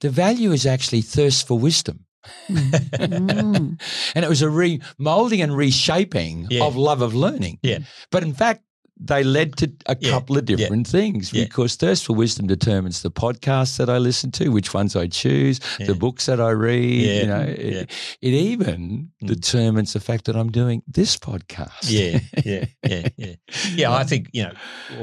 The 0.00 0.10
value 0.10 0.52
is 0.52 0.66
actually 0.66 1.02
thirst 1.02 1.46
for 1.46 1.58
wisdom. 1.58 2.03
Mm. 2.48 3.80
and 4.14 4.24
it 4.24 4.28
was 4.28 4.42
a 4.42 4.46
remolding 4.46 5.42
and 5.42 5.56
reshaping 5.56 6.46
Yeah. 6.50 6.64
of 6.64 6.76
love 6.76 7.02
of 7.02 7.14
learning. 7.14 7.58
Yeah. 7.62 7.78
But 8.10 8.22
in 8.22 8.34
fact, 8.34 8.62
they 8.96 9.24
led 9.24 9.56
to 9.56 9.72
a 9.86 9.96
Yeah. 10.00 10.10
couple 10.10 10.38
of 10.38 10.48
Yeah. 10.48 10.54
different 10.56 10.86
things 10.86 11.32
Yeah. 11.32 11.44
because 11.44 11.74
thirst 11.74 12.04
for 12.06 12.14
wisdom 12.14 12.46
determines 12.46 13.02
the 13.02 13.10
podcasts 13.10 13.76
that 13.78 13.90
I 13.90 13.98
listen 13.98 14.30
to, 14.32 14.50
which 14.50 14.72
ones 14.72 14.94
I 14.94 15.08
choose, 15.08 15.58
the 15.84 15.96
books 15.96 16.26
that 16.26 16.40
I 16.40 16.50
read. 16.50 17.22
You 17.22 17.26
know, 17.26 17.40
it, 17.40 17.90
it 18.22 18.32
even 18.34 19.10
Mm. 19.20 19.26
determines 19.26 19.94
the 19.94 20.00
fact 20.00 20.26
that 20.26 20.36
I'm 20.36 20.50
doing 20.52 20.82
this 20.86 21.16
podcast. 21.16 21.90
Yeah, 21.90 22.20
yeah, 22.44 22.66
yeah, 22.86 23.08
yeah. 23.16 23.34
Yeah, 23.74 23.92
I 23.92 24.04
think, 24.04 24.28
you 24.32 24.44
know, 24.44 24.52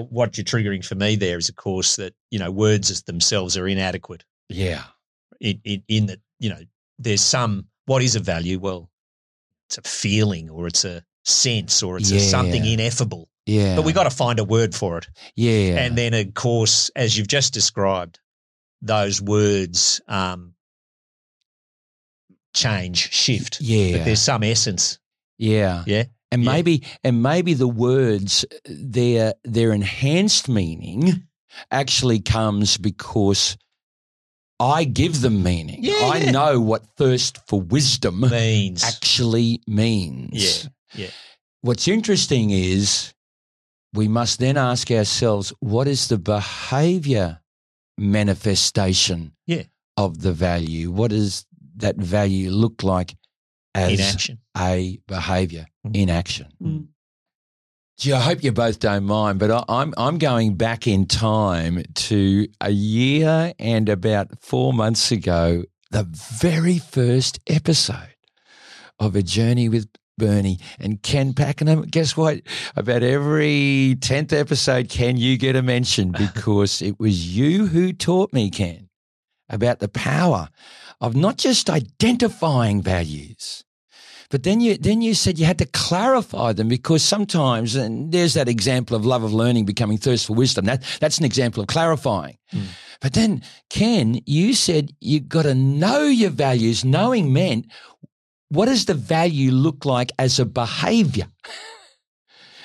what 0.09 0.37
you're 0.37 0.45
triggering 0.45 0.85
for 0.85 0.95
me 0.95 1.17
there 1.17 1.37
is, 1.37 1.49
of 1.49 1.57
course, 1.57 1.97
that, 1.97 2.13
you 2.31 2.39
know, 2.39 2.49
words 2.49 2.91
as 2.91 3.01
themselves 3.03 3.57
are 3.57 3.67
inadequate 3.67 4.23
yeah. 4.47 4.83
in, 5.41 5.59
in, 5.65 5.83
in 5.89 6.05
that, 6.05 6.19
you 6.39 6.49
know, 6.49 6.61
there's 7.03 7.21
some, 7.21 7.67
what 7.85 8.01
is 8.01 8.15
a 8.15 8.19
value? 8.19 8.59
Well, 8.59 8.89
it's 9.67 9.77
a 9.77 9.81
feeling 9.81 10.49
or 10.49 10.67
it's 10.67 10.85
a 10.85 11.03
sense 11.23 11.81
or 11.83 11.97
it's 11.97 12.11
a 12.11 12.19
something 12.19 12.65
ineffable. 12.65 13.29
Yeah. 13.45 13.75
But 13.75 13.85
we 13.85 13.93
got 13.93 14.03
to 14.03 14.09
find 14.09 14.39
a 14.39 14.43
word 14.43 14.75
for 14.75 14.97
it. 14.99 15.07
yeah. 15.35 15.77
And 15.83 15.97
then, 15.97 16.13
of 16.13 16.33
course, 16.33 16.89
as 16.95 17.17
you've 17.17 17.27
just 17.27 17.53
described, 17.53 18.19
those 18.81 19.21
words 19.21 20.01
um, 20.07 20.53
change, 22.53 23.11
shift. 23.11 23.61
yeah. 23.61 23.97
But 23.97 24.05
there's 24.05 24.21
some 24.21 24.43
essence. 24.43 24.99
yeah. 25.37 25.83
Yeah. 25.85 26.03
And 26.33 26.43
Yeah. 26.45 26.51
maybe 26.53 26.83
and 27.03 27.21
maybe 27.21 27.53
the 27.53 27.67
words 27.67 28.45
their 28.65 29.33
their 29.43 29.73
enhanced 29.73 30.47
meaning 30.47 31.27
actually 31.71 32.21
comes 32.21 32.77
because 32.77 33.57
I 34.61 34.83
give 34.83 35.21
them 35.21 35.41
meaning. 35.41 35.79
Yeah, 35.83 35.93
I 36.03 36.17
yeah. 36.17 36.31
know 36.31 36.59
what 36.61 36.85
thirst 36.95 37.39
for 37.47 37.59
wisdom 37.59 38.19
Means. 38.21 38.83
actually 38.83 39.61
means. 39.67 40.29
Yeah. 40.33 41.05
Yeah. 41.05 41.09
What's 41.61 41.87
interesting 41.87 42.51
is 42.51 43.13
we 43.93 44.07
must 44.07 44.39
then 44.39 44.57
ask 44.57 44.91
ourselves 44.91 45.51
what 45.59 45.87
is 45.87 46.07
the 46.09 46.17
behavior 46.19 47.39
manifestation 47.97 49.33
Yeah. 49.47 49.63
of 49.97 50.21
the 50.21 50.31
value? 50.33 50.91
What 50.91 51.09
does 51.11 51.45
that 51.77 51.95
value 51.97 52.51
look 52.51 52.83
like 52.83 53.15
as 53.73 53.93
in 53.99 54.01
action. 54.01 54.37
a 54.57 54.99
behavior 55.07 55.65
Mm. 55.87 55.95
in 55.95 56.09
action? 56.09 56.47
Mm. 56.61 56.87
Gee, 58.01 58.13
I 58.13 58.19
hope 58.19 58.43
you 58.43 58.51
both 58.51 58.79
don't 58.79 59.03
mind, 59.03 59.37
but 59.37 59.51
I, 59.51 59.63
I'm 59.69 59.93
I'm 59.95 60.17
going 60.17 60.55
back 60.55 60.87
in 60.87 61.05
time 61.05 61.83
to 61.93 62.47
a 62.59 62.71
year 62.71 63.53
and 63.59 63.87
about 63.89 64.41
four 64.41 64.73
months 64.73 65.11
ago, 65.11 65.65
the 65.91 66.07
very 66.11 66.79
first 66.79 67.39
episode 67.45 68.15
of 68.97 69.15
a 69.15 69.21
journey 69.21 69.69
with 69.69 69.87
Bernie 70.17 70.57
and 70.79 71.03
Ken 71.03 71.35
Pakenham. 71.35 71.83
Guess 71.83 72.17
what? 72.17 72.41
About 72.75 73.03
every 73.03 73.97
tenth 74.01 74.33
episode, 74.33 74.89
Ken, 74.89 75.17
you 75.17 75.37
get 75.37 75.55
a 75.55 75.61
mention 75.61 76.11
because 76.17 76.81
it 76.81 76.99
was 76.99 77.37
you 77.37 77.67
who 77.67 77.93
taught 77.93 78.33
me, 78.33 78.49
Ken, 78.49 78.89
about 79.47 79.77
the 79.77 79.89
power 79.89 80.49
of 81.01 81.15
not 81.15 81.37
just 81.37 81.69
identifying 81.69 82.81
values, 82.81 83.63
but 84.31 84.43
then 84.43 84.61
you 84.61 84.77
then 84.77 85.01
you 85.01 85.13
said 85.13 85.37
you 85.37 85.45
had 85.45 85.59
to 85.59 85.65
clarify 85.65 86.53
them 86.53 86.69
because 86.69 87.03
sometimes, 87.03 87.75
and 87.75 88.11
there's 88.11 88.33
that 88.33 88.47
example 88.47 88.95
of 88.95 89.05
love 89.05 89.23
of 89.23 89.33
learning 89.33 89.65
becoming 89.65 89.97
thirst 89.97 90.25
for 90.25 90.33
wisdom. 90.33 90.65
That 90.65 90.83
that's 91.01 91.19
an 91.19 91.25
example 91.25 91.61
of 91.61 91.67
clarifying. 91.67 92.37
Mm. 92.53 92.63
But 93.01 93.13
then, 93.13 93.43
Ken, 93.69 94.21
you 94.25 94.53
said 94.53 94.95
you 95.01 95.19
got 95.19 95.43
to 95.43 95.53
know 95.53 96.03
your 96.03 96.29
values. 96.29 96.85
Knowing 96.85 97.33
meant 97.33 97.65
what 98.47 98.67
does 98.67 98.85
the 98.85 98.93
value 98.93 99.51
look 99.51 99.85
like 99.85 100.11
as 100.17 100.39
a 100.39 100.45
behavior? 100.45 101.27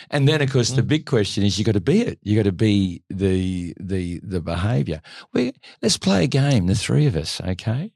And 0.08 0.28
then, 0.28 0.40
of 0.40 0.52
course, 0.52 0.70
the 0.70 0.84
big 0.84 1.04
question 1.04 1.42
is: 1.42 1.58
you've 1.58 1.66
got 1.66 1.72
to 1.72 1.80
be 1.80 2.00
it. 2.00 2.20
You've 2.22 2.36
got 2.36 2.48
to 2.48 2.52
be 2.52 3.02
the 3.10 3.74
the 3.80 4.20
the 4.22 4.40
behaviour. 4.40 5.00
We 5.32 5.52
let's 5.82 5.98
play 5.98 6.22
a 6.22 6.28
game. 6.28 6.68
The 6.68 6.76
three 6.76 7.06
of 7.06 7.16
us, 7.16 7.40
okay? 7.40 7.90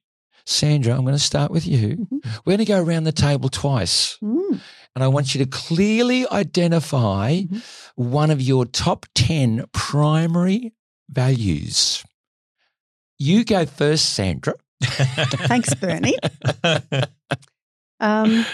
Sandra, 0.44 0.94
I'm 0.94 1.02
going 1.02 1.14
to 1.14 1.18
start 1.18 1.50
with 1.50 1.66
you. 1.66 1.96
Mhm. 2.12 2.24
We're 2.44 2.52
going 2.56 2.58
to 2.58 2.64
go 2.64 2.82
around 2.82 3.04
the 3.04 3.12
table 3.12 3.48
twice, 3.48 4.16
Mm. 4.22 4.60
and 4.94 5.04
I 5.04 5.08
want 5.08 5.34
you 5.34 5.44
to 5.44 5.50
clearly 5.50 6.26
identify 6.30 7.42
Mhm. 7.42 7.62
one 7.96 8.30
of 8.30 8.40
your 8.42 8.64
top 8.66 9.06
ten 9.14 9.64
primary 9.72 10.72
values. 11.08 12.02
You 13.18 13.44
go 13.44 13.66
first, 13.66 14.10
Sandra. 14.14 14.54
Thanks, 14.82 15.74
Bernie. 15.74 16.16
Um, 18.02 18.46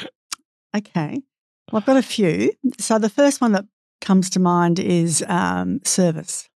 okay. 0.77 1.22
Well, 1.70 1.79
I've 1.81 1.87
got 1.87 1.96
a 1.96 2.03
few. 2.03 2.53
So 2.81 2.99
the 2.99 3.09
first 3.09 3.40
one 3.40 3.53
that 3.53 3.64
comes 4.01 4.29
to 4.31 4.40
mind 4.40 4.81
is 4.81 5.25
um, 5.29 5.79
service, 5.85 6.49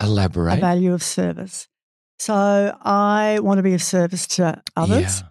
a 0.00 0.06
Elaborate. 0.06 0.58
value 0.60 0.94
of 0.94 1.02
service. 1.02 1.68
So 2.20 2.76
I 2.82 3.38
want 3.40 3.58
to 3.58 3.62
be 3.62 3.72
of 3.72 3.82
service 3.82 4.26
to 4.36 4.62
others 4.76 5.20
Yeah. 5.20 5.28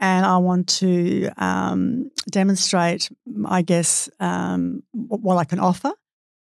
and 0.00 0.24
I 0.24 0.38
want 0.38 0.66
to 0.80 1.28
um, 1.36 2.10
demonstrate, 2.30 3.10
I 3.44 3.60
guess, 3.60 4.08
um, 4.18 4.82
what 4.92 5.36
I 5.36 5.44
can 5.44 5.58
offer 5.58 5.92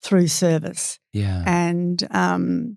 through 0.02 0.28
service. 0.28 1.00
Yeah. 1.12 1.42
And 1.44 2.06
um, 2.12 2.76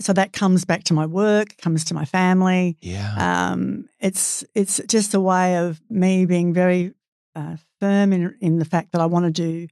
so 0.00 0.12
that 0.12 0.32
comes 0.32 0.64
back 0.64 0.82
to 0.84 0.94
my 0.94 1.06
work, 1.06 1.56
comes 1.58 1.84
to 1.84 1.94
my 1.94 2.04
family. 2.06 2.76
yeah. 2.80 3.50
Um, 3.52 3.88
it's 4.00 4.44
it's 4.56 4.80
just 4.88 5.14
a 5.14 5.20
way 5.20 5.58
of 5.58 5.80
me 5.88 6.26
being 6.26 6.52
very 6.52 6.92
uh, 7.36 7.56
firm 7.78 8.12
in 8.12 8.34
in 8.40 8.58
the 8.58 8.64
fact 8.64 8.90
that 8.92 9.00
I 9.00 9.06
want 9.06 9.26
to 9.26 9.30
do 9.30 9.68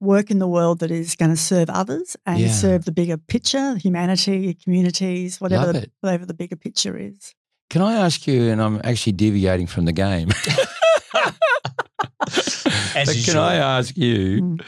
work 0.00 0.30
in 0.30 0.38
the 0.38 0.46
world 0.48 0.80
that 0.80 0.90
is 0.90 1.14
going 1.16 1.30
to 1.30 1.36
serve 1.36 1.70
others 1.70 2.16
and 2.26 2.38
Yeah. 2.40 2.50
serve 2.52 2.84
the 2.84 2.92
bigger 2.92 3.16
picture, 3.16 3.76
humanity, 3.76 4.54
communities, 4.54 5.40
whatever 5.40 5.72
the, 5.72 5.90
whatever 6.00 6.26
the 6.26 6.34
bigger 6.34 6.56
picture 6.56 6.96
is. 6.98 7.34
Can 7.70 7.82
I 7.82 7.94
ask 7.94 8.26
you, 8.26 8.50
and 8.50 8.60
I'm 8.62 8.80
actually 8.84 9.12
deviating 9.14 9.66
from 9.66 9.86
the 9.86 9.92
game, 9.92 10.28
As 12.94 13.06
but 13.06 13.14
can 13.14 13.22
should. 13.22 13.36
I 13.36 13.56
ask 13.56 13.96
you, 13.96 14.40
Mm. 14.42 14.60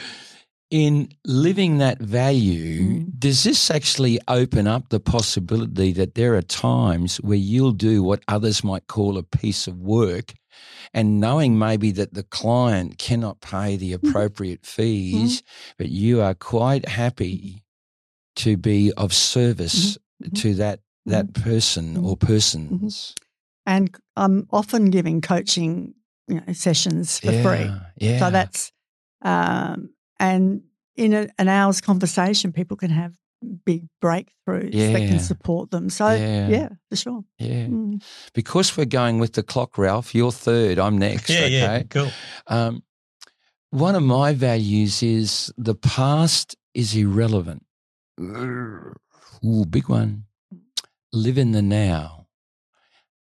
in 0.70 1.08
living 1.24 1.78
that 1.78 1.98
value, 2.00 2.82
Mm. 2.82 3.18
does 3.18 3.42
this 3.44 3.70
actually 3.70 4.18
open 4.28 4.66
up 4.66 4.88
the 4.90 5.00
possibility 5.00 5.92
that 5.92 6.14
there 6.14 6.34
are 6.34 6.42
times 6.42 7.16
where 7.18 7.38
you'll 7.38 7.72
do 7.72 8.02
what 8.02 8.22
others 8.28 8.62
might 8.64 8.86
call 8.86 9.16
a 9.18 9.22
piece 9.22 9.66
of 9.66 9.78
work 9.78 10.34
and 10.94 11.20
knowing 11.20 11.58
maybe 11.58 11.90
that 11.92 12.14
the 12.14 12.22
client 12.22 12.98
cannot 12.98 13.40
pay 13.40 13.76
the 13.76 13.92
Mm-hmm. 13.92 14.08
appropriate 14.08 14.64
fees, 14.66 15.42
but 15.76 15.88
you 15.88 16.20
are 16.20 16.34
quite 16.34 16.88
happy 16.88 17.64
to 18.36 18.56
be 18.56 18.92
of 18.96 19.12
service 19.12 19.98
Mhm. 20.22 20.34
to 20.34 20.54
that 20.54 20.80
that 21.06 21.32
person 21.32 21.96
or 21.96 22.16
persons. 22.16 23.14
And 23.64 23.94
I'm 24.16 24.46
often 24.50 24.90
giving 24.90 25.20
coaching 25.22 25.94
you 26.26 26.36
know, 26.36 26.52
sessions 26.52 27.18
for 27.20 27.32
free. 27.32 27.64
Yeah, 27.64 27.80
Yeah. 27.96 28.18
So 28.18 28.30
that's, 28.30 28.72
um, 29.22 29.94
and 30.20 30.62
in 30.96 31.14
a, 31.14 31.28
an 31.38 31.48
hour's 31.48 31.80
conversation, 31.80 32.52
people 32.52 32.76
can 32.76 32.90
have 32.90 33.14
big 33.64 33.86
breakthroughs 34.02 34.72
that 34.72 35.08
can 35.08 35.20
support 35.20 35.70
them. 35.70 35.90
So, 35.90 36.10
Yeah. 36.10 36.48
yeah, 36.48 36.68
for 36.90 36.96
sure. 36.96 37.24
yeah. 37.38 37.66
Mm. 37.66 38.02
Because 38.34 38.76
we're 38.76 38.84
going 38.84 39.18
with 39.18 39.34
the 39.34 39.42
clock, 39.42 39.78
Ralph. 39.78 40.14
You're 40.14 40.32
third. 40.32 40.78
I'm 40.78 40.98
next. 41.08 41.28
Yeah, 41.30 41.38
okay. 41.40 41.50
yeah, 41.50 41.82
cool. 41.84 42.10
Um, 42.46 42.82
one 43.70 43.94
of 43.94 44.02
my 44.02 44.32
values 44.34 45.02
is 45.02 45.52
the 45.56 45.74
past 45.74 46.56
is 46.74 46.96
irrelevant. 46.96 47.64
Ooh, 48.20 49.64
big 49.68 49.88
one. 49.88 50.24
Live 51.12 51.38
in 51.38 51.52
the 51.52 51.62
now. 51.62 52.26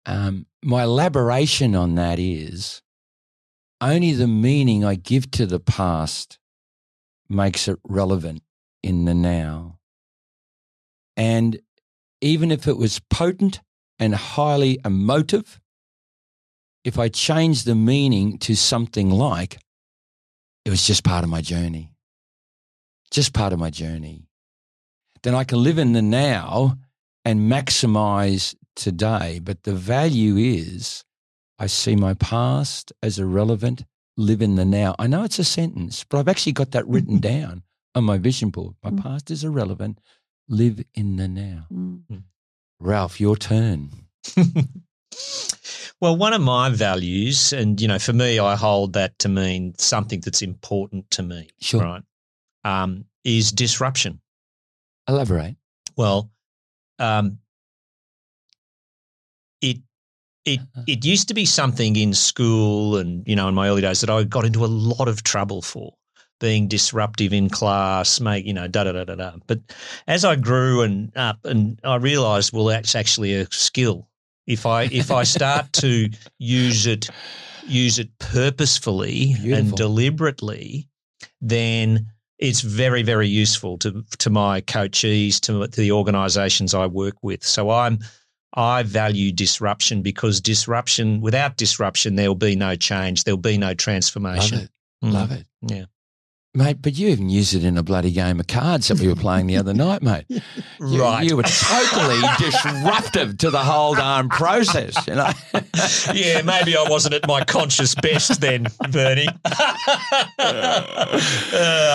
Um, 0.05 0.47
my 0.63 0.83
elaboration 0.83 1.75
on 1.77 1.95
that 1.95 2.19
is 2.19 2.83
only 3.81 4.13
the 4.13 4.27
meaning 4.27 4.85
I 4.85 4.95
give 4.97 5.31
to 5.33 5.47
the 5.47 5.61
past 5.61 6.39
makes 7.29 7.69
it 7.69 7.79
relevant 7.85 8.43
in 8.83 9.05
the 9.05 9.15
now. 9.15 9.72
And 11.23 11.61
even 12.21 12.51
if 12.51 12.67
it 12.67 12.77
was 12.77 12.99
potent 13.09 13.61
and 14.01 14.13
highly 14.13 14.81
emotive, 14.85 15.61
if 16.83 16.99
I 16.99 17.09
change 17.09 17.63
the 17.63 17.77
meaning 17.77 18.39
to 18.39 18.57
something 18.57 19.09
like, 19.09 19.59
it 20.65 20.71
was 20.71 20.85
just 20.85 21.05
part 21.05 21.23
of 21.23 21.31
my 21.31 21.41
journey, 21.41 21.93
just 23.13 23.33
part 23.33 23.53
of 23.53 23.61
my 23.61 23.71
journey, 23.71 24.27
then 25.23 25.37
I 25.37 25.45
can 25.45 25.63
live 25.63 25.79
in 25.79 25.93
the 25.93 26.03
now 26.03 26.77
and 27.25 27.49
maximize 27.53 28.57
today. 28.75 29.39
But 29.39 29.63
the 29.63 29.75
value 29.75 30.35
is 30.37 31.05
I 31.57 31.69
see 31.69 31.95
my 31.95 32.15
past 32.15 32.93
as 33.01 33.21
irrelevant, 33.21 33.85
live 34.17 34.43
in 34.43 34.57
the 34.57 34.65
now. 34.65 34.97
I 34.99 35.07
know 35.07 35.23
it's 35.23 35.39
a 35.39 35.45
sentence, 35.45 36.05
but 36.09 36.19
I've 36.19 36.27
actually 36.33 36.53
got 36.61 36.73
that 36.73 36.89
written 36.89 37.21
down 37.33 37.63
on 37.95 38.03
my 38.03 38.19
vision 38.19 38.51
board. 38.51 38.75
My 38.83 38.91
Mm. 38.91 39.03
past 39.05 39.31
is 39.31 39.45
irrelevant, 39.45 40.01
live 40.49 40.83
in 40.95 41.17
the 41.17 41.29
now. 41.29 41.67
Mm. 41.73 42.23
Ralph, 42.81 43.21
your 43.21 43.37
turn. 43.37 43.91
well, 46.01 46.17
one 46.17 46.33
of 46.33 46.41
my 46.41 46.69
values, 46.71 47.53
and 47.53 47.81
you 47.81 47.89
know, 47.89 47.99
for 47.99 48.13
me, 48.13 48.39
I 48.39 48.57
hold 48.57 48.95
that 48.95 49.19
to 49.21 49.29
mean 49.29 49.75
something 49.79 50.21
that's 50.21 50.43
important 50.43 51.11
to 51.13 51.23
me. 51.23 51.49
Sure. 51.61 51.83
Right. 51.83 52.03
Um, 52.65 53.05
is 53.25 53.53
disruption. 53.53 54.21
Elaborate. 55.09 55.57
Well, 55.97 56.31
um, 56.99 57.39
it 59.61 59.79
it 60.45 60.61
it 60.87 61.05
used 61.05 61.29
to 61.29 61.35
be 61.35 61.45
something 61.45 61.97
in 61.97 62.15
school, 62.15 62.97
and 62.97 63.27
you 63.27 63.37
know, 63.37 63.49
in 63.49 63.55
my 63.55 63.69
early 63.69 63.83
days, 63.83 64.01
that 64.01 64.11
I 64.11 64.25
got 64.25 64.45
into 64.45 64.65
a 64.65 64.67
lot 64.67 65.09
of 65.09 65.23
trouble 65.23 65.63
for 65.63 65.95
being 66.43 66.67
disruptive 66.67 67.33
in 67.33 67.49
class, 67.49 68.21
make 68.21 68.45
you 68.45 68.53
know, 68.53 68.67
da 68.67 68.83
da 68.83 68.91
da 68.93 69.05
da 69.05 69.15
da. 69.15 69.33
But 69.47 69.61
as 70.09 70.25
I 70.25 70.35
grew 70.35 70.83
and 70.83 71.17
up, 71.17 71.39
and 71.45 71.79
I 71.85 71.95
realised, 71.97 72.53
well, 72.53 72.65
that's 72.65 72.97
actually 72.97 73.35
a 73.37 73.47
skill. 73.53 74.09
If 74.49 74.67
I 74.67 74.83
if 74.85 75.13
I 75.13 75.23
start 75.37 75.73
to 75.75 76.11
use 76.39 76.87
it 76.87 77.09
use 77.69 78.01
it 78.01 78.11
purposefully 78.19 79.35
Beautiful. 79.35 79.55
and 79.55 79.73
deliberately, 79.77 80.89
then 81.41 82.09
it's 82.41 82.61
very 82.61 83.05
very 83.05 83.29
useful 83.29 83.79
to 83.79 84.05
to 84.19 84.29
my 84.29 84.61
coachees 84.63 85.41
to, 85.43 85.69
to 85.69 85.81
the 85.81 85.93
organisations 85.93 86.75
I 86.75 86.87
work 86.87 87.15
with. 87.23 87.45
So 87.45 87.71
I'm 87.71 88.01
I 88.55 88.83
value 88.83 89.31
disruption 89.31 90.03
because 90.03 90.41
disruption 90.41 91.21
without 91.21 91.57
disruption 91.57 92.17
there 92.17 92.29
will 92.29 92.35
be 92.35 92.57
no 92.57 92.75
change, 92.75 93.23
there 93.23 93.37
will 93.37 93.41
be 93.41 93.59
no 93.59 93.75
transformation. 93.75 94.59
Love 94.59 94.65
it. 94.65 94.71
Mm. 95.05 95.13
Love 95.13 95.33
it. 95.33 95.47
Yeah. 95.63 95.85
Mate, 96.55 96.83
but 96.83 96.99
you 96.99 97.09
even 97.09 97.31
used 97.31 97.55
it 97.55 97.65
in 97.65 97.79
a 97.79 97.83
bloody 97.83 98.11
game 98.11 98.39
of 98.39 98.47
cards 98.47 98.89
that 98.89 99.01
we 99.01 99.09
were 99.09 99.15
playing 99.17 99.47
the 99.47 99.57
other 99.57 99.73
night, 99.73 100.03
mate. 100.03 100.27
You, 100.81 101.01
Right. 101.03 101.27
You 101.27 101.37
were 101.37 101.45
totally 101.45 102.21
disruptive 102.39 103.39
to 103.39 103.51
the 103.51 103.61
whole 103.61 103.95
darn 103.95 104.29
process, 104.29 104.95
you 105.07 105.15
know. 105.15 105.31
yeah, 106.13 106.43
maybe 106.43 106.77
I 106.77 106.85
wasn't 106.91 107.15
at 107.15 107.27
my 107.29 107.45
conscious 107.45 107.95
best 107.95 108.41
then, 108.41 108.67
Bernie. 108.91 109.29
Uh, 109.55 109.63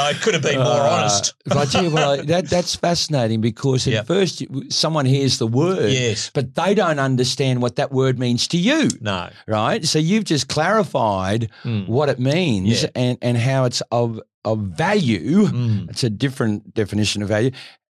I 0.09 0.13
could 0.21 0.33
have 0.35 0.41
been 0.43 0.57
more 0.59 0.67
Uh, 0.81 0.89
honest. 0.89 1.33
but 1.45 1.57
I 1.57 1.65
tell 1.65 1.83
you 1.83 1.89
that, 2.25 2.47
that's 2.49 2.75
fascinating 2.75 3.41
because 3.41 3.85
at 3.87 3.93
Yep. 3.93 4.07
first 4.07 4.43
someone 4.69 5.05
hears 5.05 5.37
the 5.37 5.47
word, 5.47 5.91
Yes. 5.91 6.31
but 6.33 6.55
they 6.55 6.73
don't 6.73 6.99
understand 6.99 7.61
what 7.61 7.75
that 7.75 7.91
word 7.91 8.17
means 8.17 8.47
to 8.49 8.57
you, 8.57 8.87
No. 9.01 9.29
right? 9.47 9.85
So 9.85 9.99
you've 9.99 10.23
just 10.23 10.47
clarified 10.47 11.49
Mm. 11.65 11.87
what 11.89 12.07
it 12.09 12.19
means 12.19 12.83
Yeah. 12.83 12.89
and, 12.95 13.17
and 13.21 13.37
how 13.37 13.65
it's 13.65 13.81
of, 13.91 14.21
of 14.51 14.57
value. 14.77 15.47
Mm. 15.47 15.89
It's 15.91 16.03
a 16.03 16.09
different 16.09 16.73
definition 16.73 17.21
of 17.23 17.29
value. 17.29 17.51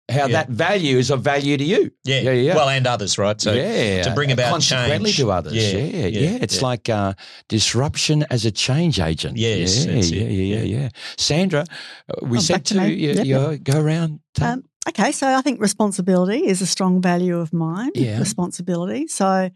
How 0.10 0.28
Yeah. 0.28 0.44
that 0.44 0.50
value 0.50 0.98
is 0.98 1.10
of 1.10 1.22
value 1.24 1.56
to 1.58 1.64
you. 1.64 1.82
Yeah. 2.04 2.22
Yeah, 2.28 2.32
yeah. 2.48 2.56
Well, 2.56 2.68
and 2.70 2.86
others, 2.88 3.18
right? 3.18 3.40
So 3.40 3.54
yeah, 3.54 4.04
to 4.04 4.12
bring 4.14 4.32
about 4.32 4.52
consequently 4.52 5.12
change. 5.12 5.18
to 5.24 5.32
others. 5.32 5.54
Yeah, 5.54 5.78
Yeah, 5.78 6.08
yeah, 6.08 6.20
yeah, 6.20 6.44
It's 6.46 6.58
yeah. 6.60 6.68
like 6.72 6.86
uh, 6.90 7.14
disruption 7.56 8.26
as 8.30 8.46
a 8.46 8.52
change 8.52 9.00
agent. 9.00 9.38
Yes, 9.38 9.86
yeah, 9.86 9.94
yeah, 9.94 10.02
yeah, 10.02 10.26
yeah, 10.26 10.64
Yeah. 10.64 10.80
yeah. 10.82 10.90
Sandra, 11.18 11.62
uh, 11.62 12.26
we 12.32 12.38
Oh, 12.38 12.42
said 12.42 12.66
to 12.66 12.74
to 12.74 12.88
you, 12.92 13.14
Yep, 13.14 13.26
you 13.26 13.58
go 13.64 13.80
around. 13.80 14.20
tell- 14.34 14.52
Um, 14.54 14.64
okay, 14.90 15.12
so 15.14 15.26
I 15.28 15.42
think 15.42 15.62
responsibility 15.62 16.40
is 16.52 16.62
a 16.62 16.66
strong 16.76 17.02
value 17.02 17.38
of 17.40 17.54
mine. 17.54 17.92
Yeah. 17.96 18.20
Responsibility. 18.20 19.08
So 19.08 19.50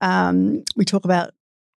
um, 0.00 0.64
we 0.76 0.84
talk 0.84 1.04
about, 1.04 1.30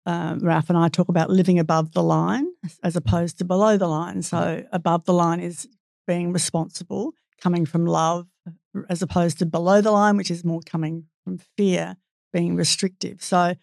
Um, 0.05 0.39
Ralph 0.39 0.69
and 0.69 0.77
I 0.77 0.89
talk 0.89 1.09
about 1.09 1.29
living 1.29 1.59
above 1.59 1.93
the 1.93 2.03
line 2.03 2.47
as 2.83 2.95
opposed 2.95 3.37
to 3.37 3.45
below 3.45 3.77
the 3.77 3.87
line. 3.87 4.21
So 4.21 4.37
mm-hmm. 4.37 4.67
above 4.71 5.05
the 5.05 5.13
line 5.13 5.39
is 5.39 5.67
being 6.05 6.33
responsible, 6.33 7.13
coming 7.41 7.65
from 7.65 7.85
love, 7.85 8.27
as 8.89 9.01
opposed 9.01 9.39
to 9.39 9.45
below 9.45 9.81
the 9.81 9.91
line, 9.91 10.17
which 10.17 10.31
is 10.31 10.43
more 10.43 10.61
coming 10.65 11.05
from 11.23 11.39
fear, 11.57 11.95
being 12.33 12.55
restrictive. 12.55 13.23
So 13.23 13.53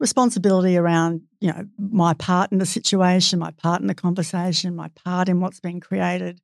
responsibility 0.00 0.76
around, 0.76 1.22
you 1.40 1.52
know, 1.52 1.66
my 1.78 2.14
part 2.14 2.52
in 2.52 2.58
the 2.58 2.66
situation, 2.66 3.38
my 3.38 3.52
part 3.52 3.80
in 3.80 3.86
the 3.86 3.94
conversation, 3.94 4.74
my 4.74 4.88
part 5.04 5.28
in 5.28 5.40
what's 5.40 5.60
being 5.60 5.80
created, 5.80 6.40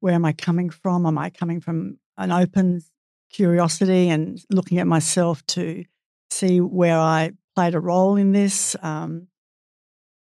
where 0.00 0.14
am 0.14 0.24
I 0.24 0.32
coming 0.32 0.70
from? 0.70 1.06
Am 1.06 1.18
I 1.18 1.30
coming 1.30 1.60
from 1.60 1.98
an 2.16 2.32
open 2.32 2.82
curiosity 3.30 4.08
and 4.08 4.40
looking 4.50 4.78
at 4.78 4.86
myself 4.86 5.44
to 5.46 5.84
see 6.30 6.60
where 6.60 6.98
I 6.98 7.32
played 7.56 7.74
a 7.74 7.80
role 7.80 8.16
in 8.16 8.32
this? 8.32 8.76
Um, 8.82 9.28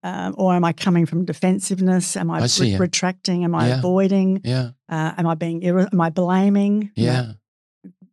um, 0.02 0.34
or 0.38 0.54
am 0.54 0.64
I 0.64 0.72
coming 0.74 1.06
from 1.06 1.24
defensiveness? 1.24 2.16
Am 2.16 2.30
I, 2.30 2.40
I 2.40 2.48
re- 2.60 2.76
retracting? 2.76 3.42
Am 3.44 3.54
I 3.54 3.68
Yeah. 3.68 3.78
avoiding? 3.78 4.40
yeah, 4.44 4.70
Uh, 4.88 5.12
am 5.16 5.26
I 5.26 5.34
being? 5.34 5.62
irre- 5.62 5.88
Am 5.92 6.00
I 6.00 6.10
blaming? 6.10 6.90
You 6.94 7.06
know, 7.06 7.12
yeah, 7.12 7.32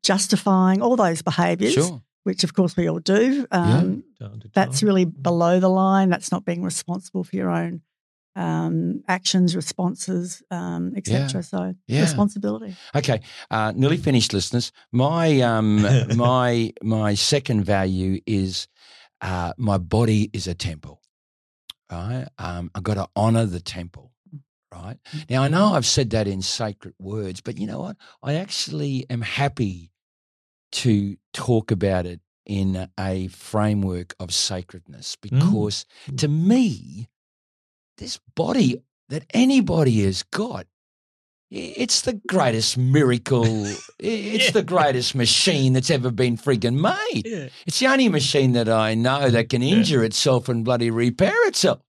justifying 0.03 0.81
all 0.81 0.95
those 0.95 1.21
behaviours, 1.21 1.73
sure. 1.73 2.01
which 2.23 2.43
of 2.43 2.53
course 2.53 2.75
we 2.77 2.87
all 2.89 2.99
do. 2.99 3.45
Um, 3.51 4.03
That's 4.53 4.83
really 4.83 5.05
below 5.05 5.59
the 5.59 5.69
line. 5.69 6.09
That's 6.09 6.31
not 6.31 6.45
being 6.45 6.63
responsible 6.63 7.23
for 7.23 7.35
your 7.35 7.49
own 7.49 7.81
um, 8.35 9.03
actions, 9.09 9.55
responses, 9.55 10.41
um, 10.49 10.93
etc. 10.95 11.19
Yeah. 11.33 11.41
So 11.41 11.75
Yeah. 11.87 12.01
responsibility. 12.01 12.75
Okay, 12.95 13.19
uh, 13.49 13.73
nearly 13.75 13.97
finished, 13.97 14.31
listeners. 14.33 14.71
My 14.93 15.41
um, 15.41 15.81
my 16.15 16.71
my 16.81 17.15
second 17.15 17.65
value 17.65 18.21
is 18.25 18.67
uh, 19.21 19.53
my 19.57 19.77
body 19.77 20.29
is 20.33 20.47
a 20.47 20.53
temple. 20.53 21.01
Right, 21.91 22.27
um, 22.37 22.71
I've 22.73 22.83
got 22.83 22.93
to 22.93 23.07
honour 23.15 23.45
the 23.45 23.59
temple. 23.59 24.11
Right 24.73 24.97
now, 25.29 25.43
I 25.43 25.49
know 25.49 25.73
I've 25.73 25.85
said 25.85 26.11
that 26.11 26.27
in 26.27 26.41
sacred 26.41 26.93
words, 26.97 27.41
but 27.41 27.57
you 27.57 27.67
know 27.67 27.81
what? 27.81 27.97
I 28.23 28.35
actually 28.35 29.05
am 29.09 29.21
happy 29.21 29.91
to 30.71 31.17
talk 31.33 31.71
about 31.71 32.05
it 32.05 32.21
in 32.45 32.87
a 32.97 33.27
framework 33.27 34.15
of 34.19 34.33
sacredness 34.33 35.17
because 35.17 35.85
to 36.17 36.27
me, 36.29 37.09
this 37.97 38.19
body 38.33 38.81
that 39.09 39.25
anybody 39.33 40.03
has 40.05 40.23
got 40.23 40.67
it's 41.51 42.01
the 42.01 42.13
greatest 42.27 42.77
miracle. 42.77 43.65
It's 43.99 44.45
Yeah. 44.45 44.51
the 44.51 44.63
greatest 44.63 45.13
machine 45.15 45.73
that's 45.73 45.91
ever 45.91 46.09
been 46.09 46.37
friggin' 46.37 46.79
made. 46.79 47.25
Yeah. 47.25 47.49
It's 47.65 47.79
the 47.79 47.87
only 47.87 48.07
machine 48.09 48.53
that 48.53 48.69
I 48.69 48.95
know 48.95 49.29
that 49.29 49.49
can 49.49 49.61
injure 49.61 50.03
itself 50.03 50.47
and 50.47 50.63
bloody 50.63 50.89
repair 50.89 51.35
itself. 51.47 51.79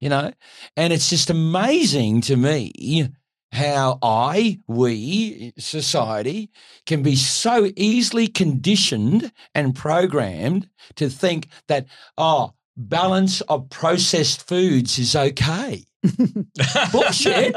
You 0.00 0.08
know? 0.08 0.32
And 0.76 0.92
it's 0.92 1.10
just 1.10 1.30
amazing 1.30 2.22
to 2.22 2.36
me 2.36 3.10
how 3.52 3.98
I, 4.02 4.60
we, 4.66 5.52
society, 5.58 6.50
can 6.86 7.02
be 7.02 7.14
so 7.14 7.70
easily 7.76 8.26
conditioned 8.26 9.32
and 9.54 9.74
programmed 9.76 10.68
to 10.96 11.08
think 11.08 11.48
that, 11.68 11.86
oh, 12.18 12.54
balance 12.76 13.40
of 13.42 13.70
processed 13.70 14.48
foods 14.48 14.98
is 14.98 15.14
okay. 15.14 15.84
Bullshit. 16.92 17.54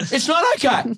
It's 0.00 0.28
not 0.28 0.44
okay. 0.56 0.94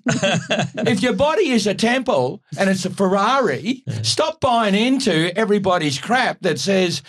if 0.91 1.03
your 1.03 1.15
body 1.15 1.51
is 1.51 1.67
a 1.67 1.75
temple 1.75 2.43
and 2.59 2.69
it's 2.69 2.85
a 2.85 2.91
Ferrari, 2.91 3.83
stop 4.03 4.41
buying 4.41 4.75
into 4.75 5.37
everybody's 5.37 5.99
crap 5.99 6.41
that 6.41 6.59
says 6.59 7.03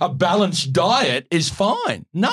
a 0.00 0.08
balanced 0.08 0.72
diet 0.72 1.26
is 1.30 1.48
fine. 1.48 2.06
No. 2.14 2.30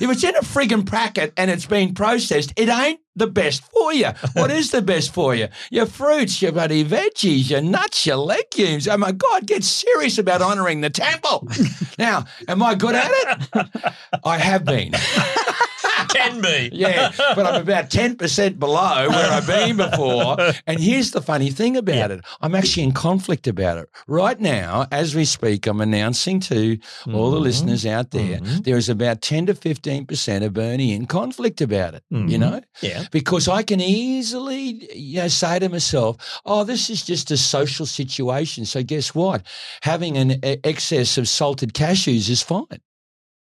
If 0.00 0.10
it's 0.10 0.24
in 0.24 0.34
a 0.36 0.40
friggin' 0.40 0.86
packet 0.86 1.32
and 1.36 1.50
it's 1.50 1.66
been 1.66 1.94
processed, 1.94 2.52
it 2.56 2.68
ain't 2.68 3.00
the 3.16 3.26
best 3.26 3.62
for 3.70 3.92
you. 3.92 4.08
What 4.32 4.50
is 4.60 4.70
the 4.70 4.80
best 4.82 5.12
for 5.12 5.34
you? 5.34 5.48
Your 5.70 5.86
fruits, 5.86 6.40
your 6.40 6.52
bloody 6.52 6.84
veggies, 6.84 7.50
your 7.50 7.60
nuts, 7.60 8.06
your 8.06 8.16
legumes. 8.16 8.88
Oh 8.88 8.96
my 8.96 9.12
God, 9.12 9.46
get 9.46 9.62
serious 9.64 10.16
about 10.18 10.40
honouring 10.42 10.80
the 10.80 10.90
temple. 10.90 11.46
Now, 11.98 12.24
am 12.48 12.62
I 12.62 12.74
good 12.76 12.94
at 12.94 13.10
it? 13.12 13.92
I 14.24 14.38
have 14.38 14.64
been. 14.64 14.92
Can 16.08 16.40
be. 16.40 16.70
Yeah, 16.72 17.12
but 17.18 17.46
I'm 17.46 17.60
about 17.60 17.90
10% 17.90 18.58
below 18.58 19.08
where 19.10 19.30
I've 19.30 19.46
been 19.46 19.76
before. 19.76 20.36
And 20.66 20.80
here's 20.80 21.10
the 21.10 21.20
funny 21.20 21.50
thing 21.50 21.76
about 21.76 22.10
it 22.10 22.24
I'm 22.40 22.54
actually 22.54 22.84
in 22.84 22.92
conflict 22.92 23.46
about 23.46 23.76
it. 23.78 23.88
Right 24.06 24.40
now, 24.40 24.86
as 24.90 25.14
we 25.14 25.24
speak, 25.26 25.66
I'm 25.66 25.80
announcing 25.80 26.40
to 26.40 26.78
all 27.12 27.30
the 27.30 27.38
Mhm. 27.38 27.42
listeners 27.42 27.86
out 27.86 28.10
there 28.12 28.38
Mhm. 28.40 28.64
there 28.64 28.76
is 28.78 28.88
about 28.88 29.20
10 29.20 29.46
to 29.46 29.54
15% 29.54 29.89
of 29.98 30.52
Bernie 30.52 30.92
in 30.92 31.06
conflict 31.06 31.60
about 31.60 31.94
it, 31.94 32.02
you 32.10 32.18
Mhm. 32.38 32.38
know? 32.40 32.60
Yeah. 32.82 33.04
Because 33.10 33.48
I 33.48 33.62
can 33.62 33.80
easily, 33.80 34.88
you 34.96 35.16
know, 35.20 35.28
say 35.28 35.58
to 35.58 35.68
myself, 35.68 36.16
"Oh, 36.44 36.64
this 36.64 36.88
is 36.90 37.04
just 37.04 37.30
a 37.30 37.36
social 37.36 37.86
situation." 37.86 38.64
So 38.66 38.82
guess 38.82 39.14
what? 39.14 39.42
Having 39.82 40.16
an 40.16 40.40
excess 40.64 41.18
of 41.18 41.28
salted 41.28 41.72
cashews 41.74 42.28
is 42.30 42.42
fine. 42.42 42.80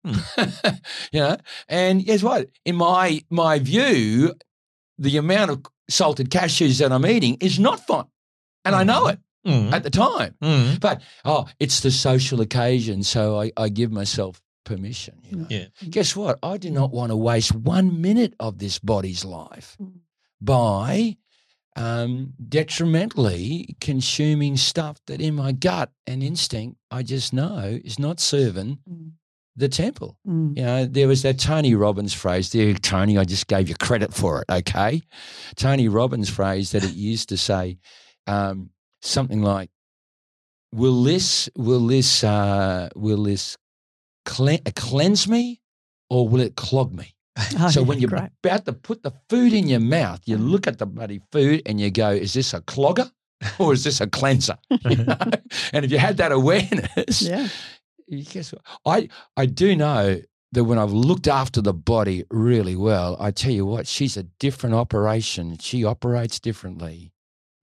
you 1.12 1.20
know, 1.20 1.38
and 1.70 2.04
guess 2.06 2.24
what? 2.24 2.50
In 2.66 2.76
my 2.76 3.22
my 3.30 3.60
view, 3.60 4.34
the 4.98 5.18
amount 5.18 5.52
of 5.52 5.62
salted 5.90 6.30
cashews 6.30 6.80
that 6.80 6.92
I'm 6.92 7.06
eating 7.06 7.38
is 7.40 7.60
not 7.60 7.86
fine, 7.88 8.06
and 8.66 8.76
I 8.76 8.84
know 8.84 9.08
it 9.08 9.20
Mm. 9.46 9.74
at 9.74 9.82
the 9.84 9.90
time. 9.90 10.36
Mm. 10.44 10.80
But 10.80 11.02
oh, 11.26 11.46
it's 11.60 11.80
the 11.80 11.90
social 11.92 12.42
occasion, 12.42 13.02
so 13.04 13.42
I, 13.42 13.52
I 13.58 13.70
give 13.70 13.92
myself 13.92 14.40
permission. 14.64 15.16
You 15.24 15.38
know? 15.38 15.48
Yeah. 15.50 15.66
Guess 15.90 16.16
what? 16.16 16.40
I 16.44 16.58
do 16.58 16.70
not 16.72 16.92
want 16.92 17.12
to 17.12 17.16
waste 17.18 17.54
one 17.54 18.02
minute 18.02 18.34
of 18.40 18.60
this 18.60 18.80
body's 18.80 19.26
life 19.26 19.76
Mm. 19.82 20.00
by 20.40 21.18
um, 21.78 22.34
detrimentally 22.50 23.78
consuming 23.80 24.58
stuff 24.58 25.00
that 25.08 25.22
in 25.22 25.36
my 25.36 25.54
gut 25.54 25.90
and 26.06 26.22
instinct 26.22 26.78
I 26.92 27.02
just 27.04 27.32
know 27.34 27.80
is 27.84 27.98
not 27.98 28.20
serving 28.20 28.80
Mm. 28.90 29.12
the 29.56 29.70
temple. 29.70 30.18
Mm. 30.28 30.58
You 30.58 30.64
know, 30.64 30.86
there 30.86 31.08
was 31.08 31.22
that 31.22 31.40
Tony 31.40 31.74
Robbins 31.76 32.14
phrase 32.14 32.52
there, 32.52 32.74
Tony, 32.74 33.18
I 33.18 33.24
just 33.24 33.48
gave 33.48 33.70
you 33.70 33.76
credit 33.76 34.14
for 34.14 34.42
it, 34.42 34.52
okay? 34.52 35.02
Tony 35.56 35.88
Robbins 35.88 36.30
phrase 36.30 36.72
that 36.72 36.84
it 36.84 36.94
used 36.94 37.30
to 37.30 37.38
say 37.38 37.78
um, 38.28 38.70
something 39.02 39.42
like, 39.42 39.70
Will 40.74 41.04
this, 41.04 41.50
will 41.58 41.86
this, 41.86 42.24
uh, 42.24 42.88
will 42.96 43.24
this 43.24 43.58
cle- 44.26 44.60
cleanse 44.76 45.28
me 45.28 45.62
or 46.10 46.28
will 46.28 46.42
it 46.42 46.56
clog 46.56 46.94
me? 46.94 47.16
Oh, 47.60 47.70
so 47.72 47.82
when 47.84 48.00
you're 48.00 48.10
great. 48.10 48.30
about 48.44 48.66
to 48.66 48.74
put 48.74 49.04
the 49.04 49.14
food 49.30 49.54
in 49.54 49.68
your 49.68 49.80
mouth, 49.80 50.22
you 50.26 50.38
look 50.38 50.68
at 50.68 50.78
the 50.80 50.86
bloody 50.86 51.22
food 51.32 51.62
and 51.66 51.80
you 51.80 51.90
go, 51.92 52.10
is 52.12 52.34
this 52.34 52.54
a 52.54 52.62
clogger 52.62 53.10
or 53.60 53.74
is 53.74 53.84
this 53.84 54.02
a 54.02 54.08
cleanser? 54.08 54.58
You 54.90 54.98
know? 54.98 55.18
and 55.74 55.86
if 55.86 55.92
you 55.92 55.98
had 55.98 56.18
that 56.18 56.32
awareness, 56.32 57.22
Yeah. 57.22 57.48
guess 58.10 58.52
what? 58.54 58.62
I, 58.86 59.10
I 59.38 59.46
do 59.46 59.76
know 59.76 60.22
that 60.52 60.66
when 60.66 60.78
I've 60.78 60.92
looked 60.92 61.28
after 61.30 61.62
the 61.62 61.74
body 61.74 62.26
really 62.30 62.76
well, 62.76 63.16
I 63.20 63.32
tell 63.32 63.52
you 63.54 63.66
what, 63.66 63.88
she's 63.88 64.18
a 64.18 64.24
different 64.24 64.76
operation. 64.76 65.58
She 65.60 65.86
operates 65.86 66.40
differently 66.42 67.14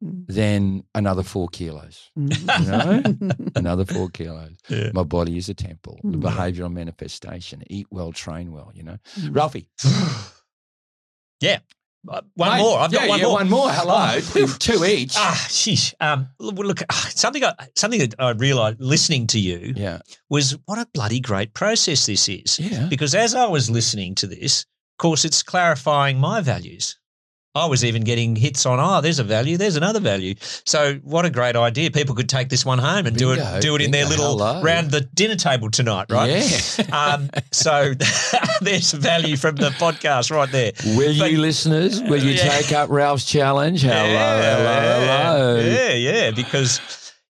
Mm. 0.04 0.26
than 0.28 0.84
another 0.94 1.24
four 1.24 1.48
kilos. 1.48 2.10
Mm. 2.16 3.52
Another 3.56 3.84
four 3.84 4.08
kilos. 4.10 4.52
Yeah. 4.68 4.90
My 4.94 5.02
body 5.02 5.36
is 5.38 5.48
a 5.48 5.54
temple, 5.54 5.98
the 6.04 6.18
Mm. 6.18 6.22
behavioral 6.22 6.72
manifestation. 6.72 7.64
Eat 7.68 7.88
well, 7.90 8.12
train 8.12 8.52
well, 8.52 8.70
you 8.74 8.84
know. 8.84 8.98
Ralphie. 9.30 9.68
yeah. 11.40 11.58
Uh, 12.08 12.20
One 12.34 12.50
Mate, 12.50 12.58
more. 12.62 12.78
I've 12.78 12.92
yeah, 12.92 13.00
got 13.00 13.08
one 13.08 13.18
yeah, 13.18 13.24
more. 13.26 13.34
One 13.34 13.50
more. 13.50 13.70
Hello. 13.70 14.20
two, 14.20 14.46
two 14.46 14.84
each. 14.86 15.14
Ah, 15.16 15.46
sheesh. 15.48 15.92
Um, 16.00 16.28
look, 16.38 16.56
look, 16.58 16.80
ah, 16.90 17.10
something 17.14 17.44
I, 17.44 17.52
something 17.74 17.98
that 18.00 18.14
I 18.20 18.30
realised 18.30 18.80
listening 18.80 19.26
to 19.28 19.40
you 19.40 19.72
Yeah. 19.76 19.98
was 20.30 20.56
what 20.66 20.78
a 20.78 20.86
bloody 20.94 21.18
great 21.20 21.54
process 21.54 22.06
this 22.06 22.28
is. 22.28 22.58
Yeah. 22.58 22.86
Because 22.88 23.14
as 23.16 23.34
I 23.34 23.46
was 23.46 23.68
listening 23.68 24.14
to 24.16 24.26
this, 24.28 24.60
of 24.62 25.02
course, 25.02 25.24
it's 25.24 25.42
clarifying 25.42 26.18
my 26.20 26.40
values. 26.40 26.96
I 27.58 27.66
was 27.66 27.84
even 27.84 28.02
getting 28.04 28.36
hits 28.36 28.64
on, 28.66 28.78
oh, 28.80 29.00
there's 29.00 29.18
a 29.18 29.24
value, 29.24 29.56
there's 29.56 29.76
another 29.76 30.00
value. 30.00 30.34
So 30.64 30.94
what 31.02 31.24
a 31.24 31.30
great 31.30 31.56
idea. 31.56 31.90
People 31.90 32.14
could 32.14 32.28
take 32.28 32.48
this 32.48 32.64
one 32.64 32.78
home 32.78 33.06
and 33.06 33.16
do 33.16 33.32
it 33.32 33.60
do 33.60 33.74
it 33.74 33.82
in 33.82 33.90
their 33.90 34.06
little 34.06 34.38
hello. 34.38 34.62
round 34.62 34.90
the 34.90 35.00
dinner 35.02 35.36
table 35.36 35.70
tonight, 35.70 36.06
right? 36.10 36.28
Yeah. 36.30 36.84
Um, 37.14 37.30
so 37.52 37.92
there's 38.60 38.92
value 38.92 39.36
from 39.36 39.56
the 39.56 39.70
podcast 39.70 40.30
right 40.30 40.50
there. 40.50 40.72
Will 40.96 41.18
But- 41.18 41.30
you, 41.32 41.38
listeners, 41.38 42.00
will 42.02 42.22
you 42.22 42.32
Yeah. 42.32 42.48
take 42.48 42.72
up 42.72 42.88
Ralph's 42.90 43.24
challenge? 43.24 43.82
Hello, 43.82 43.94
hello, 43.94 45.00
hello. 45.00 45.60
Yeah, 45.60 45.92
yeah, 45.94 46.30
because 46.30 46.80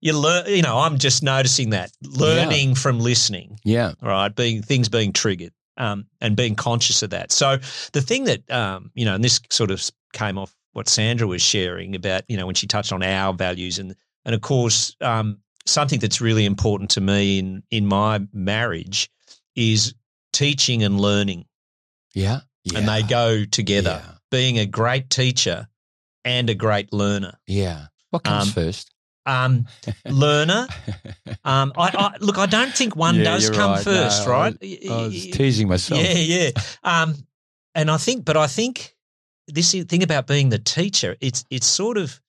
you 0.01 0.12
learn, 0.16 0.47
you 0.47 0.62
know, 0.62 0.79
I'm 0.79 0.99
just 0.99 1.22
noticing 1.22 1.70
that 1.70 1.91
learning 2.03 2.74
from 2.76 3.01
listening, 3.01 3.59
Yeah. 3.64 3.93
right? 4.03 4.35
Being 4.35 4.62
things 4.62 4.89
being 4.89 5.12
triggered, 5.12 5.53
um, 5.76 6.07
and 6.20 6.37
being 6.37 6.55
conscious 6.55 7.03
of 7.03 7.11
that. 7.11 7.33
So 7.33 7.59
the 7.93 8.01
thing 8.03 8.24
that, 8.24 8.49
um, 8.51 8.91
you 8.95 9.05
know, 9.05 9.14
and 9.14 9.24
this 9.24 9.41
sort 9.51 9.70
of 9.70 9.89
came 10.12 10.38
off 10.38 10.54
what 10.72 10.88
Sandra 10.88 11.26
was 11.26 11.42
sharing 11.42 11.94
about, 11.94 12.22
you 12.28 12.36
know, 12.36 12.46
when 12.46 12.54
she 12.54 12.66
touched 12.66 12.92
on 12.92 13.02
our 13.02 13.32
values 13.32 13.78
and 13.78 13.94
and 14.24 14.34
of 14.34 14.40
course, 14.42 14.94
um, 15.00 15.38
something 15.66 15.98
that's 16.00 16.20
really 16.20 16.44
important 16.44 16.90
to 16.90 17.00
me 17.00 17.38
in 17.38 17.62
in 17.70 17.86
my 17.86 18.20
marriage 18.32 19.11
is 19.56 19.94
teaching 20.32 20.82
and 20.84 21.00
learning, 21.00 21.46
Yeah. 22.14 22.40
yeah. 22.64 22.78
and 22.78 22.88
they 22.88 23.02
go 23.02 23.44
together. 23.44 24.02
Yeah. 24.04 24.12
Being 24.30 24.59
a 24.59 24.66
great 24.66 25.09
teacher 25.11 25.68
and 26.24 26.50
a 26.50 26.54
great 26.54 26.92
learner. 26.92 27.38
Yeah. 27.46 27.86
What 28.11 28.24
comes 28.24 28.48
Um, 28.48 28.52
first? 28.52 28.90
um, 29.26 29.66
learner. 30.06 30.68
Um, 31.44 31.72
I, 31.76 31.90
I 31.96 32.16
look. 32.20 32.36
I 32.38 32.46
don't 32.46 32.72
think 32.74 32.94
one 32.94 33.16
Yeah, 33.16 33.24
does 33.24 33.48
come 33.50 33.72
right. 33.72 33.82
first, 33.84 34.26
No, 34.26 34.32
I 34.32 34.36
right? 34.38 34.56
I 34.90 35.02
was 35.06 35.26
teasing 35.30 35.68
myself. 35.68 36.02
yeah, 36.02 36.12
yeah. 36.12 36.50
Um, 36.84 37.14
and 37.74 37.90
I 37.90 37.96
think, 37.96 38.24
but 38.24 38.36
I 38.36 38.46
think 38.46 38.94
this 39.49 39.72
thing 39.72 40.03
about 40.03 40.26
being 40.26 40.49
the 40.51 40.59
teacher, 40.59 41.16
it's 41.20 41.44
it's 41.51 41.66
sort 41.66 41.96
of 41.99 42.20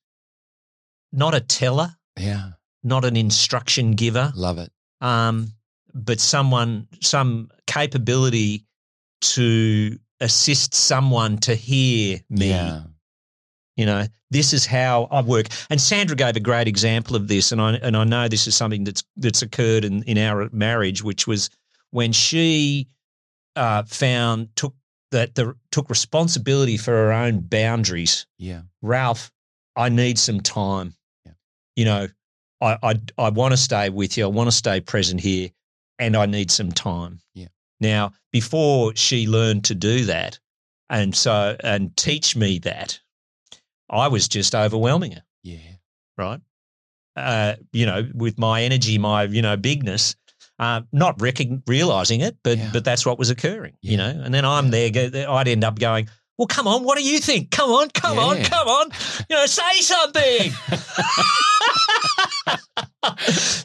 not 1.12 1.34
a 1.36 1.40
teller, 1.42 1.96
Yeah. 2.18 2.52
not 2.84 3.06
an 3.06 3.16
instruction 3.18 3.94
giver, 3.94 4.32
Love 4.36 4.58
it. 4.60 4.72
um, 5.02 5.52
but 5.94 6.20
someone 6.20 6.88
some 7.02 7.50
capability 7.68 8.66
to 9.22 9.98
assist 10.22 10.74
someone 10.74 11.38
to 11.40 11.56
hear 11.56 12.20
me. 12.30 12.50
Yeah. 12.50 12.84
You 13.76 13.86
know, 13.86 14.06
this 14.30 14.52
is 14.54 14.66
how 14.66 15.08
I 15.10 15.22
work. 15.22 15.48
And 15.70 15.80
Sandra 15.80 16.16
gave 16.16 16.36
a 16.36 16.40
great 16.42 16.68
example 16.68 17.16
of 17.16 17.28
this, 17.28 17.52
and 17.52 17.62
I 17.62 17.74
and 17.76 17.96
I 17.96 18.04
know 18.04 18.28
this 18.28 18.46
is 18.48 18.56
something 18.56 18.84
that's 18.84 19.04
that's 19.18 19.42
occurred 19.42 19.86
in, 19.86 20.04
in 20.04 20.18
our 20.18 20.50
marriage, 20.52 21.02
which 21.04 21.26
was 21.28 21.50
when 21.92 22.12
she 22.12 22.88
uh, 23.56 23.84
found 23.84 24.50
took 24.56 24.76
that 25.12 25.36
the 25.36 25.56
took 25.72 25.90
responsibility 25.90 26.78
for 26.78 26.92
her 26.92 27.12
own 27.12 27.40
boundaries. 27.40 28.26
Yeah. 28.38 28.62
Ralph, 28.82 29.32
I 29.76 29.90
need 29.90 30.18
some 30.20 30.40
time. 30.42 30.94
Yeah. 31.26 31.32
You 31.76 31.86
know, 31.86 32.08
I 32.62 32.78
I, 32.84 32.94
I 33.18 33.30
want 33.30 33.54
to 33.54 33.58
stay 33.58 33.90
with 33.90 34.18
you. 34.18 34.26
I 34.26 34.28
want 34.28 34.48
to 34.48 34.56
stay 34.56 34.82
present 34.82 35.22
here, 35.22 35.50
and 35.98 36.16
I 36.16 36.26
need 36.26 36.52
some 36.52 36.72
time. 36.72 37.20
Yeah. 37.34 37.48
Now, 37.80 38.12
before 38.32 38.96
she 38.96 39.26
learned 39.28 39.64
to 39.66 39.76
do 39.76 40.06
that, 40.06 40.40
and 40.90 41.16
so 41.16 41.56
and 41.64 41.96
teach 41.98 42.36
me 42.36 42.60
that, 42.60 43.00
I 43.90 44.08
was 44.10 44.28
just 44.28 44.54
overwhelming 44.54 45.14
her, 45.14 45.24
Yeah. 45.44 45.58
right? 46.18 46.42
Uh, 47.16 47.56
you 47.74 47.86
know, 47.86 48.08
with 48.14 48.38
my 48.38 48.64
energy, 48.64 48.98
my 48.98 49.24
you 49.24 49.42
know 49.42 49.58
bigness, 49.58 50.16
uh, 50.60 50.82
not 50.92 51.18
recog- 51.20 51.62
realizing 51.68 52.22
it, 52.22 52.38
but 52.44 52.58
Yeah. 52.58 52.70
but 52.74 52.84
that's 52.84 53.06
what 53.06 53.18
was 53.18 53.30
occurring, 53.30 53.74
you 53.82 53.98
know. 53.98 54.10
And 54.10 54.34
then 54.34 54.46
I'm 54.46 54.72
there, 54.72 54.90
go, 54.90 55.10
I'd 55.34 55.48
end 55.48 55.64
up 55.64 55.80
going, 55.80 56.10
well, 56.38 56.48
come 56.48 56.68
on, 56.68 56.84
what 56.84 56.98
do 56.98 57.04
you 57.04 57.20
think? 57.20 57.52
Come 57.52 57.70
on, 57.72 57.90
come 57.90 58.18
on, 58.20 58.44
come 58.44 58.68
on, 58.68 58.90
you 59.30 59.36
know, 59.36 59.46
say 59.46 59.82
something. 59.82 60.52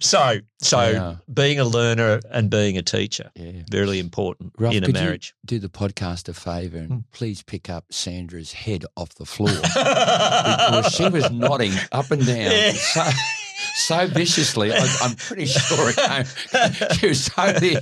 so, 0.00 0.38
so 0.60 0.90
Yeah. 0.90 1.16
being 1.32 1.58
a 1.60 1.64
learner 1.64 2.20
and 2.30 2.50
being 2.50 2.76
a 2.78 2.82
teacher, 2.82 3.30
Yeah. 3.34 3.62
very 3.70 3.98
important 3.98 4.52
Ralph, 4.58 4.74
in 4.74 4.84
a 4.84 4.88
marriage. 4.88 5.34
do 5.44 5.58
the 5.58 5.68
podcast 5.68 6.28
a 6.28 6.34
favour 6.34 6.78
and 6.78 6.88
Hmm. 6.88 6.98
please 7.12 7.42
pick 7.42 7.68
up 7.70 7.86
Sandra's 7.90 8.52
head 8.52 8.84
off 8.96 9.14
the 9.14 9.26
floor 9.26 9.50
because 9.62 10.92
she 10.94 11.08
was 11.08 11.30
nodding 11.30 11.72
up 11.92 12.10
and 12.10 12.26
down 12.26 12.36
Yeah. 12.36 12.72
so, 12.72 13.04
so 13.74 14.06
viciously. 14.06 14.72
I, 14.72 14.86
I'm 15.02 15.14
pretty 15.16 15.46
sure 15.46 15.90
it 15.90 15.96
came, 15.96 16.24
she 16.98 17.08
was 17.08 17.24
totally 17.26 17.76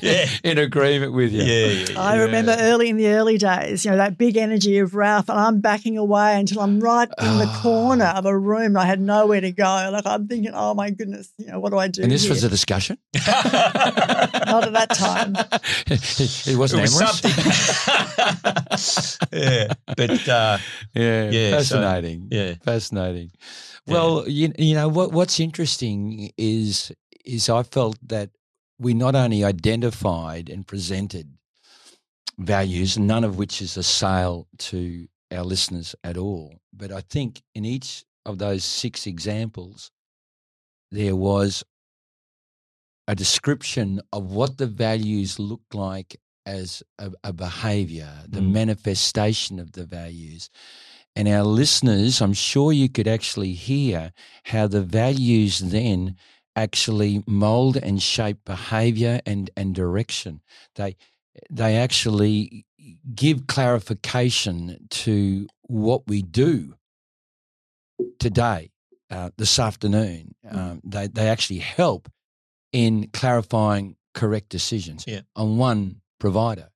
Yeah. 0.00 0.26
in 0.44 0.58
agreement 0.58 1.12
with 1.12 1.32
you. 1.32 1.42
Yeah, 1.42 1.66
yeah, 1.90 2.00
I 2.00 2.16
remember 2.16 2.56
early 2.58 2.88
in 2.88 2.96
the 2.96 3.08
early 3.08 3.38
days, 3.38 3.84
you 3.84 3.90
know, 3.90 3.96
that 3.96 4.16
big 4.16 4.36
energy 4.36 4.78
of 4.78 4.94
Ralph, 4.94 5.28
and 5.28 5.38
I'm 5.38 5.60
backing 5.60 5.98
away 5.98 6.38
until 6.38 6.60
I'm 6.60 6.78
right 6.80 7.08
in 7.20 7.38
the 7.38 7.46
Ah. 7.48 7.60
corner 7.62 8.04
of 8.06 8.24
a 8.26 8.38
room. 8.38 8.76
I 8.76 8.86
had 8.86 9.00
nowhere 9.00 9.40
to 9.40 9.50
go. 9.52 9.90
Like 9.92 10.06
I'm 10.06 10.26
thinking, 10.28 10.52
oh 10.54 10.74
my 10.74 10.90
goodness, 10.90 11.32
you 11.38 11.46
know, 11.48 11.58
what 11.60 11.70
do 11.70 11.78
I 11.78 11.88
do? 11.88 12.02
And 12.02 12.10
this 12.12 12.22
here? 12.22 12.30
was 12.30 12.44
a 12.44 12.48
discussion. 12.48 12.96
Not 13.26 14.64
at 14.64 14.72
that 14.72 14.90
time. 14.94 15.34
it 15.86 16.46
It 16.46 16.56
wasn't 16.56 16.80
it 16.80 16.82
was 16.82 17.00
amorous. 17.00 17.20
something. 17.20 17.42
yeah, 19.42 19.72
but 19.96 20.28
uh, 20.28 20.58
Yeah, 20.94 21.30
Yeah, 21.30 21.50
so- 21.50 21.56
fascinating. 21.80 22.28
yeah, 22.30 22.54
fascinating. 22.64 23.30
Yeah. 23.86 23.94
Well, 23.94 24.28
you, 24.28 24.52
you 24.58 24.74
know 24.74 24.88
what 24.88 25.12
what's 25.12 25.40
interesting 25.40 26.30
is 26.38 26.92
is 27.24 27.48
I 27.48 27.62
felt 27.62 27.98
that 28.08 28.30
we 28.78 28.94
not 28.94 29.14
only 29.14 29.44
identified 29.44 30.48
and 30.48 30.66
presented 30.66 31.36
values, 32.38 32.98
none 32.98 33.24
of 33.24 33.36
which 33.38 33.62
is 33.62 33.76
a 33.76 33.82
sale 33.82 34.48
to 34.58 35.06
our 35.32 35.44
listeners 35.44 35.94
at 36.04 36.16
all, 36.16 36.54
but 36.72 36.90
I 36.92 37.00
think 37.00 37.42
in 37.54 37.64
each 37.64 38.04
of 38.26 38.38
those 38.38 38.64
six 38.64 39.06
examples, 39.06 39.90
there 40.90 41.16
was 41.16 41.64
a 43.08 43.14
description 43.14 44.00
of 44.12 44.30
what 44.32 44.58
the 44.58 44.66
values 44.66 45.38
look 45.38 45.62
like 45.74 46.16
as 46.46 46.82
a, 46.98 47.10
a 47.24 47.32
behavior, 47.32 48.12
the 48.28 48.40
Mm. 48.40 48.52
manifestation 48.52 49.58
of 49.58 49.72
the 49.72 49.84
values. 49.86 50.50
And 51.14 51.28
our 51.28 51.42
listeners, 51.44 52.20
I'm 52.22 52.32
sure 52.32 52.72
you 52.72 52.88
could 52.88 53.06
actually 53.06 53.52
hear 53.52 54.12
how 54.44 54.66
the 54.66 54.82
values 54.82 55.58
then 55.58 56.16
actually 56.56 57.22
mold 57.26 57.76
and 57.76 58.02
shape 58.02 58.38
behavior 58.44 59.20
and, 59.26 59.50
and 59.56 59.74
direction. 59.74 60.40
They 60.76 60.96
they 61.50 61.76
actually 61.76 62.66
give 63.14 63.46
clarification 63.46 64.86
to 64.90 65.46
what 65.62 66.06
we 66.06 66.20
do 66.22 66.74
today, 68.18 68.70
uh, 69.10 69.30
this 69.38 69.58
afternoon. 69.58 70.34
Um, 70.50 70.80
they, 70.84 71.06
they 71.06 71.28
actually 71.28 71.60
help 71.60 72.10
in 72.72 73.08
clarifying 73.12 73.96
correct 74.14 74.50
decisions 74.50 75.04
Yeah. 75.06 75.22
on 75.36 75.56
one 75.56 76.02
provider. 76.18 76.68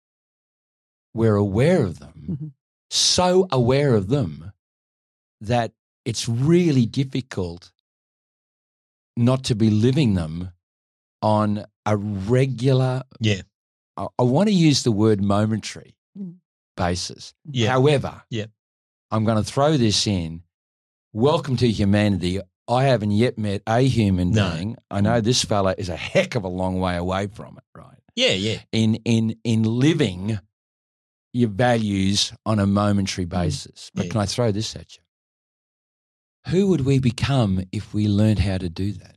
We're 1.14 1.36
aware 1.36 1.84
of 1.84 1.98
them, 1.98 2.12
Mhm. 2.28 2.52
So 2.90 3.46
aware 3.50 3.94
of 3.94 4.08
them 4.08 4.52
that 5.40 5.72
it's 6.04 6.28
really 6.28 6.86
difficult 6.86 7.72
not 9.16 9.44
to 9.44 9.54
be 9.54 9.70
living 9.70 10.14
them 10.14 10.50
on 11.22 11.64
a 11.84 11.96
regular, 11.96 13.02
Yeah. 13.20 13.42
I, 13.96 14.06
I 14.18 14.22
want 14.22 14.48
to 14.48 14.54
use 14.54 14.82
the 14.82 14.92
word 14.92 15.20
momentary 15.22 15.94
Mm. 16.18 16.36
basis. 16.76 17.34
yeah, 17.50 17.70
However, 17.70 18.22
Yeah. 18.30 18.46
I'm 19.10 19.24
going 19.24 19.42
to 19.42 19.44
throw 19.50 19.76
this 19.76 20.06
in. 20.06 20.42
Welcome 21.12 21.56
to 21.58 21.68
humanity. 21.70 22.40
I 22.68 22.84
haven't 22.84 23.12
yet 23.12 23.38
met 23.38 23.62
a 23.66 23.80
human 23.80 24.32
No. 24.32 24.52
being. 24.54 24.76
I 24.90 25.00
know 25.00 25.20
this 25.20 25.44
fella 25.44 25.74
is 25.78 25.88
a 25.88 25.96
heck 25.96 26.34
of 26.34 26.44
a 26.44 26.48
long 26.48 26.80
way 26.80 26.96
away 26.96 27.28
from 27.28 27.56
it, 27.58 27.64
right? 27.74 27.98
yeah, 28.14 28.32
yeah. 28.32 28.60
In 28.72 28.94
in 29.04 29.36
in 29.44 29.62
living 29.62 30.38
your 31.36 31.50
values 31.50 32.32
on 32.44 32.58
a 32.58 32.66
momentary 32.66 33.26
mm-hmm. 33.26 33.42
basis. 33.42 33.90
But 33.94 34.06
Yeah. 34.06 34.12
can 34.12 34.20
I 34.22 34.26
throw 34.26 34.52
this 34.52 34.74
at 34.74 34.96
you? 34.96 35.02
Who 36.48 36.68
would 36.68 36.82
we 36.82 36.98
become 36.98 37.64
if 37.72 37.92
we 37.92 38.08
learned 38.08 38.40
how 38.40 38.58
to 38.58 38.68
do 38.68 38.92
that? 38.92 39.16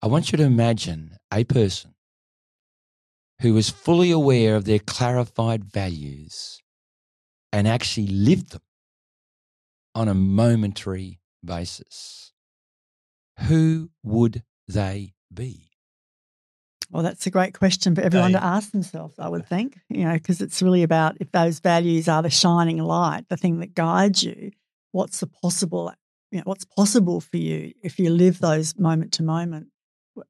I 0.00 0.06
want 0.06 0.32
you 0.32 0.38
to 0.38 0.44
imagine 0.44 1.16
a 1.32 1.44
person 1.44 1.94
who 3.40 3.54
was 3.54 3.70
fully 3.70 4.10
aware 4.10 4.56
of 4.56 4.64
their 4.64 4.78
clarified 4.78 5.64
values 5.64 6.62
and 7.52 7.68
actually 7.68 8.06
lived 8.06 8.52
them 8.52 8.62
on 9.94 10.08
a 10.08 10.14
momentary 10.14 11.20
basis. 11.44 12.32
Who 13.40 13.90
would 14.02 14.44
they 14.68 15.14
be? 15.32 15.71
Well, 16.92 17.02
that's 17.02 17.26
a 17.26 17.30
great 17.30 17.54
question 17.58 17.94
for 17.94 18.02
everyone 18.02 18.32
They- 18.32 18.38
to 18.38 18.44
ask 18.44 18.70
themselves, 18.70 19.18
I 19.18 19.28
would 19.28 19.46
think, 19.48 19.78
you 19.88 20.04
know, 20.04 20.12
because 20.12 20.40
it's 20.42 20.60
really 20.62 20.82
about 20.82 21.16
if 21.20 21.32
those 21.32 21.58
values 21.58 22.06
are 22.06 22.22
the 22.22 22.28
shining 22.30 22.78
light, 22.78 23.24
the 23.30 23.36
thing 23.36 23.60
that 23.60 23.74
guides 23.74 24.22
you, 24.22 24.50
what's 24.92 25.20
the 25.20 25.26
possible, 25.26 25.90
you 26.30 26.38
know, 26.38 26.42
what's 26.44 26.64
possible 26.66 27.20
for 27.22 27.38
you 27.38 27.72
if 27.82 27.98
you 27.98 28.10
live 28.10 28.38
those 28.40 28.78
moment 28.78 29.12
to 29.14 29.22
moment. 29.22 29.68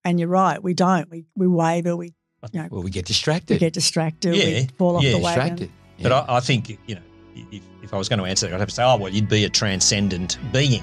And 0.05 0.21
you're 0.21 0.29
right, 0.29 0.63
we 0.63 0.75
don't. 0.75 1.11
We, 1.11 1.25
we 1.35 1.49
waver, 1.49 1.97
we, 1.97 2.15
you 2.53 2.61
know, 2.63 2.69
Well, 2.71 2.83
we 2.85 2.91
get 2.91 3.01
we 3.07 3.09
distracted. 3.09 3.59
get 3.59 3.73
distracted, 3.73 4.37
Yeah, 4.37 4.45
we 4.45 4.69
fall 4.79 4.97
off 4.99 5.03
yeah, 5.03 5.11
the 5.13 5.19
wagon. 5.19 5.57
distracted. 5.57 5.71
But 6.01 6.13
I, 6.13 6.37
I 6.37 6.41
think 6.41 6.79
you 6.87 6.95
know, 6.95 7.03
if, 7.35 7.63
if 7.83 7.93
I 7.93 7.99
was 7.99 8.09
going 8.09 8.21
to 8.21 8.25
answer 8.25 8.47
that, 8.47 8.55
I'd 8.55 8.61
have 8.61 8.69
to 8.69 8.75
say, 8.75 8.85
oh 8.85 8.97
well, 8.99 9.13
you'd 9.13 9.29
be 9.29 9.45
a 9.45 9.49
transcendent 9.51 10.39
being. 10.53 10.83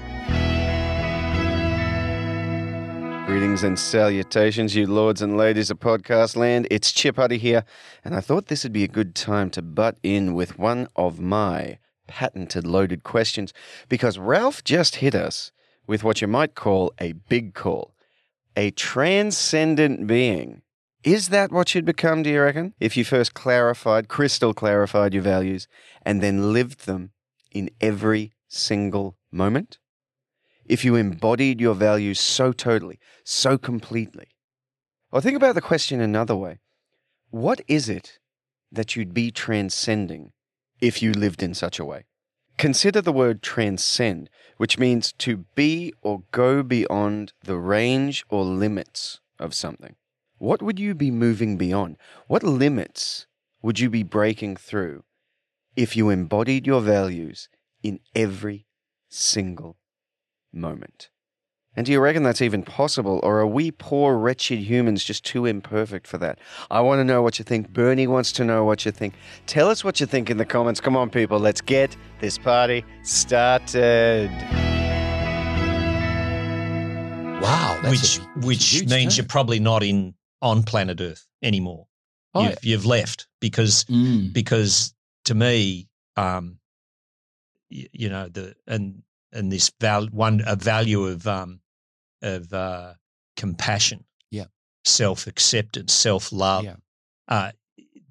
Greetings 3.30 3.62
and 3.62 3.78
salutations, 3.78 4.74
you 4.74 4.88
lords 4.88 5.22
and 5.22 5.36
ladies 5.36 5.70
of 5.70 5.78
podcast 5.78 6.34
land. 6.34 6.66
It's 6.68 6.90
Chip 6.90 7.14
Huddy 7.14 7.38
here, 7.38 7.64
and 8.04 8.12
I 8.12 8.20
thought 8.20 8.46
this 8.46 8.64
would 8.64 8.72
be 8.72 8.82
a 8.82 8.88
good 8.88 9.14
time 9.14 9.50
to 9.50 9.62
butt 9.62 9.98
in 10.02 10.34
with 10.34 10.58
one 10.58 10.88
of 10.96 11.20
my 11.20 11.78
patented 12.08 12.66
loaded 12.66 13.04
questions 13.04 13.52
because 13.88 14.18
Ralph 14.18 14.64
just 14.64 14.96
hit 14.96 15.14
us 15.14 15.52
with 15.86 16.02
what 16.02 16.20
you 16.20 16.26
might 16.26 16.56
call 16.56 16.92
a 17.00 17.12
big 17.12 17.54
call. 17.54 17.94
A 18.56 18.72
transcendent 18.72 20.08
being. 20.08 20.62
Is 21.04 21.28
that 21.28 21.52
what 21.52 21.72
you'd 21.72 21.84
become, 21.84 22.24
do 22.24 22.30
you 22.30 22.42
reckon? 22.42 22.74
If 22.80 22.96
you 22.96 23.04
first 23.04 23.32
clarified, 23.32 24.08
crystal 24.08 24.52
clarified 24.52 25.14
your 25.14 25.22
values, 25.22 25.68
and 26.02 26.20
then 26.20 26.52
lived 26.52 26.84
them 26.84 27.12
in 27.52 27.70
every 27.80 28.32
single 28.48 29.16
moment? 29.30 29.78
If 30.70 30.84
you 30.84 30.94
embodied 30.94 31.60
your 31.60 31.74
values 31.74 32.20
so 32.20 32.52
totally, 32.52 33.00
so 33.24 33.58
completely? 33.58 34.28
Or 35.10 35.20
think 35.20 35.36
about 35.36 35.56
the 35.56 35.60
question 35.60 36.00
another 36.00 36.36
way 36.36 36.60
What 37.30 37.60
is 37.66 37.88
it 37.88 38.20
that 38.70 38.94
you'd 38.94 39.12
be 39.12 39.32
transcending 39.32 40.30
if 40.80 41.02
you 41.02 41.10
lived 41.10 41.42
in 41.42 41.54
such 41.54 41.80
a 41.80 41.84
way? 41.84 42.04
Consider 42.56 43.00
the 43.00 43.10
word 43.10 43.42
transcend, 43.42 44.30
which 44.58 44.78
means 44.78 45.12
to 45.14 45.38
be 45.56 45.92
or 46.02 46.22
go 46.30 46.62
beyond 46.62 47.32
the 47.42 47.56
range 47.56 48.24
or 48.28 48.44
limits 48.44 49.18
of 49.40 49.54
something. 49.54 49.96
What 50.38 50.62
would 50.62 50.78
you 50.78 50.94
be 50.94 51.10
moving 51.10 51.56
beyond? 51.56 51.96
What 52.28 52.44
limits 52.44 53.26
would 53.60 53.80
you 53.80 53.90
be 53.90 54.04
breaking 54.04 54.54
through 54.54 55.02
if 55.74 55.96
you 55.96 56.10
embodied 56.10 56.64
your 56.64 56.80
values 56.80 57.48
in 57.82 57.98
every 58.14 58.66
single 59.08 59.79
moment? 60.52 61.10
And 61.76 61.86
do 61.86 61.92
you 61.92 62.00
reckon 62.00 62.24
that's 62.24 62.42
even 62.42 62.64
possible, 62.64 63.20
or 63.22 63.38
are 63.38 63.46
we 63.46 63.70
poor, 63.70 64.16
wretched 64.18 64.58
humans 64.58 65.04
just 65.04 65.24
too 65.24 65.46
imperfect 65.46 66.06
for 66.08 66.18
that? 66.18 66.40
I 66.68 66.80
want 66.80 66.98
to 66.98 67.04
know 67.04 67.22
what 67.22 67.38
you 67.38 67.44
think. 67.44 67.72
Bernie 67.72 68.08
wants 68.08 68.32
to 68.32 68.44
know 68.44 68.64
what 68.64 68.84
you 68.84 68.90
think. 68.90 69.14
Tell 69.46 69.68
us 69.70 69.84
what 69.84 70.00
you 70.00 70.06
think 70.06 70.30
in 70.30 70.36
the 70.36 70.44
comments. 70.44 70.80
Come 70.80 70.96
on, 70.96 71.10
people, 71.10 71.38
let's 71.38 71.60
get 71.60 71.96
this 72.20 72.38
party 72.38 72.84
started. 73.04 74.30
wow. 77.40 77.78
That's 77.82 78.18
which 78.18 78.26
a- 78.26 78.46
which 78.46 78.68
huge 78.70 78.90
means 78.90 79.14
turn. 79.16 79.22
you're 79.24 79.28
probably 79.28 79.60
not 79.60 79.82
in 79.82 80.14
on 80.42 80.62
planet 80.62 81.00
Earth 81.00 81.26
anymore. 81.42 81.86
Oh, 82.34 82.42
you've, 82.44 82.58
you've 82.64 82.86
left 82.86 83.26
because 83.40 83.84
Mm. 83.84 84.32
because 84.32 84.94
to 85.24 85.34
me, 85.34 85.88
um, 86.16 86.58
you, 87.68 87.86
you 87.92 88.08
know 88.08 88.28
the 88.28 88.54
and 88.66 89.02
and 89.32 89.50
this 89.52 89.70
val 89.80 90.06
one 90.08 90.42
a 90.46 90.56
value 90.56 91.04
of 91.06 91.26
um 91.26 91.60
of 92.22 92.52
uh, 92.52 92.94
compassion, 93.36 94.04
Yeah. 94.30 94.46
self 94.84 95.26
acceptance, 95.26 95.92
self 95.92 96.32
love. 96.32 96.64
Yeah. 96.64 96.76
Uh, 97.28 97.52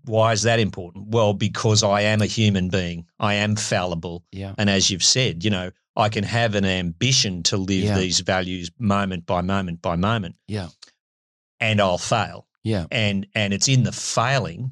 why 0.06 0.32
is 0.32 0.42
that 0.44 0.60
important? 0.60 1.10
Well, 1.10 1.34
because 1.34 1.84
I 1.84 2.02
am 2.02 2.22
a 2.22 2.26
human 2.26 2.70
being. 2.70 3.06
I 3.20 3.36
am 3.36 3.56
fallible. 3.56 4.24
Yeah. 4.32 4.56
And 4.58 4.70
as 4.70 4.90
you've 4.90 5.04
said, 5.04 5.44
you 5.44 5.52
know, 5.52 5.70
I 5.96 6.10
can 6.10 6.24
have 6.24 6.56
an 6.56 6.66
ambition 6.66 7.44
to 7.44 7.58
live 7.58 7.84
Yeah. 7.84 7.98
these 8.00 8.22
values 8.22 8.72
moment 8.80 9.26
by 9.28 9.42
moment 9.42 9.82
by 9.82 9.96
moment. 9.98 10.36
Yeah. 10.48 10.70
And 11.60 11.80
I'll 11.82 11.98
fail. 12.00 12.48
Yeah. 12.64 12.86
And 12.92 13.28
and 13.36 13.54
it's 13.54 13.68
in 13.68 13.84
the 13.84 13.92
failing 13.92 14.72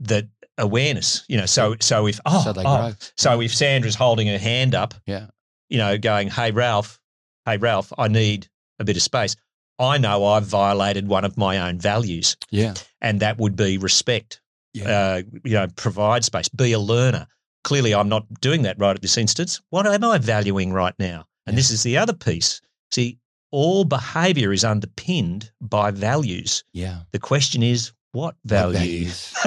that 0.00 0.26
awareness, 0.58 1.24
you 1.28 1.38
know, 1.38 1.46
so 1.46 1.76
so 1.80 2.06
if 2.06 2.20
oh, 2.26 2.42
so 2.44 2.52
oh, 2.66 2.92
so 3.16 3.40
if 3.40 3.54
Sandra's 3.54 3.94
holding 3.94 4.26
her 4.26 4.38
hand 4.38 4.74
up, 4.74 4.94
Yeah. 5.06 5.28
You 5.72 5.78
know, 5.78 5.96
going, 5.98 6.28
Hey 6.28 6.50
Ralph, 6.52 7.00
hey 7.46 7.56
Ralph, 7.56 7.92
I 7.98 8.08
need 8.08 8.48
a 8.78 8.84
bit 8.84 8.96
of 8.96 9.02
space. 9.02 9.34
I 9.78 9.98
know 9.98 10.24
I've 10.24 10.44
violated 10.44 11.08
one 11.08 11.24
of 11.24 11.36
my 11.36 11.58
own 11.58 11.78
values, 11.80 12.36
Yeah. 12.50 12.74
and 13.00 13.18
that 13.20 13.38
would 13.38 13.56
be 13.56 13.78
respect. 13.78 14.40
Yeah. 14.74 14.88
Uh, 14.88 15.22
you 15.44 15.54
know, 15.54 15.66
provide 15.76 16.24
space, 16.24 16.48
be 16.48 16.72
a 16.72 16.78
learner. 16.78 17.26
Clearly, 17.64 17.94
I'm 17.94 18.08
not 18.08 18.26
doing 18.40 18.62
that 18.62 18.78
right 18.78 18.94
at 18.94 19.02
this 19.02 19.16
instance. 19.18 19.60
What 19.70 19.86
am 19.86 20.04
I 20.04 20.18
valuing 20.18 20.72
right 20.72 20.94
now? 20.98 21.24
And 21.46 21.54
Yeah. 21.54 21.58
this 21.58 21.70
is 21.70 21.82
the 21.82 21.96
other 21.96 22.12
piece. 22.12 22.60
See, 22.90 23.18
all 23.50 23.84
behavior 23.84 24.52
is 24.52 24.64
underpinned 24.64 25.50
by 25.60 25.90
values. 25.90 26.64
Yeah. 26.72 27.00
The 27.12 27.18
question 27.18 27.62
is, 27.62 27.92
what 28.12 28.34
What 28.34 28.34
values? 28.44 29.32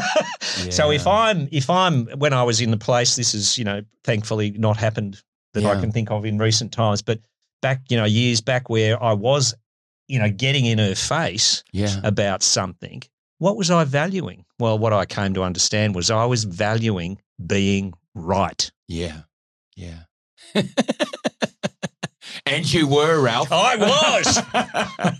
So 0.70 0.90
if 0.92 1.06
I'm 1.06 1.48
if 1.52 1.70
I'm 1.70 2.06
when 2.18 2.32
I 2.34 2.44
was 2.44 2.62
in 2.62 2.72
the 2.72 2.78
place, 2.78 3.16
this 3.16 3.34
is 3.34 3.58
you 3.58 3.64
know 3.64 3.82
thankfully 4.04 4.52
not 4.52 4.78
happened 4.78 5.22
that 5.56 5.66
I 5.66 5.80
can 5.82 5.92
think 5.92 6.12
of 6.12 6.24
in 6.26 6.38
recent 6.38 6.72
times, 6.72 7.02
but 7.02 7.20
back 7.62 7.82
you 7.90 7.98
know 7.98 8.06
years 8.06 8.40
back 8.42 8.70
where 8.70 9.02
I 9.02 9.14
was 9.14 9.54
you 10.08 10.20
know 10.20 10.30
getting 10.30 10.66
in 10.66 10.78
her 10.78 10.94
face 10.96 11.64
Yeah. 11.74 12.00
about 12.04 12.44
something, 12.44 13.02
what 13.40 13.58
was 13.58 13.72
I 13.72 13.84
valuing? 13.84 14.46
Well, 14.60 14.78
what 14.78 14.94
I 14.94 15.06
came 15.06 15.34
to 15.34 15.44
understand 15.44 15.96
was 15.96 16.12
I 16.12 16.26
was 16.26 16.44
valuing 16.44 17.20
being 17.46 17.94
right. 18.14 18.72
Yeah. 18.88 19.22
Yeah. 19.76 20.04
and 22.46 22.72
you 22.72 22.88
were, 22.88 23.20
Ralph. 23.22 23.52
I 23.52 23.76
was. 23.76 25.20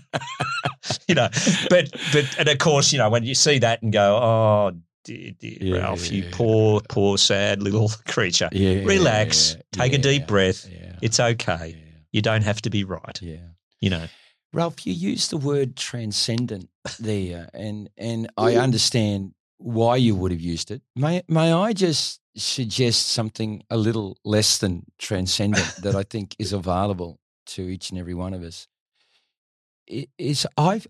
you 1.08 1.14
know, 1.14 1.28
but 1.68 1.90
but 2.12 2.38
and 2.38 2.48
of 2.48 2.58
course, 2.58 2.92
you 2.92 2.98
know, 2.98 3.10
when 3.10 3.24
you 3.24 3.34
see 3.34 3.58
that 3.58 3.82
and 3.82 3.92
go, 3.92 4.16
oh 4.16 4.72
dear, 5.06 5.32
dear 5.38 5.58
Yeah, 5.60 5.78
Ralph, 5.78 6.10
you 6.10 6.24
poor, 6.32 6.80
poor, 6.88 7.16
sad 7.16 7.62
little 7.62 7.90
creature. 8.06 8.50
Relax, 8.52 9.56
take 9.72 9.92
a 9.92 9.98
deep 9.98 10.26
breath. 10.26 10.68
It's 11.00 11.20
okay. 11.20 11.76
You 12.12 12.22
don't 12.22 12.42
have 12.42 12.60
to 12.62 12.70
be 12.70 12.84
right. 12.84 13.20
yeah. 13.22 13.36
You 13.80 13.90
know. 13.90 14.06
Ralph, 14.52 14.86
you 14.86 14.92
used 14.92 15.30
the 15.30 15.36
word 15.36 15.76
transcendent 15.76 16.68
there, 17.00 17.48
and 17.52 17.88
and 17.96 18.28
I 18.36 18.56
understand 18.56 19.34
why 19.58 19.96
you 19.96 20.14
would 20.14 20.30
have 20.30 20.40
used 20.40 20.70
it. 20.70 20.82
May 20.94 21.22
may 21.28 21.52
I 21.52 21.72
just 21.72 22.20
suggest 22.36 23.06
something 23.06 23.62
a 23.70 23.76
little 23.76 24.18
less 24.24 24.58
than 24.58 24.84
transcendent 24.98 25.76
that 25.82 25.94
I 25.94 26.02
think 26.02 26.36
is 26.38 26.52
available 26.52 27.18
to 27.46 27.62
each 27.62 27.90
and 27.90 27.98
every 27.98 28.14
one 28.14 28.34
of 28.34 28.42
us? 28.42 28.66
It 29.86 30.08
is 30.18 30.46
I 30.56 30.82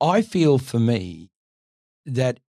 I 0.00 0.22
feel 0.22 0.58
for 0.58 0.78
me 0.78 1.30
that 2.06 2.40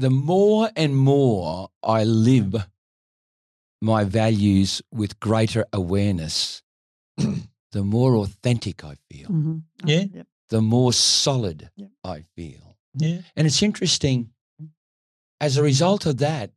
the 0.00 0.10
more 0.10 0.70
and 0.76 0.96
more 0.96 1.68
I 1.82 2.04
live 2.04 2.54
my 3.80 4.04
values 4.04 4.82
with 4.92 5.18
greater 5.20 5.64
awareness, 5.72 6.62
the 7.16 7.82
more 7.84 8.16
authentic 8.16 8.84
I 8.84 8.94
feel 9.10 9.28
Mhm. 9.28 9.62
Yeah. 9.84 10.04
Yep. 10.14 10.26
the 10.48 10.60
more 10.62 10.92
solid 10.92 11.70
Yep. 11.76 11.90
I 12.04 12.24
feel. 12.36 12.76
Yeah. 12.94 13.20
And 13.36 13.46
it's 13.46 13.62
interesting, 13.62 14.30
as 15.40 15.56
a 15.56 15.62
result 15.62 16.06
of 16.06 16.16
that, 16.18 16.50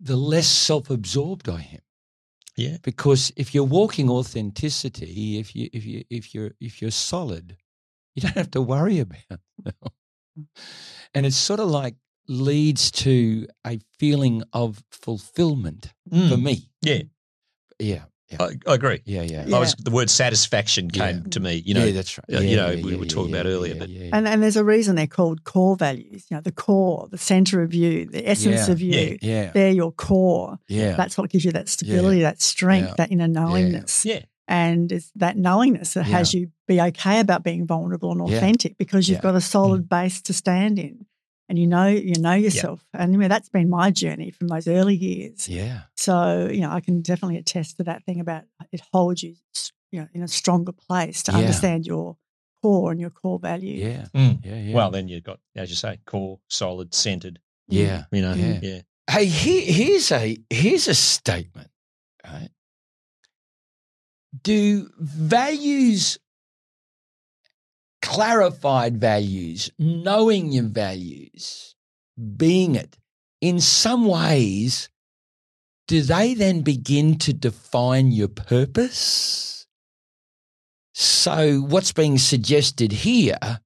the 0.00 0.16
less 0.16 0.46
self 0.48 0.90
absorbed 0.90 1.48
I 1.48 1.62
am. 1.72 1.80
Yeah. 2.56 2.76
Because 2.82 3.32
if 3.36 3.54
you're 3.54 3.64
walking 3.80 4.08
authenticity, 4.10 5.38
if 5.38 5.54
you 5.56 5.68
if 5.72 5.84
you 5.86 6.04
if 6.10 6.34
you're 6.34 6.52
if 6.60 6.80
you're 6.82 6.90
solid, 7.10 7.56
you 8.14 8.22
don't 8.22 8.36
have 8.36 8.50
to 8.52 8.62
worry 8.62 8.98
about 9.00 9.40
them. 9.64 9.74
And 11.14 11.24
it's 11.26 11.36
sort 11.36 11.60
of 11.60 11.68
like 11.70 11.94
leads 12.28 12.90
to 12.90 13.46
a 13.66 13.78
feeling 13.98 14.42
of 14.52 14.82
fulfillment 14.90 15.92
for 16.10 16.16
Mm. 16.36 16.42
me. 16.42 16.68
Yeah. 16.82 17.02
Yeah. 17.78 18.04
Yeah. 18.30 18.36
I, 18.42 18.56
I 18.66 18.74
agree. 18.74 19.00
Yeah. 19.04 19.22
Yeah. 19.22 19.44
I 19.54 19.58
was 19.58 19.74
the 19.74 19.90
word 19.90 20.08
satisfaction 20.08 20.90
came 20.90 21.16
Yeah. 21.24 21.30
to 21.30 21.40
me. 21.40 21.62
You 21.64 21.74
know, 21.74 21.84
yeah, 21.84 21.92
that's 21.92 22.18
right. 22.18 22.38
uh, 22.38 22.40
you 22.40 22.56
know, 22.56 22.74
we 22.82 22.96
were 22.96 23.04
talking 23.04 23.32
about 23.34 23.46
earlier, 23.46 23.74
but- 23.74 23.90
And, 23.90 24.26
and 24.26 24.42
there's 24.42 24.56
a 24.56 24.64
reason 24.64 24.96
they're 24.96 25.06
called 25.06 25.44
core 25.44 25.76
values. 25.76 26.24
You 26.30 26.36
know, 26.38 26.40
the 26.40 26.50
core, 26.52 27.06
the 27.10 27.18
center 27.18 27.62
of 27.62 27.74
you, 27.74 28.06
the 28.06 28.26
essence 28.28 28.66
Yeah. 28.66 28.72
of 28.72 28.80
you. 28.80 28.90
Yeah. 28.98 29.16
yeah. 29.20 29.50
They're 29.52 29.72
your 29.72 29.92
core. 29.92 30.58
Yeah. 30.68 30.96
That's 30.96 31.18
what 31.18 31.28
gives 31.30 31.44
you 31.44 31.52
that 31.52 31.68
stability, 31.68 32.20
that 32.22 32.40
strength, 32.40 32.88
Yeah. 32.88 32.94
that 32.96 33.12
inner 33.12 33.28
knowingness. 33.28 34.04
yeah, 34.06 34.20
And 34.48 34.90
it's 34.90 35.10
that 35.16 35.36
knowingness 35.36 35.92
that 35.94 36.04
has 36.04 36.32
you 36.32 36.50
be 36.66 36.80
okay 36.80 37.20
about 37.20 37.44
being 37.44 37.66
vulnerable 37.66 38.10
and 38.12 38.26
Yeah. 38.28 38.38
authentic 38.38 38.78
because 38.78 39.08
you've 39.08 39.16
Yeah. 39.16 39.20
Mm. 39.20 39.34
got 39.34 39.36
a 39.36 39.40
solid 39.42 39.88
base 39.88 40.22
to 40.22 40.32
stand 40.32 40.78
in. 40.78 41.04
And 41.48 41.58
you 41.58 41.66
know, 41.66 41.86
you 41.88 42.14
know 42.20 42.32
yourself. 42.32 42.84
And 42.94 43.12
you 43.12 43.18
know, 43.18 43.28
that's 43.28 43.50
been 43.50 43.68
my 43.68 43.90
journey 43.90 44.30
from 44.30 44.48
those 44.48 44.66
early 44.66 44.94
years. 44.96 45.46
yeah. 45.48 45.82
So, 45.96 46.48
you 46.50 46.60
know, 46.62 46.70
I 46.70 46.80
can 46.80 47.02
definitely 47.02 47.36
attest 47.36 47.76
to 47.76 47.84
that 47.84 48.02
thing 48.04 48.18
about 48.20 48.44
it 48.72 48.80
holds 48.92 49.22
you, 49.22 49.34
you 49.92 50.00
know, 50.00 50.08
in 50.14 50.22
a 50.22 50.28
stronger 50.28 50.72
place 50.72 51.22
to 51.24 51.32
Yeah. 51.32 51.38
understand 51.38 51.86
your 51.86 52.16
core 52.62 52.90
and 52.92 52.98
your 53.00 53.10
core 53.10 53.38
values. 53.38 53.80
Yeah. 53.80 54.06
Mm. 54.14 54.42
Yeah. 54.44 54.56
Yeah. 54.56 54.74
Well, 54.74 54.90
then 54.90 55.08
you've 55.08 55.22
got, 55.24 55.38
as 55.54 55.68
you 55.68 55.76
say, 55.76 55.98
core, 56.06 56.40
solid, 56.48 56.94
centered. 56.94 57.40
yeah. 57.68 58.04
You 58.10 58.22
know, 58.22 58.32
Yeah. 58.34 58.60
yeah. 58.62 58.80
Hey, 59.10 59.26
here, 59.26 59.60
here's 59.70 60.10
a 60.12 60.38
here's 60.48 60.88
a 60.88 60.94
statement. 60.94 61.68
Right? 62.24 62.48
Do 64.42 64.90
values, 64.98 66.18
clarified 68.04 68.98
values, 69.00 69.70
knowing 69.78 70.52
your 70.52 70.64
values, 70.64 71.74
being 72.36 72.74
it, 72.74 72.98
in 73.40 73.60
some 73.60 74.04
ways, 74.04 74.90
do 75.88 76.02
they 76.02 76.34
then 76.34 76.60
begin 76.60 77.18
to 77.18 77.32
define 77.32 78.12
your 78.12 78.28
purpose? 78.28 79.66
So, 80.92 81.60
what's 81.60 81.92
being 81.92 82.18
suggested 82.18 82.92
here 82.92 83.60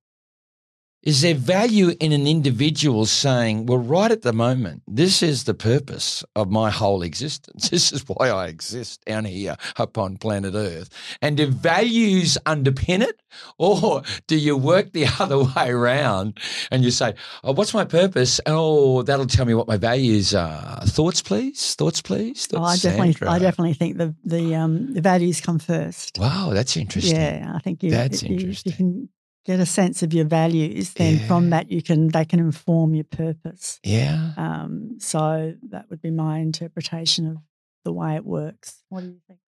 is 1.08 1.16
there 1.22 1.34
value 1.34 1.88
in 2.04 2.10
an 2.12 2.26
individual 2.26 3.06
saying, 3.06 3.66
well, 3.66 3.78
right 3.96 4.10
at 4.16 4.22
the 4.28 4.32
moment, 4.46 4.82
this 4.86 5.22
is 5.22 5.44
the 5.44 5.54
purpose 5.54 6.10
of 6.40 6.50
my 6.60 6.68
whole 6.80 7.02
existence. 7.10 7.62
This 7.78 7.92
is 7.96 8.02
why 8.08 8.26
I 8.42 8.44
exist 8.56 8.94
down 9.10 9.24
here 9.24 9.56
upon 9.76 10.18
planet 10.24 10.54
Earth. 10.54 10.88
And 11.22 11.36
do 11.40 11.46
values 11.46 12.30
underpin 12.44 13.00
it? 13.10 13.16
Or 13.58 14.02
do 14.26 14.36
you 14.36 14.54
work 14.72 14.86
the 14.92 15.06
other 15.22 15.38
way 15.44 15.68
around 15.70 16.38
and 16.70 16.84
you 16.84 16.90
say, 16.90 17.14
oh, 17.44 17.52
what's 17.52 17.74
my 17.80 17.84
purpose? 18.00 18.40
Oh, 18.46 19.02
that'll 19.02 19.26
tell 19.36 19.46
me 19.46 19.54
what 19.54 19.68
my 19.68 19.76
values 19.78 20.34
are. 20.34 20.80
Thoughts, 20.98 21.22
please? 21.22 21.74
Thoughts, 21.74 22.02
please? 22.02 22.48
Oh, 22.52 22.62
I 22.62 22.76
definitely, 22.76 23.12
Sandra? 23.12 23.30
I 23.30 23.38
definitely 23.38 23.74
think 23.80 23.92
the 24.02 24.08
the 24.24 24.44
um 24.62 24.72
the 24.96 25.00
values 25.12 25.40
come 25.40 25.58
first. 25.58 26.18
Wow, 26.18 26.50
that's 26.52 26.76
interesting. 26.76 27.16
Yeah, 27.16 27.52
I 27.54 27.60
think 27.64 27.82
you, 27.82 27.90
That's 27.90 28.22
you- 28.22 28.28
you, 28.30 28.40
interesting. 28.40 28.72
can 28.72 29.08
get 29.48 29.60
a 29.60 29.66
sense 29.80 30.02
of 30.02 30.12
your 30.12 30.26
values. 30.26 30.92
Then 30.94 31.14
Yeah. 31.18 31.26
from 31.26 31.50
that, 31.50 31.70
you 31.74 31.80
can 31.88 32.08
they 32.08 32.24
can 32.30 32.38
inform 32.38 32.94
your 32.94 33.08
purpose. 33.24 33.80
Yeah. 33.82 34.32
Um, 34.36 34.72
so 35.00 35.54
that 35.72 35.84
would 35.88 36.02
be 36.02 36.10
my 36.10 36.34
interpretation 36.48 37.26
of 37.32 37.36
the 37.84 37.92
way 37.92 38.14
it 38.16 38.24
works. 38.26 38.68
What 38.90 39.00
do 39.04 39.06
you 39.08 39.20
think? 39.26 39.40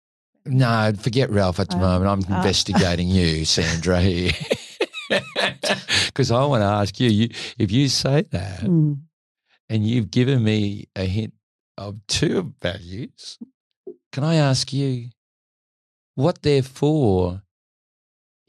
No, 0.46 0.94
forget 0.98 1.30
Ralph 1.30 1.60
at 1.60 1.70
the 1.70 1.76
Uh, 1.78 1.88
moment. 1.90 2.10
I'm 2.28 2.34
uh. 2.34 2.38
investigating 2.38 3.10
you, 3.10 3.46
Sandra, 3.56 4.00
here. 4.02 4.32
Because 6.08 6.30
I 6.32 6.44
want 6.46 6.62
to 6.62 6.72
ask 6.82 7.00
you, 7.00 7.10
you, 7.10 7.28
if 7.58 7.72
you 7.72 7.88
say 7.90 8.24
that 8.32 8.62
Mm. 8.62 9.00
and 9.70 9.80
you've 9.88 10.12
given 10.12 10.44
me 10.44 10.86
a 10.96 11.06
hint 11.06 11.34
of 11.78 11.96
two 12.08 12.54
values, 12.62 13.38
can 14.12 14.24
I 14.24 14.36
ask 14.36 14.72
you 14.74 15.10
what, 16.16 16.42
therefore, 16.42 17.42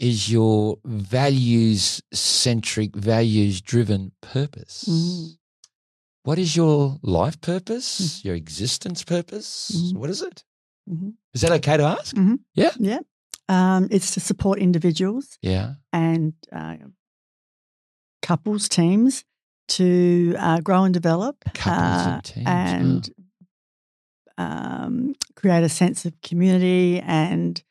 is 0.00 0.32
your 0.32 0.78
values 0.84 2.00
centric, 2.12 2.96
values 2.96 3.60
driven 3.60 4.12
purpose? 4.22 4.84
Mhm. 4.88 5.36
What 6.22 6.38
is 6.38 6.56
your 6.56 6.98
life 7.02 7.40
purpose, 7.40 8.24
your 8.24 8.34
existence 8.34 9.04
purpose? 9.04 9.70
Mhm. 9.74 9.96
What 10.00 10.10
is 10.10 10.22
it? 10.22 10.44
Mhm. 10.88 11.14
Is 11.34 11.40
that 11.42 11.52
okay 11.52 11.76
to 11.76 11.84
ask? 11.84 12.16
Yeah, 12.54 12.72
Yeah. 12.78 13.00
um, 13.48 13.88
it's 13.90 14.14
to 14.14 14.20
support 14.20 14.58
individuals 14.58 15.38
Yeah. 15.42 15.74
and 15.92 16.32
uh, 16.52 16.76
couples, 18.22 18.68
teams 18.68 19.24
to 19.68 20.34
uh, 20.38 20.60
grow 20.60 20.84
and 20.84 20.94
develop, 20.94 21.36
Couples 21.54 22.06
uh, 22.06 22.10
and 22.14 22.24
teams. 22.24 22.46
and 22.46 23.14
um, 24.38 25.14
create 25.36 25.62
a 25.64 25.68
sense 25.68 26.04
of 26.06 26.12
community 26.22 27.00
and 27.00 27.62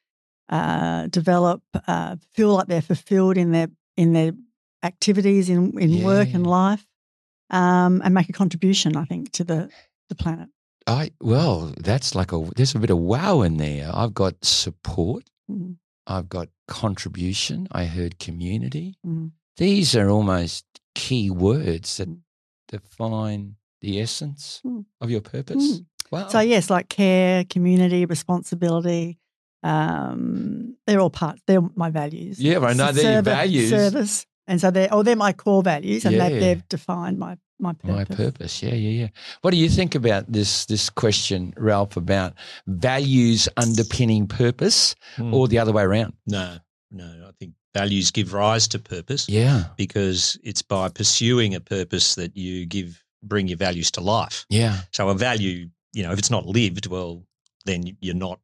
uh, 0.50 1.08
develop, 1.08 1.62
uh, 1.88 2.16
feel 2.34 2.54
like 2.54 2.68
they're 2.68 2.82
fulfilled 2.82 3.38
in 3.38 3.52
their 3.52 3.68
in 3.98 4.14
their 4.14 4.32
activities 4.84 5.50
in 5.50 5.78
in 5.80 6.04
work 6.04 6.34
and 6.34 6.46
life, 6.48 6.86
um, 7.50 8.02
and 8.04 8.14
make 8.14 8.30
a 8.30 8.34
contribution. 8.34 8.96
I 8.96 9.06
think 9.06 9.32
to 9.34 9.44
the 9.44 9.70
the 10.10 10.16
planet. 10.16 10.50
I 10.88 11.12
well, 11.22 11.74
that's 11.78 12.16
like 12.16 12.32
a 12.32 12.50
there's 12.56 12.76
a 12.76 12.80
bit 12.80 12.90
of 12.90 12.98
wow 13.00 13.42
in 13.42 13.58
there. 13.58 13.90
I've 13.94 14.14
got 14.14 14.44
support. 14.44 15.30
Mhm. 15.50 15.76
I've 16.08 16.30
got 16.30 16.48
contribution. 16.68 17.68
I 17.72 17.86
heard 17.86 18.18
community. 18.20 18.96
Mhm. 19.06 19.32
These 19.58 19.96
are 19.96 20.10
almost 20.10 20.66
key 20.96 21.30
words 21.30 21.98
that 21.98 22.10
Mm. 22.10 22.22
define 22.68 23.56
the 23.82 24.00
essence 24.02 24.62
Mm. 24.66 24.86
of 25.02 25.10
your 25.12 25.22
purpose. 25.22 25.80
Mm. 25.80 25.86
Wow. 26.12 26.28
So 26.30 26.40
yes, 26.40 26.70
like 26.70 26.90
care, 26.90 27.44
community, 27.46 28.06
responsibility. 28.06 29.20
Um, 29.64 30.76
they're 30.88 31.00
all 31.00 31.10
part, 31.10 31.40
They're 31.48 31.62
my 31.76 31.90
values. 31.90 32.40
Yeah, 32.40 32.60
I 32.60 32.74
know, 32.74 32.92
they're 32.92 33.14
your 33.14 33.22
values. 33.22 33.70
Service, 33.70 34.26
and 34.48 34.60
so 34.60 34.72
they're 34.72 34.90
oh 34.92 35.04
they're 35.04 35.16
my 35.16 35.34
core 35.34 35.64
values, 35.64 36.06
and 36.06 36.16
Yeah. 36.16 36.30
they, 36.30 36.40
they've 36.40 36.70
defined 36.70 37.18
my 37.20 37.38
my 37.60 37.74
purpose. 37.74 38.10
My 38.10 38.16
purpose. 38.16 38.64
Yeah, 38.64 38.74
yeah, 38.74 39.02
yeah. 39.02 39.08
What 39.42 39.52
do 39.52 39.58
you 39.58 39.70
think 39.70 39.96
about 39.96 40.32
this 40.32 40.66
this 40.66 40.90
question, 40.90 41.54
Ralph, 41.58 41.98
about 41.98 42.34
values 42.68 43.50
underpinning 43.58 44.28
purpose 44.28 44.96
Mm. 45.18 45.34
or 45.34 45.48
the 45.48 45.60
other 45.60 45.74
way 45.74 45.84
around? 45.84 46.14
no, 46.26 46.58
no. 46.92 47.06
I 47.28 47.32
think 47.40 47.54
values 47.76 48.12
give 48.12 48.34
rise 48.34 48.68
to 48.70 48.80
purpose 48.80 49.28
Yeah. 49.30 49.66
because 49.78 50.40
it's 50.44 50.62
by 50.64 50.90
pursuing 50.90 51.54
a 51.54 51.60
purpose 51.60 52.16
that 52.16 52.36
you 52.36 52.66
give 52.66 53.04
bring 53.22 53.48
your 53.50 53.58
values 53.58 53.92
to 53.92 54.02
life. 54.02 54.46
Yeah. 54.50 54.78
So 54.94 55.10
a 55.10 55.14
value, 55.14 55.70
you 55.94 56.04
know, 56.04 56.12
if 56.14 56.18
it's 56.20 56.32
not 56.32 56.46
lived, 56.48 56.88
well, 56.88 57.26
then 57.66 57.98
you're 58.00 58.16
not 58.16 58.40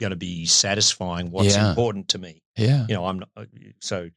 going 0.00 0.10
to 0.10 0.16
be 0.16 0.46
satisfying 0.46 1.30
what's 1.30 1.54
Yeah. 1.54 1.68
important 1.70 2.08
to 2.08 2.18
me. 2.18 2.42
Yeah. 2.56 2.86
You 2.88 2.94
know, 2.94 3.06
I'm 3.06 3.18
not, 3.20 3.28
uh, 3.36 3.44
so 3.80 4.10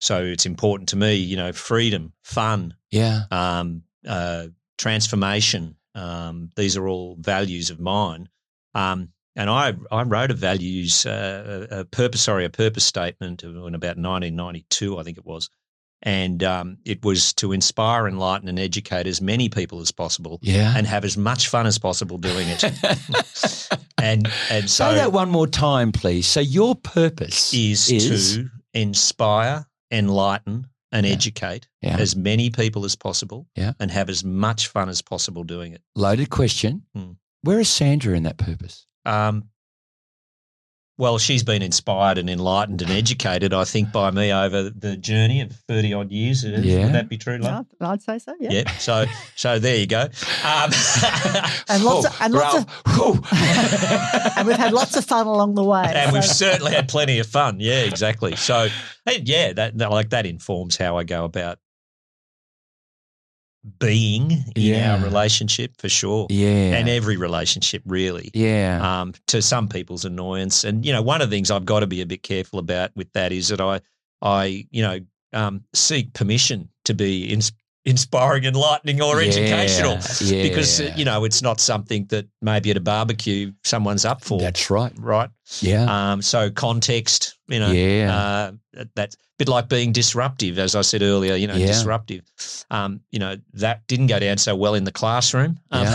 so 0.00 0.22
it's 0.24 0.46
important 0.46 0.88
to 0.90 0.96
me. 0.96 1.14
You 1.16 1.36
know, 1.36 1.52
freedom, 1.52 2.12
fun, 2.24 2.74
Yeah. 2.90 3.22
um, 3.30 3.82
uh, 4.06 4.48
transformation. 4.78 5.76
Um, 5.94 6.50
these 6.56 6.76
are 6.76 6.88
all 6.88 7.16
values 7.20 7.70
of 7.70 7.78
mine. 7.78 8.28
Um, 8.74 9.10
and 9.36 9.48
I, 9.48 9.74
I 9.90 10.02
wrote 10.02 10.30
a 10.30 10.34
values, 10.34 11.06
uh, 11.06 11.66
a 11.70 11.80
a 11.80 11.84
purpose, 11.84 12.20
sorry, 12.22 12.44
a 12.44 12.50
purpose 12.50 12.84
statement 12.84 13.42
in 13.44 13.56
about 13.74 13.96
1992, 13.96 14.98
I 14.98 15.02
think 15.04 15.18
it 15.18 15.24
was. 15.24 15.48
And 16.04 16.42
um, 16.42 16.78
it 16.84 17.04
was 17.04 17.32
to 17.34 17.52
inspire, 17.52 18.08
enlighten, 18.08 18.48
and 18.48 18.58
educate 18.58 19.06
as 19.06 19.20
many 19.20 19.48
people 19.48 19.80
as 19.80 19.92
possible 19.92 20.40
Yeah. 20.42 20.74
and 20.76 20.84
have 20.86 21.04
as 21.04 21.16
much 21.16 21.46
fun 21.48 21.66
as 21.66 21.78
possible 21.78 22.18
doing 22.18 22.48
it. 22.48 22.64
and 24.02 24.28
and 24.50 24.68
so 24.68 24.90
Say 24.90 24.94
that 24.96 25.12
one 25.12 25.30
more 25.30 25.46
time, 25.46 25.92
please. 25.92 26.26
So 26.26 26.40
your 26.40 26.74
purpose 26.74 27.54
is, 27.54 27.86
to 27.86 28.48
inspire, 28.74 29.66
enlighten, 29.90 30.66
and 30.92 31.06
Yeah. 31.06 31.12
educate 31.12 31.68
Yeah. 31.80 31.96
as 31.98 32.14
many 32.16 32.50
people 32.50 32.84
as 32.84 32.96
possible 32.96 33.46
Yeah. 33.56 33.72
and 33.80 33.90
have 33.90 34.10
as 34.10 34.22
much 34.24 34.68
fun 34.68 34.88
as 34.88 35.00
possible 35.02 35.44
doing 35.44 35.72
it. 35.72 35.82
loaded 35.94 36.28
question. 36.30 36.82
Hmm. 36.94 37.12
Where 37.42 37.60
is 37.60 37.68
Sandra 37.68 38.14
in 38.16 38.22
that 38.24 38.36
purpose? 38.36 38.86
Um, 39.04 39.48
well, 40.98 41.18
she's 41.18 41.42
been 41.42 41.62
inspired 41.62 42.18
and 42.18 42.28
enlightened 42.28 42.82
and 42.82 42.90
educated, 42.90 43.52
I 43.54 43.64
think, 43.64 43.90
by 43.92 44.10
me 44.10 44.32
over 44.32 44.70
the 44.70 44.96
journey 44.96 45.40
of 45.40 45.50
30 45.52 45.94
odd 45.94 46.10
years. 46.12 46.44
Yeah. 46.44 46.84
Would 46.84 46.94
that 46.94 47.08
be 47.08 47.16
true, 47.18 47.38
love? 47.38 47.66
Yeah, 47.80 47.88
I'd 47.90 48.02
say 48.02 48.18
so. 48.18 48.34
Yeah. 48.38 48.50
Yeah. 48.52 48.70
So, 48.72 49.06
so 49.34 49.58
there 49.58 49.76
you 49.76 49.86
go. 49.86 50.02
Um, 50.44 50.70
And 51.68 51.82
lots 51.84 52.06
of, 52.06 52.16
and 52.20 52.34
lots 52.34 52.54
of, 52.56 52.66
and 54.36 54.46
we've 54.46 54.56
had 54.56 54.72
lots 54.72 54.96
of 54.96 55.04
fun 55.04 55.26
along 55.26 55.54
the 55.54 55.64
way. 55.64 55.90
and 55.94 56.12
we've 56.12 56.24
certainly 56.24 56.72
had 56.72 56.88
plenty 56.88 57.18
of 57.18 57.26
fun. 57.26 57.56
Yeah, 57.58 57.80
exactly. 57.80 58.36
So, 58.36 58.68
yeah, 59.22 59.52
that, 59.54 59.78
that 59.78 59.90
like 59.90 60.10
that 60.10 60.26
informs 60.26 60.76
how 60.76 60.98
I 60.98 61.04
go 61.04 61.24
about 61.24 61.58
being 63.78 64.30
in 64.30 64.42
Yeah. 64.56 64.94
our 64.96 65.04
relationship 65.04 65.72
for 65.78 65.88
sure, 65.88 66.26
yeah. 66.30 66.74
and 66.76 66.88
every 66.88 67.16
relationship 67.16 67.82
really. 67.86 68.30
yeah. 68.34 68.80
Um, 69.02 69.14
to 69.28 69.40
some 69.42 69.68
people's 69.68 70.04
annoyance, 70.04 70.64
and 70.64 70.84
you 70.84 70.92
know, 70.92 71.02
one 71.02 71.20
of 71.22 71.30
the 71.30 71.36
things 71.36 71.50
I've 71.50 71.64
got 71.64 71.80
to 71.80 71.86
be 71.86 72.00
a 72.00 72.06
bit 72.06 72.22
careful 72.22 72.58
about 72.58 72.90
with 72.96 73.12
that 73.12 73.32
is 73.32 73.48
that 73.48 73.60
I, 73.60 73.80
I, 74.20 74.66
you 74.70 74.82
know, 74.82 75.00
um, 75.32 75.62
seek 75.72 76.12
permission 76.12 76.68
to 76.84 76.94
be 76.94 77.24
ins- 77.26 77.52
inspiring, 77.84 78.44
enlightening, 78.44 79.00
or 79.00 79.20
Yeah, 79.22 79.28
educational. 79.28 79.98
yeah. 80.20 80.42
Because 80.42 80.80
uh, 80.80 80.92
you 80.96 81.04
know 81.04 81.24
it's 81.24 81.40
not 81.42 81.60
something 81.60 82.06
that 82.06 82.26
maybe 82.40 82.70
at 82.70 82.76
a 82.76 82.80
barbecue 82.80 83.52
someone's 83.64 84.04
up 84.04 84.22
for, 84.24 84.40
That's 84.40 84.70
right. 84.70 84.92
right? 84.98 85.30
Yeah. 85.60 86.12
Um, 86.12 86.22
so 86.22 86.50
context, 86.50 87.38
you 87.52 87.60
know, 87.60 87.70
yeah. 87.70 88.14
uh, 88.14 88.84
that's 88.94 89.14
a 89.14 89.18
bit 89.38 89.48
like 89.48 89.68
being 89.68 89.92
disruptive, 89.92 90.58
as 90.58 90.74
I 90.74 90.80
said 90.80 91.02
earlier. 91.02 91.34
You 91.34 91.46
know, 91.46 91.54
Yeah. 91.54 91.66
disruptive. 91.66 92.22
Um, 92.70 93.00
you 93.10 93.18
know, 93.18 93.36
that 93.54 93.86
didn't 93.86 94.06
go 94.06 94.18
down 94.18 94.38
so 94.38 94.56
well 94.56 94.74
in 94.74 94.84
the 94.84 94.92
classroom. 94.92 95.60
Um, 95.70 95.86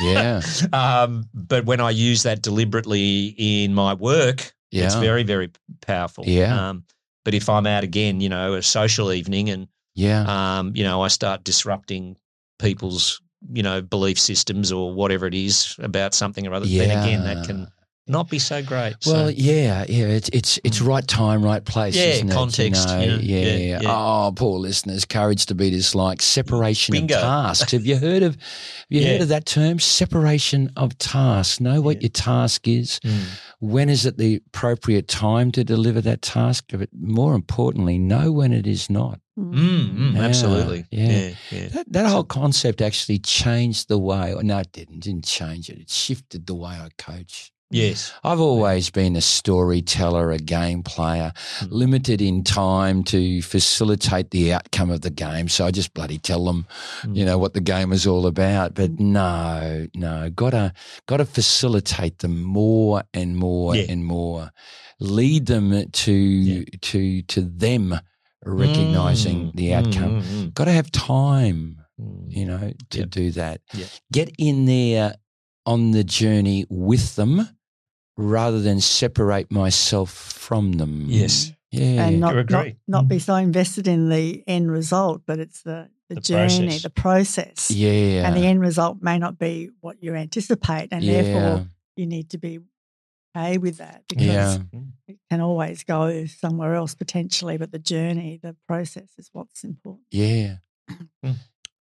yeah. 0.00 0.40
um, 0.72 1.28
but 1.34 1.66
when 1.66 1.80
I 1.80 1.90
use 1.90 2.22
that 2.22 2.42
deliberately 2.42 3.34
in 3.36 3.74
my 3.74 3.94
work, 3.94 4.54
yeah. 4.70 4.84
it's 4.86 4.94
very, 4.94 5.24
very 5.24 5.50
powerful. 5.80 6.24
Yeah. 6.26 6.70
Um, 6.70 6.84
but 7.24 7.34
if 7.34 7.48
I'm 7.48 7.66
out 7.66 7.84
again, 7.84 8.20
you 8.20 8.28
know, 8.28 8.54
a 8.54 8.62
social 8.62 9.12
evening, 9.12 9.50
and 9.50 9.68
yeah. 9.94 10.58
um, 10.58 10.72
you 10.74 10.84
know, 10.84 11.02
I 11.02 11.08
start 11.08 11.44
disrupting 11.44 12.16
people's, 12.58 13.20
you 13.52 13.62
know, 13.62 13.82
belief 13.82 14.18
systems 14.18 14.72
or 14.72 14.92
whatever 14.92 15.26
it 15.26 15.34
is 15.34 15.76
about 15.78 16.14
something 16.14 16.46
or 16.46 16.54
other, 16.54 16.66
yeah. 16.66 16.86
then 16.86 17.02
again, 17.02 17.24
that 17.24 17.46
can 17.46 17.68
not 18.08 18.28
be 18.28 18.38
so 18.38 18.62
great. 18.62 18.94
Well, 19.06 19.26
so, 19.26 19.34
yeah, 19.36 19.84
yeah. 19.88 20.06
It's 20.06 20.28
it's 20.32 20.58
it's 20.64 20.80
right 20.80 21.06
time, 21.06 21.42
right 21.42 21.64
place. 21.64 21.94
Yeah, 21.96 22.04
isn't? 22.06 22.28
You 22.28 22.34
context, 22.34 22.88
know, 22.88 23.00
you 23.00 23.06
know, 23.06 23.16
yeah, 23.22 23.40
yeah, 23.56 23.80
yeah. 23.82 23.88
Oh, 23.88 24.32
poor 24.34 24.58
listeners, 24.58 25.04
courage 25.04 25.46
to 25.46 25.54
be 25.54 25.70
dislike. 25.70 26.20
Separation 26.20 26.92
Bingo. 26.92 27.14
of 27.14 27.20
tasks. 27.20 27.72
Have 27.72 27.86
you 27.86 27.96
heard 27.96 28.22
of? 28.22 28.34
Have 28.34 28.86
you 28.88 29.00
Yeah. 29.02 29.08
heard 29.12 29.20
of 29.22 29.28
that 29.28 29.46
term? 29.46 29.78
Separation 29.78 30.70
of 30.76 30.98
tasks. 30.98 31.60
Know 31.60 31.80
what 31.80 31.96
Yeah. 31.96 32.02
your 32.02 32.10
task 32.10 32.66
is. 32.66 32.98
Mm. 33.04 33.22
When 33.60 33.88
is 33.88 34.04
it 34.04 34.18
the 34.18 34.40
appropriate 34.48 35.06
time 35.06 35.52
to 35.52 35.62
deliver 35.62 36.00
that 36.00 36.22
task? 36.22 36.64
But 36.72 36.88
more 36.98 37.34
importantly, 37.36 37.98
know 37.98 38.32
when 38.32 38.52
it 38.52 38.66
is 38.66 38.90
not. 38.90 39.20
Mm, 39.38 39.54
mm, 39.94 40.14
Yeah, 40.14 40.20
absolutely. 40.22 40.84
yeah. 40.90 41.08
Yeah, 41.10 41.34
yeah. 41.52 41.68
That, 41.68 41.92
that 41.92 42.06
whole 42.06 42.24
concept 42.24 42.82
actually 42.82 43.20
changed 43.20 43.88
the 43.88 43.96
way. 43.98 44.34
No, 44.42 44.58
it 44.58 44.72
didn't. 44.72 45.00
Didn't 45.00 45.24
change 45.24 45.70
it. 45.70 45.78
It 45.78 45.90
shifted 45.90 46.46
the 46.48 46.54
way 46.54 46.72
I 46.72 46.88
coach. 46.98 47.51
Yes. 47.72 48.12
I've 48.22 48.40
always 48.40 48.90
been 48.90 49.16
a 49.16 49.20
storyteller, 49.20 50.30
a 50.30 50.38
game 50.38 50.82
player, 50.82 51.32
Mm. 51.60 51.68
limited 51.70 52.20
in 52.22 52.44
time 52.44 53.02
to 53.04 53.42
facilitate 53.42 54.30
the 54.30 54.52
outcome 54.52 54.90
of 54.90 55.00
the 55.00 55.10
game. 55.10 55.48
So 55.48 55.66
I 55.66 55.70
just 55.70 55.94
bloody 55.94 56.18
tell 56.18 56.44
them, 56.44 56.66
Mm. 57.02 57.16
you 57.16 57.24
know, 57.24 57.38
what 57.38 57.54
the 57.54 57.60
game 57.60 57.92
is 57.92 58.06
all 58.06 58.26
about. 58.26 58.74
But 58.74 59.00
no, 59.00 59.86
no, 59.94 60.30
gotta 60.30 60.72
gotta 61.06 61.24
facilitate 61.24 62.18
them 62.18 62.42
more 62.42 63.02
and 63.14 63.36
more 63.36 63.74
Yeah. 63.76 63.86
and 63.88 64.04
more. 64.04 64.50
Lead 65.00 65.46
them 65.46 65.90
to 65.90 66.12
Yeah. 66.12 66.64
to 66.82 67.22
to 67.22 67.40
them 67.40 67.98
recognizing 68.44 69.50
Mm, 69.52 69.54
the 69.56 69.68
mm, 69.70 69.76
outcome. 69.78 70.22
mm, 70.22 70.24
mm, 70.24 70.54
Got 70.54 70.64
to 70.64 70.72
have 70.72 70.90
time, 70.90 71.78
you 72.28 72.44
know, 72.44 72.72
to 72.90 72.98
Yep. 72.98 73.10
do 73.10 73.30
that. 73.32 73.60
Yep. 73.74 73.88
Get 74.12 74.30
in 74.38 74.66
there 74.66 75.14
on 75.64 75.92
the 75.92 76.02
journey 76.04 76.66
with 76.68 77.14
them 77.16 77.48
rather 78.16 78.60
than 78.60 78.80
separate 78.80 79.50
myself 79.50 80.10
from 80.10 80.72
them. 80.74 81.06
Yes. 81.08 81.52
Yeah. 81.70 82.04
and 82.06 82.20
not, 82.20 82.50
not, 82.50 82.66
not 82.86 83.08
be 83.08 83.18
so 83.18 83.34
invested 83.36 83.88
in 83.88 84.10
the 84.10 84.44
end 84.46 84.70
result, 84.70 85.22
but 85.26 85.38
it's 85.38 85.62
the, 85.62 85.88
the, 86.10 86.16
The 86.16 86.20
journey, 86.20 86.66
process. 86.66 86.82
the 86.82 86.90
process. 86.90 87.70
yeah. 87.70 88.26
And 88.28 88.36
the 88.36 88.46
end 88.46 88.60
result 88.60 88.98
may 89.00 89.18
not 89.18 89.38
be 89.38 89.70
what 89.80 90.02
you 90.02 90.14
anticipate. 90.14 90.88
And 90.92 91.02
yeah. 91.02 91.22
therefore, 91.22 91.66
you 91.96 92.04
need 92.06 92.28
to 92.30 92.38
be 92.38 92.58
okay 93.34 93.56
with 93.56 93.78
that 93.78 94.02
because 94.06 94.26
Yeah. 94.26 94.58
it 95.08 95.16
can 95.30 95.40
always 95.40 95.82
go 95.84 96.26
somewhere 96.26 96.74
else 96.74 96.94
potentially. 96.94 97.56
But 97.56 97.72
the 97.72 97.78
journey, 97.78 98.38
the 98.42 98.54
process 98.68 99.08
is 99.16 99.30
what's 99.32 99.64
important. 99.64 100.04
Yeah. 100.10 100.56
Mm. 101.24 101.36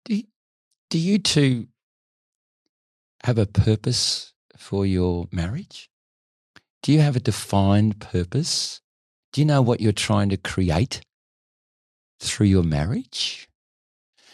do, 0.06 0.22
do 0.92 1.00
you 1.00 1.18
two 1.18 1.68
have 3.24 3.40
a 3.40 3.48
purpose 3.48 4.34
for 4.56 4.86
your 4.86 5.28
marriage? 5.32 5.90
Do 6.84 6.92
you 6.94 7.00
have 7.02 7.16
a 7.16 7.20
defined 7.20 8.00
purpose? 8.00 8.82
Do 9.34 9.42
you 9.42 9.46
know 9.46 9.62
what 9.62 9.82
you're 9.82 9.92
trying 9.92 10.30
to 10.30 10.38
create 10.38 11.02
through 12.20 12.48
your 12.48 12.64
marriage? 12.64 13.48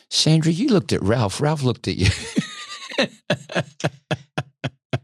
Sandra, 0.09 0.51
you 0.51 0.69
looked 0.69 0.93
at 0.93 1.01
Ralph. 1.01 1.41
Ralph 1.41 1.63
looked 1.63 1.87
at 1.87 1.95
you. 1.97 2.09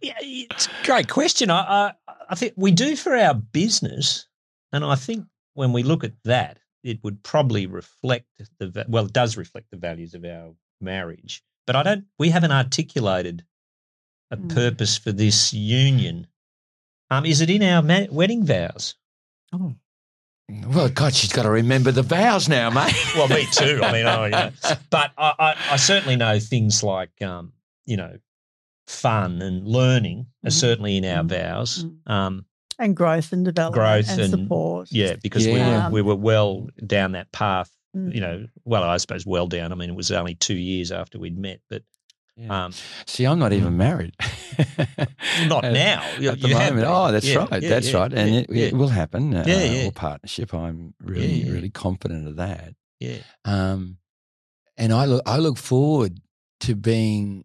Yeah, 0.04 0.14
it's 0.20 0.66
a 0.68 0.86
great 0.86 1.10
question. 1.10 1.52
I, 1.52 1.60
I 1.60 2.14
I 2.30 2.36
think 2.36 2.54
we 2.56 2.72
do 2.72 2.96
for 2.96 3.16
our 3.16 3.36
business, 3.36 4.26
and 4.72 4.84
I 4.84 4.96
think 4.96 5.26
when 5.54 5.74
we 5.74 5.84
look 5.84 6.04
at 6.04 6.14
that, 6.24 6.58
it 6.84 7.04
would 7.04 7.22
probably 7.22 7.68
reflect 7.68 8.26
the 8.58 8.86
well, 8.88 9.06
it 9.06 9.14
does 9.14 9.38
reflect 9.38 9.68
the 9.70 9.78
values 9.78 10.16
of 10.16 10.26
our 10.26 10.54
marriage. 10.80 11.44
But 11.68 11.76
I 11.76 11.84
don't. 11.84 12.06
We 12.18 12.30
haven't 12.30 12.52
articulated 12.52 13.46
a 14.32 14.38
Mm. 14.38 14.50
purpose 14.56 14.98
for 14.98 15.12
this 15.12 15.54
union. 15.54 16.26
Um, 17.12 17.26
is 17.26 17.42
it 17.42 17.50
in 17.50 17.62
our 17.62 17.82
ma- 17.84 18.08
wedding 18.10 18.46
vows? 18.46 18.96
Oh, 19.54 19.76
well, 20.68 20.90
God, 20.90 21.14
she's 21.14 21.32
got 21.32 21.44
to 21.44 21.50
remember 21.50 21.92
the 21.92 22.02
vows 22.02 22.50
now, 22.50 22.70
mate. 22.70 22.94
Well, 23.16 23.28
me 23.28 23.46
too. 23.52 23.80
I 23.84 23.92
mean, 23.94 24.06
I, 24.06 24.26
you 24.26 24.32
know, 24.32 24.52
but 24.90 25.12
I, 25.18 25.34
I, 25.38 25.56
I 25.72 25.76
certainly 25.78 26.16
know 26.16 26.40
things 26.40 26.84
like 26.84 27.22
um, 27.22 27.54
you 27.86 27.98
know, 27.98 28.18
fun 28.88 29.42
and 29.42 29.68
learning 29.68 30.28
are 30.46 30.50
Mhm. 30.50 30.54
certainly 30.54 30.98
in 30.98 31.06
our 31.06 31.24
Mhm. 31.24 31.30
vows. 31.30 31.84
Mhm. 31.86 32.10
Um, 32.12 32.46
and 32.80 32.96
growth 32.96 33.32
and 33.32 33.46
development 33.46 33.76
Growth 33.82 34.10
and, 34.10 34.22
and- 34.22 34.32
support. 34.32 34.90
Yeah, 34.92 35.16
because 35.22 35.46
Yeah. 35.46 35.90
we 35.90 36.02
were 36.02 36.04
we 36.04 36.16
were 36.16 36.20
well 36.22 36.68
down 36.86 37.12
that 37.14 37.32
path. 37.32 37.70
Mm. 37.96 38.16
You 38.16 38.22
know, 38.22 38.46
well, 38.64 38.84
I 38.84 38.98
suppose 38.98 39.26
well 39.26 39.48
down. 39.48 39.72
I 39.72 39.76
mean, 39.76 39.90
it 39.90 39.96
was 39.96 40.12
only 40.12 40.36
two 40.36 40.56
years 40.56 40.92
after 40.94 41.20
we'd 41.20 41.38
met, 41.38 41.60
but 41.70 41.84
Yeah. 42.38 42.66
um, 42.66 42.72
See, 43.06 43.26
I'm 43.26 43.40
not 43.40 43.54
even 43.54 43.78
married. 43.78 44.16
not 45.48 45.64
At- 45.66 45.74
now. 45.74 46.04
You, 46.20 46.30
At 46.32 46.40
the 46.42 46.48
moment. 46.50 46.76
been. 46.78 46.86
Oh, 46.86 47.12
that's 47.12 47.26
Yeah, 47.26 47.36
right. 47.52 47.62
yeah, 47.62 47.70
that's 47.70 47.92
yeah, 47.92 47.98
right. 48.00 48.14
And 48.14 48.34
yeah, 48.34 48.40
it, 48.42 48.46
yeah, 48.50 48.66
it 48.68 48.74
will 48.74 48.88
happen. 48.88 49.34
Uh, 49.36 49.44
Yeah, 49.46 49.64
yeah. 49.64 49.88
Or 49.88 49.92
partnership. 49.92 50.54
I'm 50.54 50.94
really, 51.02 51.28
Yeah, 51.28 51.46
yeah. 51.48 51.52
really 51.54 51.70
confident 51.70 52.28
of 52.28 52.38
that. 52.38 52.74
yeah. 53.00 53.18
Um, 53.46 53.98
and 54.78 54.94
I 54.94 55.06
look 55.06 55.22
I 55.28 55.38
look 55.38 55.58
forward 55.58 56.20
to 56.62 56.76
being, 56.76 57.44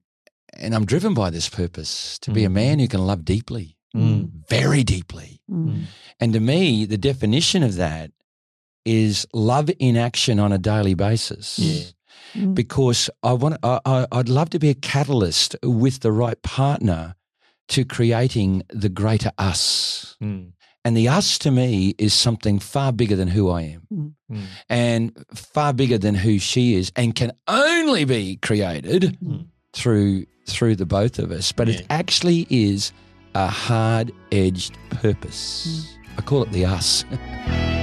and 0.56 0.74
I'm 0.74 0.86
driven 0.86 1.12
by 1.14 1.30
this 1.30 1.48
purpose 1.48 2.18
to 2.20 2.30
be 2.30 2.44
a 2.44 2.48
Mm. 2.48 2.52
man 2.52 2.78
who 2.78 2.88
can 2.88 3.04
love 3.06 3.24
deeply, 3.24 3.76
Mm. 3.94 4.30
very 4.48 4.84
deeply. 4.84 5.42
Mm. 5.50 5.84
And 6.20 6.32
to 6.32 6.40
me, 6.40 6.86
the 6.86 6.96
definition 6.98 7.62
of 7.62 7.74
that 7.76 8.12
is 8.84 9.26
love 9.34 9.68
in 9.78 9.96
action 9.96 10.38
on 10.38 10.52
a 10.52 10.58
daily 10.58 10.94
basis. 10.94 11.58
Yeah. 11.58 11.84
Mm. 12.34 12.54
Because 12.54 13.08
I 13.22 13.32
want, 13.32 13.56
I, 13.62 13.80
I, 13.84 14.06
I'd 14.12 14.28
love 14.28 14.50
to 14.50 14.58
be 14.58 14.68
a 14.68 14.74
catalyst 14.74 15.56
with 15.62 16.00
the 16.00 16.12
right 16.12 16.40
partner 16.42 17.14
to 17.68 17.84
creating 17.84 18.62
the 18.68 18.88
greater 18.88 19.32
us. 19.38 20.16
Mm. 20.22 20.52
And 20.84 20.96
the 20.96 21.08
us 21.08 21.38
to 21.38 21.50
me 21.50 21.94
is 21.98 22.14
something 22.14 22.58
far 22.60 22.92
bigger 22.92 23.16
than 23.16 23.28
who 23.28 23.50
I 23.50 23.62
am 23.62 24.14
Mm. 24.30 24.42
and 24.68 25.24
far 25.34 25.72
bigger 25.72 25.98
than 25.98 26.14
who 26.14 26.38
she 26.38 26.74
is 26.74 26.90
and 26.96 27.14
can 27.14 27.32
only 27.48 28.04
be 28.04 28.36
created 28.36 29.16
Mm. 29.24 29.46
through 29.72 30.26
through 30.48 30.76
the 30.76 30.86
both 30.86 31.18
of 31.18 31.30
us. 31.32 31.50
But 31.52 31.66
Yeah. 31.68 31.74
it 31.80 31.86
actually 31.90 32.46
is 32.50 32.92
a 33.34 33.48
hard 33.48 34.12
edged 34.30 34.76
purpose. 34.90 35.88
I 36.18 36.22
call 36.22 36.42
it 36.44 36.52
the 36.52 36.64
us. 36.66 37.04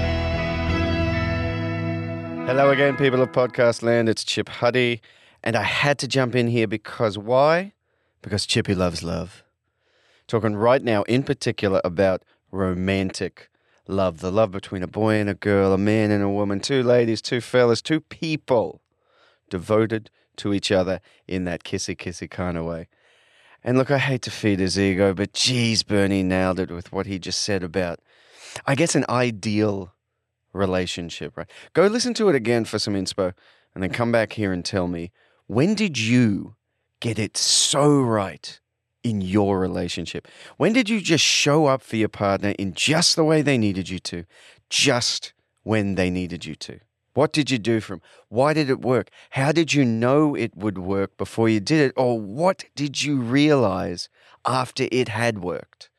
Hello 2.46 2.72
again, 2.72 2.98
people 2.98 3.22
of 3.22 3.32
podcast 3.32 3.84
land. 3.84 4.10
It's 4.10 4.26
Chip 4.26 4.50
Huddy, 4.50 5.02
and 5.42 5.56
I 5.56 5.64
had 5.64 5.98
to 6.00 6.10
jump 6.10 6.36
in 6.36 6.48
here 6.48 6.68
because 6.68 7.18
why? 7.18 7.72
Because 8.22 8.46
Chippy 8.46 8.76
loves 8.76 9.02
love. 9.02 9.46
Talking 10.28 10.54
right 10.58 10.84
now, 10.84 11.04
in 11.04 11.24
particular, 11.24 11.80
about 11.86 12.24
romantic 12.52 13.50
love 13.88 14.20
the 14.20 14.30
love 14.30 14.52
between 14.52 14.84
a 14.84 14.88
boy 14.88 15.16
and 15.16 15.30
a 15.30 15.34
girl, 15.34 15.72
a 15.72 15.78
man 15.78 16.12
and 16.12 16.22
a 16.22 16.28
woman, 16.28 16.60
two 16.60 16.84
ladies, 16.84 17.22
two 17.22 17.40
fellas, 17.40 17.82
two 17.82 18.02
people 18.02 18.82
devoted 19.50 20.12
to 20.36 20.54
each 20.54 20.70
other 20.70 21.00
in 21.26 21.46
that 21.46 21.64
kissy 21.64 21.96
kissy 21.96 22.30
kind 22.30 22.58
of 22.58 22.66
way. 22.66 22.90
And 23.64 23.78
look, 23.78 23.90
I 23.90 24.00
hate 24.00 24.22
to 24.24 24.32
feed 24.32 24.60
his 24.60 24.78
ego, 24.78 25.14
but 25.14 25.32
geez, 25.32 25.84
Bernie 25.84 26.24
nailed 26.24 26.60
it 26.60 26.72
with 26.72 26.92
what 26.92 27.06
he 27.06 27.20
just 27.20 27.40
said 27.40 27.64
about, 27.64 28.02
I 28.68 28.76
guess, 28.76 28.96
an 28.96 29.06
ideal 29.08 29.93
relationship, 30.54 31.36
right? 31.38 31.50
Go 31.74 31.88
listen 31.88 32.14
to 32.16 32.30
it 32.30 32.36
again 32.36 32.66
for 32.66 32.80
some 32.80 32.94
inspo 32.94 33.34
and 33.74 33.84
then 33.84 33.90
come 33.90 34.12
back 34.12 34.34
here 34.34 34.54
and 34.54 34.64
tell 34.64 34.88
me 34.88 35.12
when 35.48 35.76
did 35.76 35.98
you 35.98 36.56
get 37.00 37.20
it 37.20 37.36
so 37.36 38.02
right 38.02 38.60
in 39.04 39.22
your 39.22 39.60
relationship? 39.60 40.28
When 40.58 40.74
did 40.74 40.90
you 40.90 41.02
just 41.02 41.24
show 41.24 41.66
up 41.66 41.82
for 41.82 41.98
your 41.98 42.10
partner 42.10 42.54
in 42.58 42.74
just 42.74 43.16
the 43.16 43.26
way 43.26 43.42
they 43.42 43.58
needed 43.58 43.90
you 43.90 44.00
to, 44.00 44.26
just 44.70 45.34
when 45.64 45.96
they 45.96 46.10
needed 46.10 46.46
you 46.46 46.56
to? 46.56 46.80
What 47.14 47.32
did 47.32 47.52
you 47.52 47.60
do 47.60 47.80
for? 47.80 48.00
Why 48.30 48.54
did 48.54 48.70
it 48.70 48.82
work? 48.82 49.10
How 49.32 49.52
did 49.52 49.74
you 49.74 49.86
know 49.86 50.34
it 50.34 50.56
would 50.56 50.78
work 50.80 51.16
before 51.18 51.48
you 51.48 51.60
did 51.60 51.80
it? 51.80 51.94
Or 51.96 52.20
what 52.20 52.66
did 52.76 53.04
you 53.04 53.18
realize 53.18 54.10
after 54.46 54.88
it 54.92 55.10
had 55.10 55.40
worked? 55.40 55.90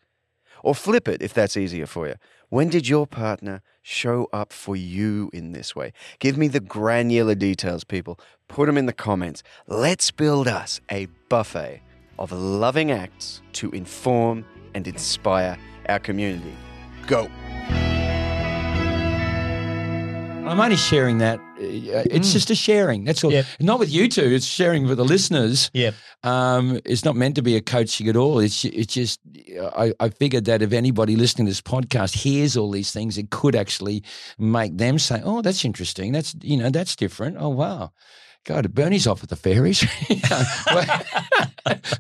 Or 0.65 0.75
flip 0.75 1.07
it 1.07 1.23
if 1.23 1.33
that's 1.33 1.57
easier 1.57 1.87
for 1.87 2.09
you. 2.09 2.15
When 2.49 2.69
did 2.69 2.89
your 2.89 3.07
partner 3.07 3.63
show 3.85 4.29
up 4.33 4.53
for 4.53 4.75
you 4.75 5.31
in 5.33 5.53
this 5.53 5.77
way? 5.77 5.93
Give 6.19 6.37
me 6.37 6.49
the 6.49 6.59
granular 6.59 7.37
details, 7.37 7.85
people. 7.85 8.19
Put 8.49 8.67
them 8.67 8.77
in 8.77 8.87
the 8.87 8.93
comments. 8.93 9.45
Let's 9.69 10.11
build 10.11 10.49
us 10.49 10.81
a 10.91 11.07
buffet 11.29 11.83
of 12.19 12.33
loving 12.33 12.91
acts 12.91 13.43
to 13.53 13.71
inform 13.71 14.45
and 14.75 14.89
inspire 14.89 15.57
our 15.89 15.99
community. 15.99 16.57
Go. 17.07 17.29
I'm 20.47 20.61
only 20.61 20.77
sharing 20.77 21.19
that. 21.19 21.41
It's 21.65 22.29
Mm. 22.29 22.33
just 22.33 22.51
a 22.51 22.55
sharing. 22.55 23.05
That's 23.05 23.25
all. 23.25 23.33
Yep. 23.33 23.47
Not 23.61 23.79
with 23.79 23.91
you 23.91 24.09
two. 24.09 24.23
It's 24.35 24.47
sharing 24.47 24.87
with 24.87 24.99
the 24.99 25.05
listeners. 25.05 25.71
Yeah. 25.73 25.91
Um, 26.23 26.81
it's 26.85 27.05
not 27.05 27.17
meant 27.17 27.35
to 27.37 27.43
be 27.43 27.57
a 27.57 27.61
coaching 27.61 28.09
at 28.09 28.17
all. 28.17 28.39
It's 28.39 28.65
it's 28.65 28.95
just 28.95 29.21
I, 29.77 29.93
I 30.01 30.09
figured 30.09 30.45
that 30.47 30.63
if 30.63 30.73
anybody 30.73 31.17
listening 31.17 31.47
to 31.47 31.51
this 31.51 31.61
podcast 31.61 32.15
hears 32.17 32.57
all 32.57 32.71
these 32.71 32.93
things, 32.93 33.19
it 33.19 33.31
could 33.31 33.55
actually 33.57 34.03
make 34.39 34.77
them 34.79 34.99
say, 34.99 35.21
"Oh, 35.25 35.43
that's 35.43 35.65
interesting. 35.65 36.13
That's 36.13 36.35
you 36.43 36.57
know 36.57 36.71
that's 36.71 36.97
different. 36.97 37.37
Oh, 37.39 37.51
wow." 37.51 37.93
God, 38.47 38.75
Bernie's 38.75 39.07
off 39.07 39.23
at 39.23 39.31
the 39.31 39.37
fairies. 39.37 39.81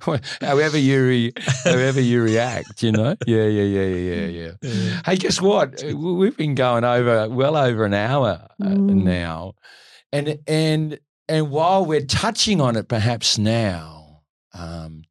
Well, 0.06 0.20
however 0.40 0.78
you 0.78 1.06
re, 1.06 1.32
however 1.64 2.00
you 2.00 2.22
react, 2.22 2.82
you 2.82 2.92
know. 2.92 3.16
Yeah, 3.26 3.46
yeah, 3.46 3.62
yeah, 3.62 3.82
yeah, 3.96 4.26
yeah, 4.26 4.50
yeah. 4.62 5.00
Hey, 5.04 5.16
guess 5.16 5.40
what? 5.40 5.82
We've 5.82 6.36
been 6.36 6.54
going 6.54 6.84
over 6.84 7.28
well 7.28 7.56
over 7.56 7.84
an 7.84 7.94
hour 7.94 8.48
uh, 8.62 8.66
Mm. 8.66 9.02
now, 9.04 9.54
and 10.12 10.38
and 10.46 10.98
and 11.28 11.50
while 11.50 11.84
we're 11.84 12.04
touching 12.04 12.60
on 12.60 12.76
it, 12.76 12.88
perhaps 12.88 13.38
now, 13.38 14.22
um, 14.52 15.04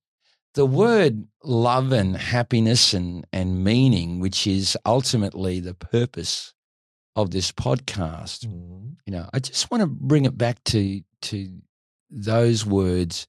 the 0.54 0.66
word 0.66 1.26
love 1.44 1.92
and 1.92 2.16
happiness 2.16 2.94
and 2.94 3.26
and 3.34 3.64
meaning, 3.64 4.20
which 4.20 4.46
is 4.46 4.78
ultimately 4.86 5.60
the 5.60 5.74
purpose 5.74 6.54
of 7.16 7.32
this 7.32 7.52
podcast, 7.52 8.46
Mm. 8.48 8.96
you 9.06 9.14
know, 9.14 9.30
I 9.34 9.40
just 9.40 9.70
want 9.72 9.82
to 9.82 9.88
bring 9.88 10.26
it 10.26 10.38
back 10.38 10.64
to 10.66 11.02
to 11.24 11.60
those 12.12 12.66
words 12.66 13.26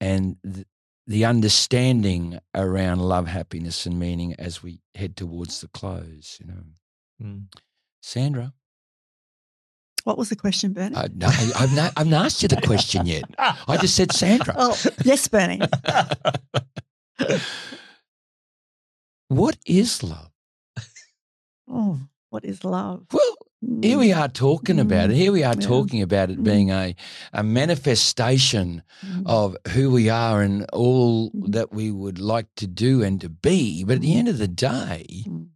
and 0.00 0.36
th- 0.44 0.66
the 1.06 1.24
understanding 1.24 2.38
around 2.54 3.00
love, 3.00 3.26
happiness, 3.28 3.86
and 3.86 3.98
meaning 3.98 4.34
as 4.38 4.62
we 4.62 4.80
head 4.94 5.16
towards 5.16 5.60
the 5.60 5.68
close. 5.68 6.38
You 6.40 6.46
know, 6.48 6.62
Mm. 7.22 7.46
Sandra, 8.02 8.54
What 10.04 10.18
was 10.18 10.30
the 10.30 10.36
question, 10.36 10.72
Bernie? 10.72 10.96
I, 10.96 11.08
no, 11.14 11.26
I've 11.28 11.74
not, 11.76 11.92
I've 11.96 12.06
not 12.06 12.24
asked 12.26 12.42
you 12.42 12.48
the 12.48 12.60
question 12.62 13.06
yet. 13.06 13.24
I 13.38 13.76
just 13.78 13.94
said 13.96 14.12
Sandra. 14.12 14.54
oh, 14.56 14.76
yes, 15.04 15.28
Bernie. 15.28 15.60
What 19.28 19.56
is 19.66 20.02
love? 20.02 20.30
Oh, 21.68 22.00
what 22.30 22.44
is 22.44 22.64
love? 22.64 23.06
Well, 23.12 23.36
here 23.82 23.98
we 23.98 24.12
are 24.12 24.28
talking 24.28 24.78
about 24.80 25.10
it. 25.10 25.16
Here 25.16 25.32
we 25.32 25.44
are 25.44 25.54
Yeah. 25.58 25.66
talking 25.66 26.02
about 26.02 26.30
it 26.30 26.38
Mm. 26.38 26.44
being 26.44 26.70
a, 26.70 26.94
a 27.32 27.42
manifestation 27.42 28.82
Mm. 29.04 29.22
of 29.26 29.56
who 29.72 29.90
we 29.90 30.08
are 30.08 30.42
and 30.42 30.64
all 30.72 31.30
that 31.48 31.72
we 31.72 31.90
would 31.90 32.18
like 32.18 32.46
to 32.56 32.66
do 32.66 33.02
and 33.02 33.20
to 33.20 33.28
be. 33.28 33.84
But 33.84 33.96
at 33.96 34.00
the 34.02 34.14
end 34.14 34.28
of 34.28 34.38
the 34.38 34.48
day, 34.48 35.24
Mm. 35.26 35.48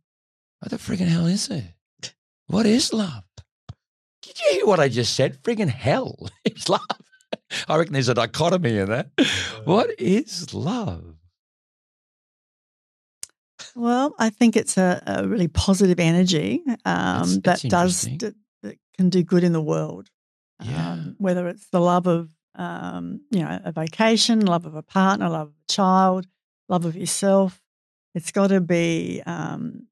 what 0.61 0.71
the 0.71 0.77
friggin' 0.79 1.09
hell 1.09 1.27
is 1.27 1.49
it? 1.49 2.15
What 2.47 2.67
is 2.67 2.93
love? 2.93 3.25
Did 4.23 4.41
you 4.41 4.49
hear 4.53 4.67
what 4.67 4.81
I 4.81 4.89
just 4.89 5.15
said? 5.15 5.43
Friggin' 5.43 5.69
hell 5.71 6.29
is 6.45 6.69
love. 6.69 6.81
I 7.69 7.77
reckon 7.77 7.93
there's 7.93 8.09
a 8.09 8.15
dichotomy 8.15 8.79
in 8.79 8.89
that. 8.91 9.11
What 9.65 9.91
is 9.99 10.53
love? 10.55 11.17
Well, 13.77 14.15
I 14.19 14.31
think 14.31 14.57
it's 14.57 14.77
a, 14.79 15.03
a 15.07 15.27
really 15.27 15.49
positive 15.49 15.99
energy 16.01 16.63
um, 16.85 17.41
That's- 17.41 17.41
that's 17.43 17.63
that 17.63 17.69
does 17.71 18.07
interesting. 18.07 18.19
that, 18.19 18.35
can 18.97 19.09
do 19.11 19.23
good 19.25 19.43
in 19.43 19.53
the 19.53 19.61
world. 19.61 20.09
Yeah. 20.63 20.93
Um, 20.93 21.17
whether 21.19 21.49
it's 21.49 21.69
the 21.71 21.81
love 21.81 22.07
of 22.07 22.31
um, 22.55 23.23
you 23.31 23.41
know 23.41 23.61
a 23.65 23.73
vacation, 23.73 24.47
love 24.47 24.67
of 24.67 24.75
a 24.77 24.83
partner, 24.83 25.29
love 25.29 25.49
of 25.49 25.55
a 25.55 25.73
child, 25.73 26.27
love 26.69 26.85
of 26.85 26.95
yourself. 26.97 27.61
It's 28.15 28.31
got 28.31 28.49
to 28.49 28.61
be 28.61 29.21
um, 29.27 29.89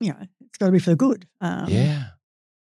you 0.00 0.10
know 0.12 0.18
it's 0.46 0.58
got 0.58 0.66
to 0.66 0.72
be 0.72 0.78
for 0.78 0.90
the 0.90 0.96
good. 0.96 1.26
Um, 1.40 1.68
yeah. 1.68 2.04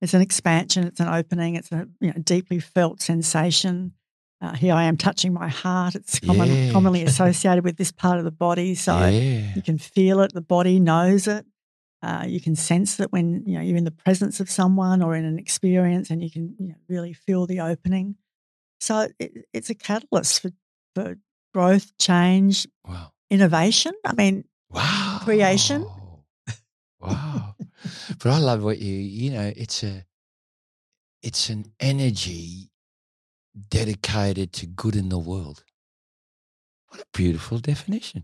it's 0.01 0.13
an 0.13 0.21
expansion. 0.21 0.83
It's 0.85 0.99
an 0.99 1.07
opening. 1.07 1.55
It's 1.55 1.71
a 1.71 1.87
you 2.01 2.07
know 2.07 2.21
deeply 2.21 2.59
felt 2.59 3.01
sensation. 3.01 3.93
Uh, 4.39 4.53
here 4.53 4.73
I 4.75 4.83
am 4.83 4.97
touching 4.97 5.33
my 5.33 5.47
heart. 5.47 5.95
It's 5.95 6.19
common, 6.19 6.47
Yeah. 6.49 6.71
commonly 6.71 7.03
associated 7.11 7.63
with 7.63 7.77
this 7.77 7.91
part 7.91 8.19
of 8.19 8.23
the 8.23 8.31
body. 8.31 8.75
So 8.75 8.97
yeah. 9.07 9.53
you 9.55 9.61
can 9.63 9.77
feel 9.79 10.19
it. 10.21 10.33
The 10.33 10.41
body 10.41 10.79
knows 10.79 11.27
it. 11.27 11.45
Uh, 12.03 12.25
you 12.27 12.39
can 12.39 12.55
sense 12.55 12.97
that 12.97 13.11
when 13.11 13.43
you 13.47 13.55
know 13.57 13.61
you're 13.61 13.77
in 13.77 13.83
the 13.83 13.89
presence 13.91 14.39
of 14.39 14.49
someone 14.51 15.01
or 15.01 15.15
in 15.15 15.25
an 15.25 15.39
experience, 15.39 16.11
and 16.11 16.21
you 16.21 16.29
can 16.29 16.55
you 16.59 16.67
know, 16.69 16.75
really 16.87 17.13
feel 17.13 17.47
the 17.47 17.59
opening. 17.61 18.15
So 18.79 19.07
it, 19.17 19.45
it's 19.53 19.71
a 19.71 19.75
catalyst 19.75 20.43
for, 20.43 20.51
for 20.93 21.15
growth, 21.55 21.97
change, 21.97 22.67
Wow. 22.87 23.11
innovation. 23.31 23.93
I 24.05 24.13
mean, 24.13 24.43
Wow. 24.69 25.21
Creation. 25.23 25.87
Wow. 26.99 27.55
but 28.19 28.25
I 28.31 28.37
love 28.39 28.63
what 28.63 28.77
you, 28.79 28.93
you 28.93 29.31
know, 29.31 29.51
it's 29.55 29.83
a, 29.83 30.05
it's 31.23 31.49
an 31.49 31.65
energy 31.79 32.69
dedicated 33.69 34.53
to 34.53 34.65
good 34.65 34.95
in 34.95 35.09
the 35.09 35.19
world. 35.19 35.63
What 36.89 37.01
a 37.01 37.05
beautiful 37.13 37.59
definition. 37.59 38.23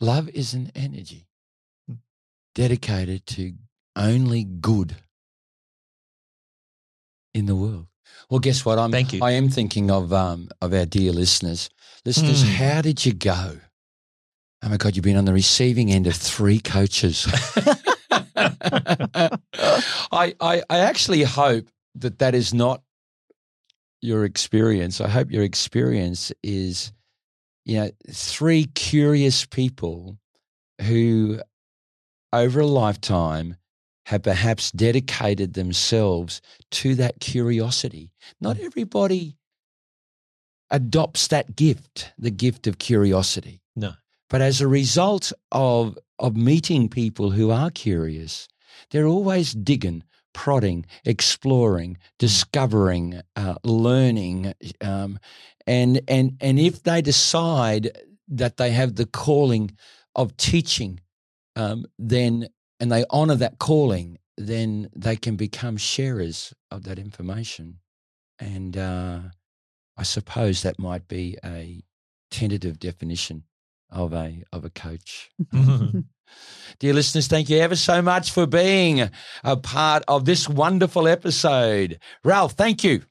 Love 0.00 0.28
is 0.30 0.54
an 0.54 0.70
energy 0.74 1.26
dedicated 2.54 3.26
to 3.26 3.52
only 3.96 4.44
good 4.44 4.96
in 7.34 7.46
the 7.46 7.56
world. 7.56 7.86
Well, 8.30 8.40
guess 8.40 8.64
what? 8.64 8.78
I'm, 8.78 8.92
Thank 8.92 9.12
you. 9.12 9.20
I 9.22 9.32
am 9.32 9.48
thinking 9.48 9.90
of 9.90 10.12
um, 10.12 10.48
of 10.62 10.72
our 10.72 10.86
dear 10.86 11.12
listeners. 11.12 11.68
Listeners, 12.04 12.44
Mm. 12.44 12.54
how 12.54 12.80
did 12.82 13.04
you 13.04 13.12
go? 13.12 13.58
Oh 14.62 14.68
my 14.68 14.76
God, 14.76 14.96
you've 14.96 15.04
been 15.04 15.16
on 15.16 15.24
the 15.26 15.32
receiving 15.32 15.90
end 15.92 16.06
of 16.06 16.14
three 16.14 16.60
coaches. 16.60 17.26
I, 18.10 19.38
I, 20.12 20.62
I 20.70 20.78
actually 20.78 21.22
hope 21.24 21.68
that 21.96 22.20
that 22.20 22.34
is 22.34 22.54
not 22.54 22.82
your 24.00 24.24
experience. 24.24 25.00
I 25.00 25.08
hope 25.08 25.30
your 25.30 25.42
experience 25.42 26.32
is, 26.42 26.92
you 27.64 27.78
know, 27.78 27.90
three 28.10 28.64
curious 28.74 29.44
people 29.44 30.18
who, 30.82 31.40
over 32.32 32.60
a 32.60 32.66
lifetime, 32.66 33.56
have 34.06 34.22
perhaps 34.22 34.70
dedicated 34.70 35.54
themselves 35.54 36.40
to 36.70 36.94
that 36.94 37.18
curiosity. 37.20 38.12
Not 38.40 38.58
everybody 38.60 39.36
adopts 40.70 41.28
that 41.28 41.56
gift, 41.56 42.12
the 42.18 42.30
gift 42.30 42.66
of 42.66 42.78
curiosity. 42.78 43.62
No. 43.74 43.94
But 44.28 44.42
as 44.42 44.60
a 44.60 44.68
result 44.68 45.32
of 45.52 45.98
of 46.18 46.36
meeting 46.36 46.88
people 46.88 47.30
who 47.30 47.50
are 47.50 47.70
curious, 47.70 48.48
they're 48.90 49.06
always 49.06 49.52
digging, 49.52 50.02
prodding, 50.36 50.84
exploring, 51.06 51.96
discovering, 52.18 53.22
uh, 53.36 53.54
learning, 53.64 54.52
um, 54.82 55.18
and 55.66 56.02
and 56.06 56.36
and 56.42 56.60
if 56.60 56.82
they 56.82 57.00
decide 57.00 57.90
that 58.28 58.58
they 58.58 58.70
have 58.70 58.96
the 58.96 59.06
calling 59.06 59.70
of 60.14 60.36
teaching, 60.36 61.00
um, 61.56 61.86
then 61.98 62.48
and 62.78 62.92
they 62.92 63.04
honour 63.10 63.36
that 63.36 63.58
calling, 63.58 64.18
then 64.36 64.90
they 64.94 65.16
can 65.16 65.36
become 65.36 65.78
sharers 65.78 66.52
of 66.70 66.84
that 66.84 66.98
information, 66.98 67.78
and 68.38 68.76
uh, 68.76 69.20
I 69.96 70.02
suppose 70.02 70.62
that 70.62 70.78
might 70.78 71.08
be 71.08 71.38
a 71.42 71.82
tentative 72.30 72.78
definition 72.78 73.44
of 73.88 74.12
a 74.12 74.44
of 74.52 74.66
a 74.66 74.70
coach. 74.70 75.30
Dear 76.78 76.94
listeners, 76.94 77.26
thank 77.26 77.48
you 77.48 77.58
ever 77.58 77.76
so 77.76 78.02
much 78.02 78.30
for 78.30 78.46
being 78.46 79.10
a 79.42 79.56
part 79.56 80.02
of 80.08 80.24
this 80.24 80.48
wonderful 80.48 81.08
episode. 81.08 81.98
Ralph, 82.22 82.52
thank 82.52 82.84
you. 82.84 83.02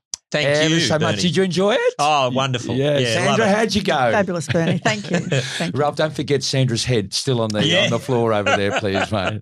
Thank 0.44 0.48
ever 0.48 0.74
you 0.76 0.80
so 0.82 1.00
much. 1.00 1.22
Did 1.22 1.36
you 1.36 1.44
enjoy 1.44 1.74
it? 1.76 1.94
Oh, 2.00 2.30
wonderful. 2.32 2.76
Yeah, 2.76 2.98
Yeah, 3.00 3.14
Sandra, 3.26 3.48
how'd 3.48 3.74
you 3.74 3.84
go? 3.84 3.94
Fabulous, 3.96 4.48
Bernie. 4.48 4.78
Thank 4.78 5.10
you. 5.12 5.18
Thank 5.20 5.74
you. 5.74 5.80
Ralph, 5.80 5.96
don't 5.96 6.14
forget 6.16 6.44
Sandra's 6.44 6.86
head 6.86 7.14
still 7.14 7.42
on 7.42 7.50
the 7.50 7.66
Yeah. 7.66 7.86
on 7.86 7.90
the 7.90 8.00
floor 8.00 8.34
over 8.34 8.56
there, 8.56 8.80
please, 8.80 9.12
mate. 9.12 9.42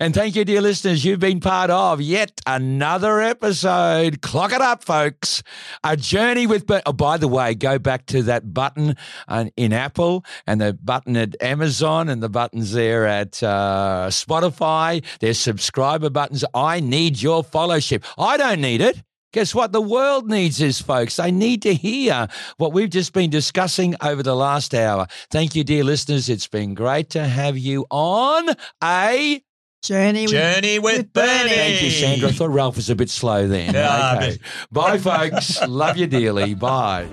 And 0.00 0.14
thank 0.14 0.36
you, 0.36 0.44
dear 0.44 0.60
listeners. 0.60 1.04
You've 1.04 1.20
been 1.20 1.40
part 1.40 1.70
of 1.70 2.00
yet 2.00 2.40
another 2.46 3.20
episode. 3.20 4.22
Clock 4.22 4.52
it 4.52 4.60
up, 4.60 4.84
folks. 4.84 5.42
A 5.84 5.96
journey 5.96 6.46
with. 6.46 6.66
Ber- 6.66 6.82
Oh, 6.84 6.92
by 6.92 7.16
the 7.16 7.26
way, 7.26 7.54
go 7.54 7.78
back 7.78 8.06
to 8.06 8.22
that 8.24 8.52
button 8.54 8.96
uh, 9.28 9.46
in 9.56 9.72
Apple 9.72 10.24
and 10.46 10.60
the 10.60 10.72
button 10.74 11.16
at 11.16 11.34
Amazon 11.42 12.08
and 12.08 12.22
the 12.22 12.28
buttons 12.28 12.72
there 12.72 13.06
at 13.06 13.42
uh, 13.42 14.06
Spotify. 14.10 15.02
There's 15.20 15.38
subscriber 15.38 16.10
buttons. 16.10 16.44
I 16.54 16.80
need 16.80 17.20
your 17.20 17.42
fellowship. 17.42 18.04
I 18.18 18.36
don't 18.36 18.60
need 18.60 18.80
it. 18.82 19.02
Guess 19.36 19.54
what? 19.54 19.70
The 19.70 19.82
world 19.82 20.30
needs 20.30 20.62
is, 20.62 20.80
folks. 20.80 21.16
They 21.16 21.30
need 21.30 21.60
to 21.60 21.74
hear 21.74 22.26
what 22.56 22.72
we've 22.72 22.88
just 22.88 23.12
been 23.12 23.28
discussing 23.28 23.94
over 24.00 24.22
the 24.22 24.34
last 24.34 24.74
hour. 24.74 25.06
Thank 25.30 25.54
you, 25.54 25.62
dear 25.62 25.84
listeners. 25.84 26.30
It's 26.30 26.48
been 26.48 26.72
great 26.72 27.10
to 27.10 27.22
have 27.22 27.58
you 27.58 27.84
on 27.90 28.48
a. 28.82 29.42
Journey. 29.82 30.22
with- 30.22 30.30
Journey 30.30 30.78
with, 30.78 30.96
with 30.96 31.12
Bernie. 31.12 31.50
Bernie. 31.50 31.54
Thank 31.54 31.82
you, 31.82 31.90
Sandra. 31.90 32.28
I 32.30 32.32
thought 32.32 32.48
Ralph 32.48 32.76
was 32.76 32.88
a 32.88 32.94
bit 32.96 33.10
slow 33.10 33.46
then. 33.46 33.74
Yeah, 33.74 34.14
okay. 34.16 34.38
Bye, 34.72 34.96
folks. 34.96 35.60
Love 35.68 35.98
you 35.98 36.06
dearly. 36.06 36.54
Bye. 36.54 37.06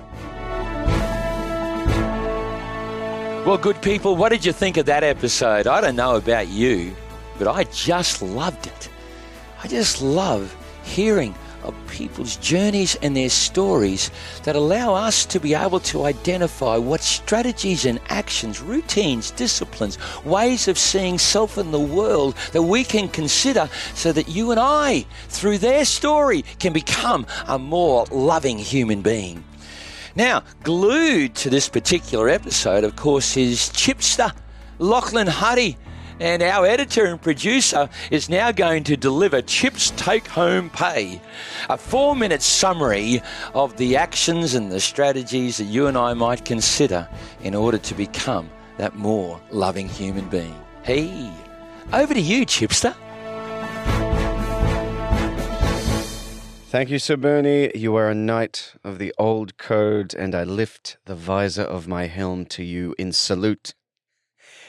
Well, 3.44 3.58
good 3.58 3.82
people, 3.82 4.16
what 4.16 4.30
did 4.30 4.46
you 4.46 4.54
think 4.54 4.78
of 4.78 4.86
that 4.86 5.04
episode? 5.04 5.66
I 5.66 5.82
don't 5.82 5.94
know 5.94 6.16
about 6.16 6.48
you, 6.48 6.96
but 7.38 7.48
I 7.48 7.64
just 7.64 8.22
loved 8.22 8.66
it. 8.66 8.88
I 9.62 9.68
just 9.68 10.00
love 10.00 10.56
hearing 10.84 11.34
of 11.64 11.74
people's 11.88 12.36
journeys 12.36 12.94
and 12.96 13.16
their 13.16 13.30
stories 13.30 14.10
that 14.44 14.56
allow 14.56 14.94
us 14.94 15.24
to 15.26 15.40
be 15.40 15.54
able 15.54 15.80
to 15.80 16.04
identify 16.04 16.76
what 16.76 17.00
strategies 17.00 17.84
and 17.84 18.00
actions, 18.08 18.60
routines, 18.60 19.30
disciplines, 19.32 19.98
ways 20.24 20.68
of 20.68 20.78
seeing 20.78 21.18
self 21.18 21.58
in 21.58 21.70
the 21.70 21.78
world 21.78 22.34
that 22.52 22.62
we 22.62 22.84
can 22.84 23.08
consider 23.08 23.68
so 23.94 24.12
that 24.12 24.28
you 24.28 24.50
and 24.50 24.60
I, 24.60 25.06
through 25.28 25.58
their 25.58 25.84
story, 25.84 26.42
can 26.58 26.72
become 26.72 27.26
a 27.48 27.58
more 27.58 28.06
loving 28.10 28.58
human 28.58 29.02
being. 29.02 29.42
Now, 30.16 30.44
glued 30.62 31.34
to 31.36 31.50
this 31.50 31.68
particular 31.68 32.28
episode, 32.28 32.84
of 32.84 32.94
course, 32.94 33.36
is 33.36 33.70
Chipster 33.70 34.32
Lachlan 34.78 35.26
Huddy. 35.26 35.76
And 36.20 36.42
our 36.42 36.64
editor 36.64 37.04
and 37.06 37.20
producer 37.20 37.88
is 38.10 38.28
now 38.28 38.52
going 38.52 38.84
to 38.84 38.96
deliver 38.96 39.42
Chip's 39.42 39.90
take 39.96 40.26
home 40.28 40.70
pay. 40.70 41.20
A 41.68 41.76
four 41.76 42.14
minute 42.14 42.42
summary 42.42 43.20
of 43.54 43.76
the 43.76 43.96
actions 43.96 44.54
and 44.54 44.70
the 44.70 44.80
strategies 44.80 45.56
that 45.56 45.64
you 45.64 45.86
and 45.86 45.98
I 45.98 46.14
might 46.14 46.44
consider 46.44 47.08
in 47.42 47.54
order 47.54 47.78
to 47.78 47.94
become 47.94 48.48
that 48.76 48.94
more 48.94 49.40
loving 49.50 49.88
human 49.88 50.28
being. 50.28 50.54
Hey, 50.82 51.32
over 51.92 52.14
to 52.14 52.20
you, 52.20 52.46
Chipster. 52.46 52.94
Thank 56.68 56.90
you, 56.90 56.98
Sir 56.98 57.16
Bernie. 57.16 57.70
You 57.74 57.94
are 57.94 58.10
a 58.10 58.16
knight 58.16 58.74
of 58.82 58.98
the 58.98 59.14
old 59.16 59.58
code, 59.58 60.12
and 60.12 60.34
I 60.34 60.42
lift 60.42 60.96
the 61.04 61.14
visor 61.14 61.62
of 61.62 61.86
my 61.86 62.06
helm 62.06 62.46
to 62.46 62.64
you 62.64 62.96
in 62.98 63.12
salute. 63.12 63.74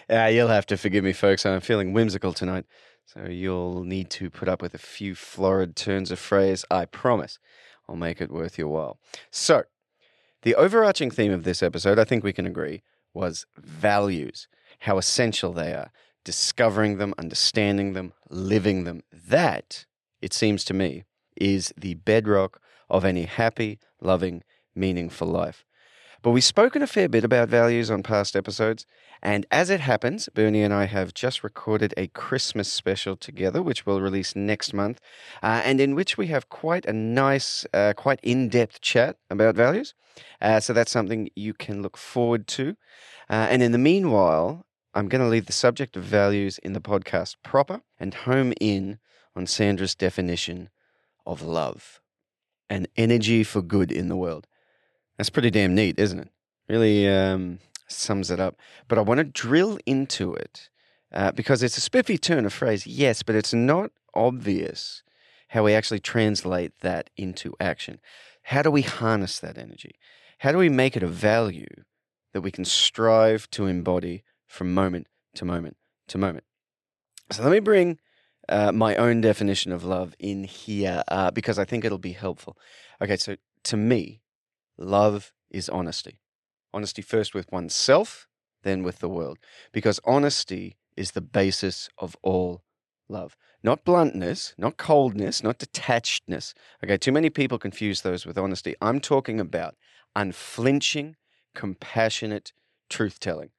Ah, 0.09 0.27
you'll 0.27 0.49
have 0.49 0.67
to 0.67 0.77
forgive 0.77 1.03
me, 1.03 1.13
folks. 1.13 1.45
I'm 1.45 1.61
feeling 1.61 1.91
whimsical 1.91 2.31
tonight, 2.31 2.65
so 3.05 3.25
you'll 3.25 3.83
need 3.83 4.11
to 4.11 4.29
put 4.29 4.47
up 4.47 4.61
with 4.61 4.75
a 4.75 4.79
few 4.79 5.15
florid 5.15 5.75
turns 5.75 6.11
of 6.11 6.19
phrase. 6.19 6.63
I 6.69 6.85
promise 6.85 7.39
I'll 7.89 7.95
make 7.95 8.21
it 8.21 8.31
worth 8.31 8.57
your 8.57 8.67
while. 8.67 8.99
So, 9.31 9.63
the 10.43 10.53
overarching 10.53 11.09
theme 11.09 11.31
of 11.31 11.43
this 11.43 11.63
episode, 11.63 11.97
I 11.97 12.03
think 12.03 12.23
we 12.23 12.33
can 12.33 12.45
agree, 12.45 12.83
was 13.15 13.47
values, 13.57 14.47
how 14.81 14.99
essential 14.99 15.51
they 15.53 15.73
are, 15.73 15.91
discovering 16.23 16.97
them, 16.97 17.15
understanding 17.17 17.93
them, 17.93 18.13
living 18.29 18.83
them. 18.83 19.01
That, 19.11 19.85
it 20.21 20.33
seems 20.33 20.63
to 20.65 20.75
me, 20.75 21.05
is 21.35 21.73
the 21.75 21.95
bedrock 21.95 22.61
of 22.91 23.05
any 23.05 23.23
happy, 23.23 23.79
loving, 23.99 24.43
meaningful 24.75 25.27
life. 25.27 25.64
But 26.25 26.31
we've 26.31 26.43
spoken 26.43 26.81
a 26.81 26.87
fair 26.87 27.07
bit 27.07 27.23
about 27.23 27.49
values 27.49 27.91
on 27.91 28.01
past 28.01 28.35
episodes, 28.35 28.87
and 29.21 29.45
as 29.51 29.69
it 29.69 29.79
happens, 29.79 30.27
Bernie 30.33 30.63
and 30.63 30.73
I 30.73 30.85
have 30.85 31.13
just 31.13 31.43
recorded 31.43 31.93
a 31.97 32.07
Christmas 32.07 32.67
special 32.67 33.15
together, 33.15 33.61
which 33.61 33.85
we'll 33.85 34.01
release 34.01 34.35
next 34.35 34.73
month, 34.73 34.99
uh, 35.43 35.61
and 35.63 35.79
in 35.79 35.93
which 35.93 36.17
we 36.17 36.25
have 36.25 36.49
quite 36.49 36.83
a 36.87 36.93
nice, 36.93 37.63
uh, 37.75 37.93
quite 37.95 38.19
in 38.23 38.49
depth 38.49 38.81
chat 38.81 39.17
about 39.29 39.53
values. 39.53 39.93
Uh, 40.41 40.59
so 40.59 40.73
that's 40.73 40.91
something 40.91 41.29
you 41.35 41.53
can 41.53 41.83
look 41.83 41.95
forward 41.95 42.47
to. 42.47 42.75
Uh, 43.29 43.45
and 43.51 43.61
in 43.61 43.71
the 43.71 43.77
meanwhile, 43.77 44.65
I'm 44.95 45.07
going 45.07 45.21
to 45.21 45.27
leave 45.27 45.45
the 45.45 45.53
subject 45.53 45.95
of 45.95 46.01
values 46.05 46.57
in 46.57 46.73
the 46.73 46.81
podcast 46.81 47.35
proper 47.43 47.81
and 47.99 48.15
home 48.15 48.51
in 48.59 48.97
on 49.35 49.45
Sandra's 49.45 49.93
definition 49.93 50.69
of 51.23 51.43
love 51.43 52.01
and 52.67 52.87
energy 52.97 53.43
for 53.43 53.61
good 53.61 53.91
in 53.91 54.09
the 54.09 54.17
world. 54.17 54.47
That's 55.17 55.29
pretty 55.29 55.49
damn 55.49 55.75
neat, 55.75 55.99
isn't 55.99 56.19
it? 56.19 56.29
Really 56.67 57.07
um, 57.07 57.59
sums 57.87 58.31
it 58.31 58.39
up. 58.39 58.57
But 58.87 58.97
I 58.97 59.01
want 59.01 59.19
to 59.19 59.23
drill 59.23 59.77
into 59.85 60.33
it 60.33 60.69
uh, 61.13 61.31
because 61.31 61.63
it's 61.63 61.77
a 61.77 61.81
spiffy 61.81 62.17
turn 62.17 62.45
of 62.45 62.53
phrase, 62.53 62.85
yes, 62.85 63.23
but 63.23 63.35
it's 63.35 63.53
not 63.53 63.91
obvious 64.13 65.03
how 65.49 65.63
we 65.63 65.73
actually 65.73 65.99
translate 65.99 66.79
that 66.81 67.09
into 67.15 67.53
action. 67.59 67.99
How 68.43 68.61
do 68.61 68.71
we 68.71 68.81
harness 68.81 69.39
that 69.39 69.57
energy? 69.57 69.95
How 70.39 70.51
do 70.51 70.57
we 70.57 70.69
make 70.69 70.97
it 70.97 71.03
a 71.03 71.07
value 71.07 71.83
that 72.33 72.41
we 72.41 72.51
can 72.51 72.65
strive 72.65 73.49
to 73.51 73.65
embody 73.65 74.23
from 74.45 74.73
moment 74.73 75.07
to 75.35 75.45
moment 75.45 75.77
to 76.09 76.17
moment? 76.17 76.43
So 77.31 77.41
let 77.41 77.51
me 77.51 77.59
bring 77.59 77.99
uh, 78.49 78.71
my 78.71 78.95
own 78.95 79.21
definition 79.21 79.71
of 79.71 79.83
love 79.83 80.15
in 80.19 80.43
here 80.43 81.03
uh, 81.07 81.31
because 81.31 81.57
I 81.57 81.65
think 81.65 81.85
it'll 81.85 81.97
be 81.97 82.11
helpful. 82.11 82.57
Okay, 83.01 83.17
so 83.17 83.37
to 83.63 83.77
me, 83.77 84.21
love 84.77 85.33
is 85.49 85.69
honesty. 85.69 86.19
Honesty 86.73 87.01
first 87.01 87.33
with 87.33 87.51
oneself, 87.51 88.27
then 88.63 88.83
with 88.83 88.99
the 88.99 89.09
world. 89.09 89.37
Because 89.71 89.99
honesty 90.03 90.77
is 90.97 91.11
the 91.11 91.21
basis 91.21 91.89
of 91.97 92.15
all 92.21 92.63
love. 93.07 93.37
Not 93.63 93.83
bluntness, 93.83 94.53
not 94.57 94.77
coldness, 94.77 95.43
not 95.43 95.59
detachedness. 95.59 96.53
Okay, 96.83 96.97
too 96.97 97.11
many 97.11 97.29
people 97.29 97.57
confuse 97.57 98.01
those 98.01 98.25
with 98.25 98.37
honesty. 98.37 98.75
I'm 98.81 98.99
talking 98.99 99.39
about 99.39 99.75
unflinching, 100.15 101.15
compassionate 101.53 102.53
truth 102.89 103.19
telling. 103.19 103.49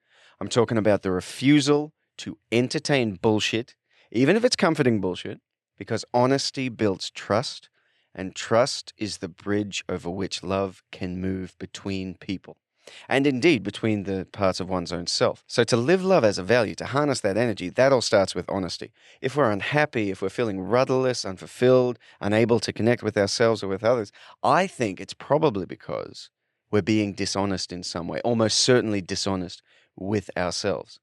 I'm 0.40 0.48
talking 0.48 0.78
about 0.78 1.02
the 1.02 1.10
refusal 1.10 1.92
to 2.18 2.38
entertain 2.52 3.14
bullshit, 3.14 3.74
even 4.12 4.36
if 4.36 4.44
it's 4.44 4.56
comforting 4.56 5.00
bullshit, 5.00 5.40
because 5.76 6.04
honesty 6.14 6.68
builds 6.68 7.10
trust, 7.10 7.68
and 8.16 8.34
trust 8.34 8.92
is 8.98 9.18
the 9.18 9.28
bridge 9.28 9.84
over 9.88 10.10
which 10.10 10.42
love 10.42 10.82
can 10.90 11.20
move 11.20 11.54
between 11.60 12.14
people. 12.14 12.56
and 13.08 13.26
indeed 13.26 13.64
between 13.64 14.04
the 14.04 14.26
parts 14.32 14.60
of 14.60 14.68
one's 14.68 14.92
own 14.92 15.08
self. 15.08 15.42
So 15.48 15.64
to 15.64 15.76
live 15.76 16.04
love 16.04 16.24
as 16.24 16.38
a 16.38 16.42
value, 16.42 16.74
to 16.76 16.86
harness 16.86 17.20
that 17.20 17.36
energy, 17.36 17.68
that 17.70 17.92
all 17.92 18.00
starts 18.00 18.32
with 18.32 18.48
honesty. 18.48 18.92
If 19.20 19.34
we're 19.36 19.50
unhappy, 19.50 20.10
if 20.12 20.22
we're 20.22 20.28
feeling 20.28 20.60
rudderless, 20.60 21.24
unfulfilled, 21.24 21.98
unable 22.20 22.60
to 22.60 22.72
connect 22.72 23.02
with 23.02 23.16
ourselves 23.16 23.64
or 23.64 23.68
with 23.68 23.82
others, 23.82 24.12
I 24.44 24.68
think 24.68 25.00
it's 25.00 25.14
probably 25.14 25.66
because 25.66 26.30
we're 26.70 26.80
being 26.80 27.12
dishonest 27.12 27.72
in 27.72 27.82
some 27.82 28.06
way, 28.06 28.20
almost 28.20 28.58
certainly 28.58 29.00
dishonest 29.00 29.62
with 29.96 30.30
ourselves. 30.36 31.00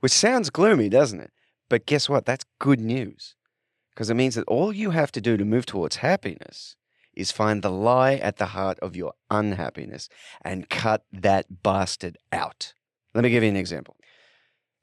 Which 0.00 0.12
sounds 0.12 0.50
gloomy, 0.50 0.88
doesn't 0.88 1.20
it? 1.20 1.30
But 1.68 1.86
guess 1.86 2.08
what? 2.08 2.24
That's 2.26 2.44
good 2.58 2.80
news. 2.80 3.35
Because 3.96 4.10
it 4.10 4.14
means 4.14 4.34
that 4.34 4.46
all 4.46 4.74
you 4.74 4.90
have 4.90 5.10
to 5.12 5.22
do 5.22 5.38
to 5.38 5.44
move 5.46 5.64
towards 5.64 5.96
happiness 5.96 6.76
is 7.14 7.32
find 7.32 7.62
the 7.62 7.70
lie 7.70 8.16
at 8.16 8.36
the 8.36 8.46
heart 8.46 8.78
of 8.80 8.94
your 8.94 9.14
unhappiness 9.30 10.10
and 10.42 10.68
cut 10.68 11.06
that 11.10 11.62
bastard 11.62 12.18
out. 12.30 12.74
Let 13.14 13.24
me 13.24 13.30
give 13.30 13.42
you 13.42 13.48
an 13.48 13.56
example. 13.56 13.96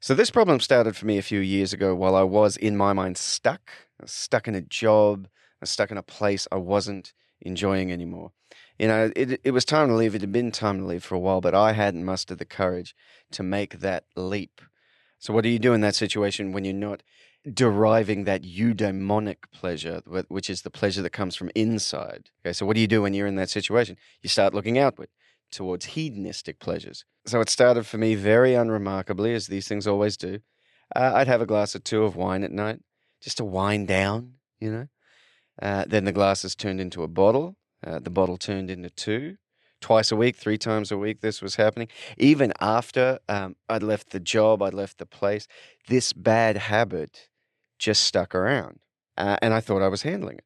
So, 0.00 0.14
this 0.14 0.30
problem 0.30 0.58
started 0.58 0.96
for 0.96 1.06
me 1.06 1.16
a 1.16 1.22
few 1.22 1.38
years 1.38 1.72
ago 1.72 1.94
while 1.94 2.16
I 2.16 2.24
was, 2.24 2.56
in 2.56 2.76
my 2.76 2.92
mind, 2.92 3.16
stuck. 3.16 3.70
stuck 4.04 4.48
in 4.48 4.56
a 4.56 4.60
job, 4.60 5.28
stuck 5.62 5.92
in 5.92 5.96
a 5.96 6.02
place 6.02 6.48
I 6.50 6.56
wasn't 6.56 7.12
enjoying 7.40 7.92
anymore. 7.92 8.32
You 8.80 8.88
know, 8.88 9.12
it, 9.14 9.40
it 9.44 9.52
was 9.52 9.64
time 9.64 9.88
to 9.88 9.94
leave. 9.94 10.16
It 10.16 10.22
had 10.22 10.32
been 10.32 10.50
time 10.50 10.80
to 10.80 10.84
leave 10.84 11.04
for 11.04 11.14
a 11.14 11.20
while, 11.20 11.40
but 11.40 11.54
I 11.54 11.72
hadn't 11.72 12.04
mustered 12.04 12.38
the 12.38 12.44
courage 12.44 12.96
to 13.30 13.44
make 13.44 13.78
that 13.78 14.06
leap. 14.16 14.60
So, 15.20 15.32
what 15.32 15.44
do 15.44 15.48
you 15.48 15.60
do 15.60 15.72
in 15.72 15.82
that 15.82 15.94
situation 15.94 16.50
when 16.50 16.64
you're 16.64 16.74
not 16.74 17.04
deriving 17.52 18.24
that 18.24 18.42
eudaimonic 18.42 19.36
pleasure, 19.52 20.00
which 20.28 20.48
is 20.48 20.62
the 20.62 20.70
pleasure 20.70 21.02
that 21.02 21.10
comes 21.10 21.36
from 21.36 21.50
inside? 21.54 22.30
Okay, 22.44 22.52
so 22.52 22.64
what 22.64 22.74
do 22.74 22.80
you 22.80 22.86
do 22.86 23.02
when 23.02 23.14
you're 23.14 23.26
in 23.26 23.36
that 23.36 23.50
situation? 23.50 23.96
You 24.22 24.28
start 24.28 24.54
looking 24.54 24.78
outward 24.78 25.08
towards 25.50 25.86
hedonistic 25.86 26.58
pleasures. 26.58 27.04
So, 27.26 27.40
it 27.40 27.48
started 27.48 27.86
for 27.86 27.98
me 27.98 28.14
very 28.14 28.54
unremarkably, 28.54 29.34
as 29.34 29.46
these 29.46 29.68
things 29.68 29.86
always 29.86 30.16
do. 30.16 30.40
Uh, 30.94 31.12
I'd 31.14 31.28
have 31.28 31.40
a 31.40 31.46
glass 31.46 31.74
or 31.74 31.78
two 31.78 32.04
of 32.04 32.16
wine 32.16 32.44
at 32.44 32.52
night 32.52 32.80
just 33.22 33.38
to 33.38 33.44
wind 33.44 33.88
down, 33.88 34.34
you 34.60 34.70
know. 34.70 34.88
Uh, 35.60 35.84
then 35.86 36.04
the 36.04 36.12
glasses 36.12 36.54
turned 36.54 36.80
into 36.80 37.02
a 37.02 37.08
bottle. 37.08 37.56
Uh, 37.86 37.98
the 37.98 38.10
bottle 38.10 38.36
turned 38.36 38.70
into 38.70 38.90
two. 38.90 39.36
Twice 39.80 40.10
a 40.10 40.16
week, 40.16 40.36
three 40.36 40.58
times 40.58 40.90
a 40.90 40.96
week, 40.96 41.20
this 41.20 41.42
was 41.42 41.56
happening. 41.56 41.88
Even 42.16 42.52
after 42.60 43.18
um, 43.28 43.54
I'd 43.68 43.82
left 43.82 44.10
the 44.10 44.20
job, 44.20 44.62
I'd 44.62 44.74
left 44.74 44.98
the 44.98 45.06
place, 45.06 45.46
this 45.88 46.12
bad 46.12 46.56
habit 46.56 47.28
just 47.78 48.04
stuck 48.04 48.34
around. 48.34 48.80
Uh, 49.16 49.36
and 49.42 49.54
I 49.54 49.60
thought 49.60 49.82
I 49.82 49.88
was 49.88 50.02
handling 50.02 50.38
it. 50.38 50.44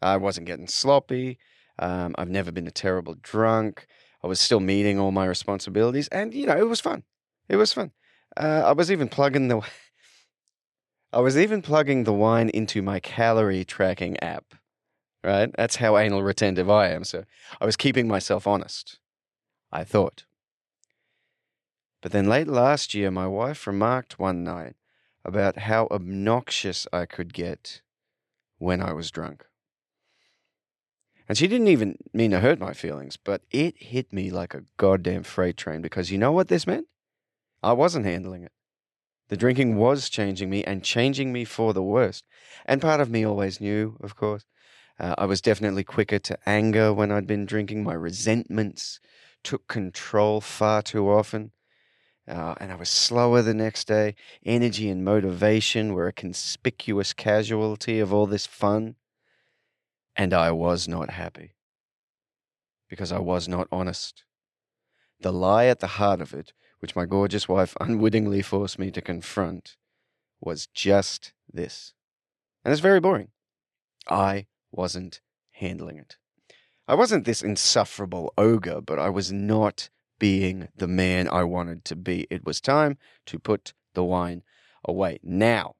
I 0.00 0.16
wasn't 0.16 0.46
getting 0.46 0.68
sloppy. 0.68 1.38
Um, 1.78 2.14
I've 2.18 2.28
never 2.28 2.52
been 2.52 2.66
a 2.66 2.72
terrible 2.72 3.16
drunk. 3.20 3.86
I 4.22 4.26
was 4.26 4.40
still 4.40 4.60
meeting 4.60 4.98
all 4.98 5.12
my 5.12 5.26
responsibilities. 5.26 6.08
And, 6.08 6.32
you 6.34 6.46
know, 6.46 6.56
it 6.56 6.68
was 6.68 6.80
fun. 6.80 7.04
It 7.48 7.56
was 7.56 7.72
fun. 7.72 7.92
Uh, 8.36 8.62
I 8.66 8.72
was 8.72 8.90
even 8.90 9.08
plugging 9.08 9.48
the. 9.48 9.60
I 11.12 11.18
was 11.20 11.36
even 11.36 11.60
plugging 11.60 12.04
the 12.04 12.12
wine 12.12 12.50
into 12.50 12.82
my 12.82 13.00
calorie 13.00 13.64
tracking 13.64 14.18
app 14.20 14.54
right? 15.22 15.50
That's 15.56 15.76
how 15.76 15.98
anal 15.98 16.22
retentive 16.22 16.70
I 16.70 16.88
am. 16.90 17.04
So 17.04 17.24
I 17.60 17.66
was 17.66 17.76
keeping 17.76 18.08
myself 18.08 18.46
honest, 18.46 18.98
I 19.72 19.84
thought. 19.84 20.24
But 22.02 22.12
then 22.12 22.28
late 22.28 22.48
last 22.48 22.94
year, 22.94 23.10
my 23.10 23.26
wife 23.26 23.66
remarked 23.66 24.18
one 24.18 24.42
night 24.42 24.74
about 25.24 25.58
how 25.58 25.86
obnoxious 25.90 26.86
I 26.92 27.06
could 27.06 27.34
get 27.34 27.82
when 28.58 28.80
I 28.80 28.92
was 28.92 29.10
drunk. 29.10 29.46
And 31.28 31.38
she 31.38 31.46
didn't 31.46 31.68
even 31.68 31.96
mean 32.12 32.32
to 32.32 32.40
hurt 32.40 32.58
my 32.58 32.72
feelings, 32.72 33.16
but 33.16 33.42
it 33.50 33.80
hit 33.80 34.12
me 34.12 34.30
like 34.30 34.52
a 34.52 34.64
goddamn 34.76 35.22
freight 35.22 35.56
train 35.56 35.80
because 35.80 36.10
you 36.10 36.18
know 36.18 36.32
what 36.32 36.48
this 36.48 36.66
meant? 36.66 36.88
I 37.62 37.72
wasn't 37.72 38.06
handling 38.06 38.42
it. 38.42 38.52
The 39.28 39.36
drinking 39.36 39.76
was 39.76 40.08
changing 40.08 40.50
me 40.50 40.64
and 40.64 40.82
changing 40.82 41.32
me 41.32 41.44
for 41.44 41.72
the 41.72 41.84
worst. 41.84 42.24
And 42.66 42.80
part 42.80 43.00
of 43.00 43.10
me 43.10 43.24
always 43.24 43.60
knew, 43.60 43.96
of 44.00 44.16
course, 44.16 44.44
uh, 44.98 45.14
I 45.16 45.26
was 45.26 45.40
definitely 45.40 45.84
quicker 45.84 46.18
to 46.18 46.38
anger 46.46 46.92
when 46.92 47.12
I'd 47.12 47.28
been 47.28 47.46
drinking. 47.46 47.84
My 47.84 47.94
resentments 47.94 48.98
took 49.44 49.68
control 49.68 50.40
far 50.40 50.82
too 50.82 51.08
often. 51.08 51.52
Uh, 52.30 52.54
and 52.60 52.70
I 52.70 52.76
was 52.76 52.88
slower 52.88 53.42
the 53.42 53.54
next 53.54 53.88
day. 53.88 54.14
Energy 54.44 54.88
and 54.88 55.04
motivation 55.04 55.94
were 55.94 56.06
a 56.06 56.12
conspicuous 56.12 57.12
casualty 57.12 57.98
of 57.98 58.14
all 58.14 58.26
this 58.26 58.46
fun. 58.46 58.94
And 60.14 60.32
I 60.32 60.52
was 60.52 60.86
not 60.86 61.10
happy 61.10 61.54
because 62.88 63.10
I 63.10 63.18
was 63.18 63.48
not 63.48 63.66
honest. 63.72 64.22
The 65.20 65.32
lie 65.32 65.66
at 65.66 65.80
the 65.80 65.98
heart 65.98 66.20
of 66.20 66.32
it, 66.32 66.52
which 66.78 66.94
my 66.94 67.04
gorgeous 67.04 67.48
wife 67.48 67.76
unwittingly 67.80 68.42
forced 68.42 68.78
me 68.78 68.92
to 68.92 69.02
confront, 69.02 69.76
was 70.40 70.68
just 70.68 71.32
this. 71.52 71.94
And 72.64 72.70
it's 72.70 72.80
very 72.80 73.00
boring. 73.00 73.28
I 74.08 74.46
wasn't 74.70 75.20
handling 75.52 75.98
it. 75.98 76.16
I 76.86 76.94
wasn't 76.94 77.24
this 77.24 77.42
insufferable 77.42 78.32
ogre, 78.38 78.80
but 78.80 79.00
I 79.00 79.08
was 79.08 79.32
not 79.32 79.90
being 80.20 80.68
the 80.76 80.86
man 80.86 81.28
I 81.28 81.42
wanted 81.42 81.84
to 81.86 81.96
be. 81.96 82.28
It 82.30 82.44
was 82.44 82.60
time 82.60 82.96
to 83.26 83.40
put 83.40 83.72
the 83.94 84.04
wine 84.04 84.44
away. 84.84 85.18
Now, 85.24 85.74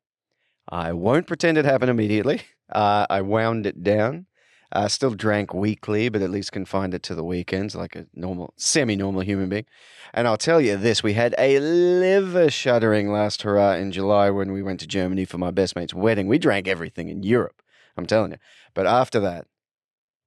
I 0.69 0.93
won't 0.93 1.29
pretend 1.29 1.59
it 1.59 1.65
happened 1.65 1.91
immediately. 1.91 2.43
Uh, 2.73 3.05
I 3.11 3.21
wound 3.21 3.67
it 3.67 3.83
down. 3.83 4.27
I 4.73 4.87
still 4.87 5.15
drank 5.15 5.53
weekly, 5.53 6.09
but 6.09 6.23
at 6.23 6.31
least 6.31 6.53
confined 6.53 6.95
it 6.95 7.03
to 7.03 7.17
the 7.17 7.25
weekends 7.25 7.75
like 7.75 7.97
a 7.97 8.07
normal, 8.15 8.55
semi 8.57 8.95
normal 8.95 9.23
human 9.23 9.49
being. 9.49 9.67
And 10.15 10.29
I'll 10.29 10.37
tell 10.37 10.61
you 10.61 10.77
this 10.77 11.03
we 11.03 11.15
had 11.15 11.35
a 11.37 11.59
liver 11.59 12.49
shuddering 12.49 13.11
last 13.11 13.43
hurrah 13.43 13.73
in 13.73 13.91
July 13.91 14.31
when 14.31 14.53
we 14.53 14.63
went 14.63 14.79
to 14.79 14.87
Germany 14.87 15.25
for 15.25 15.37
my 15.37 15.51
best 15.51 15.75
mate's 15.75 15.93
wedding. 15.93 16.29
We 16.29 16.39
drank 16.39 16.69
everything 16.69 17.09
in 17.09 17.25
Europe. 17.25 17.61
I'm 17.97 18.07
telling 18.07 18.31
you. 18.31 18.39
But 18.73 18.87
after 18.87 19.19
that, 19.19 19.49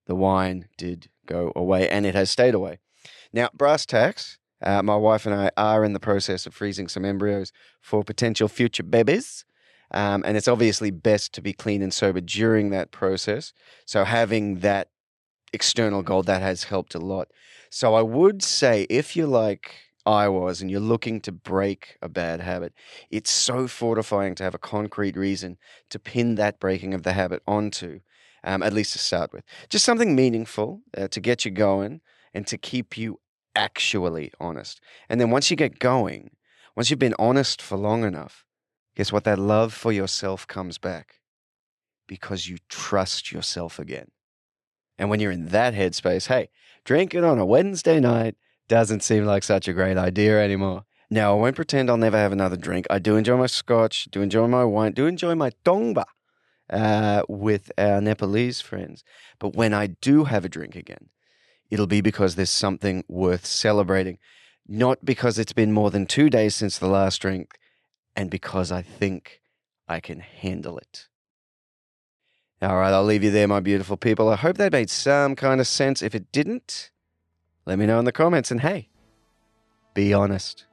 the 0.06 0.16
wine 0.16 0.68
did 0.78 1.10
go 1.26 1.54
away 1.56 1.90
and 1.90 2.06
it 2.06 2.14
has 2.14 2.30
stayed 2.30 2.54
away. 2.54 2.80
Now, 3.34 3.50
brass 3.54 3.86
tacks, 3.86 4.38
uh, 4.62 4.82
my 4.84 4.96
wife 4.96 5.26
and 5.26 5.36
I 5.36 5.52
are 5.58 5.84
in 5.84 5.94
the 5.94 6.00
process 6.00 6.46
of 6.46 6.54
freezing 6.54 6.88
some 6.88 7.04
embryos 7.04 7.52
for 7.82 8.04
potential 8.04 8.48
future 8.48 8.84
babies. 8.84 9.44
Um, 9.92 10.24
and 10.26 10.38
it's 10.38 10.48
obviously 10.48 10.92
best 10.92 11.34
to 11.34 11.42
be 11.42 11.54
clean 11.54 11.82
and 11.82 11.94
sober 11.94 12.22
during 12.22 12.70
that 12.70 12.92
process. 12.92 13.54
So 13.86 14.06
having 14.06 14.60
that 14.60 14.90
external 15.52 16.02
goal 16.02 16.24
that 16.24 16.42
has 16.42 16.64
helped 16.64 16.96
a 16.96 17.00
lot. 17.00 17.30
So 17.70 17.94
I 17.94 18.02
would 18.02 18.42
say 18.42 18.88
if 18.90 19.16
you're 19.16 19.28
like 19.28 19.76
I 20.06 20.28
was 20.28 20.62
and 20.62 20.70
you're 20.70 20.80
looking 20.80 21.22
to 21.22 21.32
break 21.32 21.98
a 22.02 22.10
bad 22.10 22.42
habit, 22.42 22.74
it's 23.10 23.30
so 23.30 23.68
fortifying 23.68 24.36
to 24.36 24.44
have 24.44 24.56
a 24.56 24.60
concrete 24.60 25.16
reason 25.16 25.58
to 25.90 26.00
pin 26.00 26.36
that 26.36 26.60
breaking 26.60 26.94
of 26.94 27.04
the 27.04 27.14
habit 27.14 27.42
onto, 27.48 28.00
um, 28.44 28.64
at 28.64 28.74
least 28.74 28.94
to 28.94 29.00
start 29.00 29.32
with. 29.32 29.44
Just 29.70 29.86
something 29.86 30.16
meaningful 30.16 30.82
uh, 30.98 31.08
to 31.10 31.20
get 31.20 31.46
you 31.46 31.52
going 31.52 32.02
and 32.34 32.48
to 32.48 32.58
keep 32.58 32.98
you 32.98 33.20
actually 33.56 34.32
honest. 34.40 34.82
And 35.10 35.20
then 35.20 35.30
once 35.30 35.50
you 35.50 35.58
get 35.58 35.80
going, 35.80 36.32
once 36.76 36.90
you've 36.90 37.00
been 37.00 37.16
honest 37.20 37.62
for 37.62 37.78
long 37.78 38.04
enough, 38.04 38.46
guess 38.96 39.12
what? 39.12 39.24
That 39.24 39.40
love 39.40 39.74
for 39.74 39.92
yourself 39.92 40.48
comes 40.48 40.78
back 40.78 41.20
because 42.08 42.48
you 42.48 42.58
trust 42.70 43.32
yourself 43.32 43.80
again. 43.80 44.08
And 44.98 45.10
when 45.10 45.20
you're 45.20 45.32
in 45.32 45.48
that 45.48 45.74
headspace, 45.74 46.28
hey, 46.28 46.50
drinking 46.84 47.24
on 47.24 47.40
a 47.40 47.46
Wednesday 47.46 48.00
night 48.00 48.36
doesn't 48.68 49.04
seem 49.04 49.26
like 49.26 49.44
such 49.44 49.68
a 49.68 49.74
great 49.74 49.98
idea 49.98 50.44
anymore. 50.44 50.86
Now, 51.10 51.34
I 51.34 51.40
won't 51.40 51.56
pretend 51.56 51.90
I'll 51.90 51.98
never 51.98 52.18
have 52.18 52.32
another 52.32 52.58
drink. 52.58 52.88
I 52.90 53.00
do 53.00 53.18
enjoy 53.18 53.38
my 53.38 53.46
scotch, 53.46 54.06
do 54.06 54.22
enjoy 54.22 54.48
my 54.48 54.64
wine, 54.64 54.94
do 54.94 55.06
enjoy 55.06 55.36
my 55.36 55.52
tongba 55.64 56.06
uh, 56.70 57.24
with 57.28 57.72
our 57.78 58.02
Nepalese 58.02 58.62
friends. 58.62 59.04
But 59.40 59.56
when 59.56 59.74
I 59.74 59.88
do 59.88 60.24
have 60.24 60.46
a 60.46 60.50
drink 60.50 60.76
again, 60.76 61.10
it'll 61.74 61.88
be 61.88 62.02
because 62.02 62.36
there's 62.36 62.52
something 62.52 63.04
worth 63.08 63.48
celebrating, 63.48 64.20
not 64.68 65.04
because 65.04 65.40
it's 65.40 65.54
been 65.54 65.72
more 65.72 65.90
than 65.90 66.06
two 66.06 66.30
days 66.30 66.54
since 66.54 66.78
the 66.78 66.88
last 66.88 67.20
drink, 67.20 67.58
and 68.16 68.30
because 68.30 68.72
I 68.72 68.84
think 68.84 69.42
I 69.88 70.00
can 70.00 70.20
handle 70.20 70.78
it. 70.78 71.08
All 72.62 72.78
right, 72.78 72.94
I'll 72.94 73.04
leave 73.04 73.24
you 73.24 73.32
there, 73.32 73.48
my 73.48 73.60
beautiful 73.60 73.98
people. 73.98 74.30
I 74.30 74.36
hope 74.36 74.58
that 74.58 74.72
made 74.72 74.92
some 74.92 75.36
kind 75.36 75.60
of 75.60 75.66
sense. 75.66 76.04
If 76.04 76.14
it 76.14 76.32
didn't, 76.32 76.92
let 77.66 77.80
me 77.80 77.88
know 77.88 77.98
in 77.98 78.06
the 78.06 78.12
comments. 78.12 78.52
And 78.52 78.62
hey, 78.62 78.90
be 79.96 80.14
honest. 80.14 80.66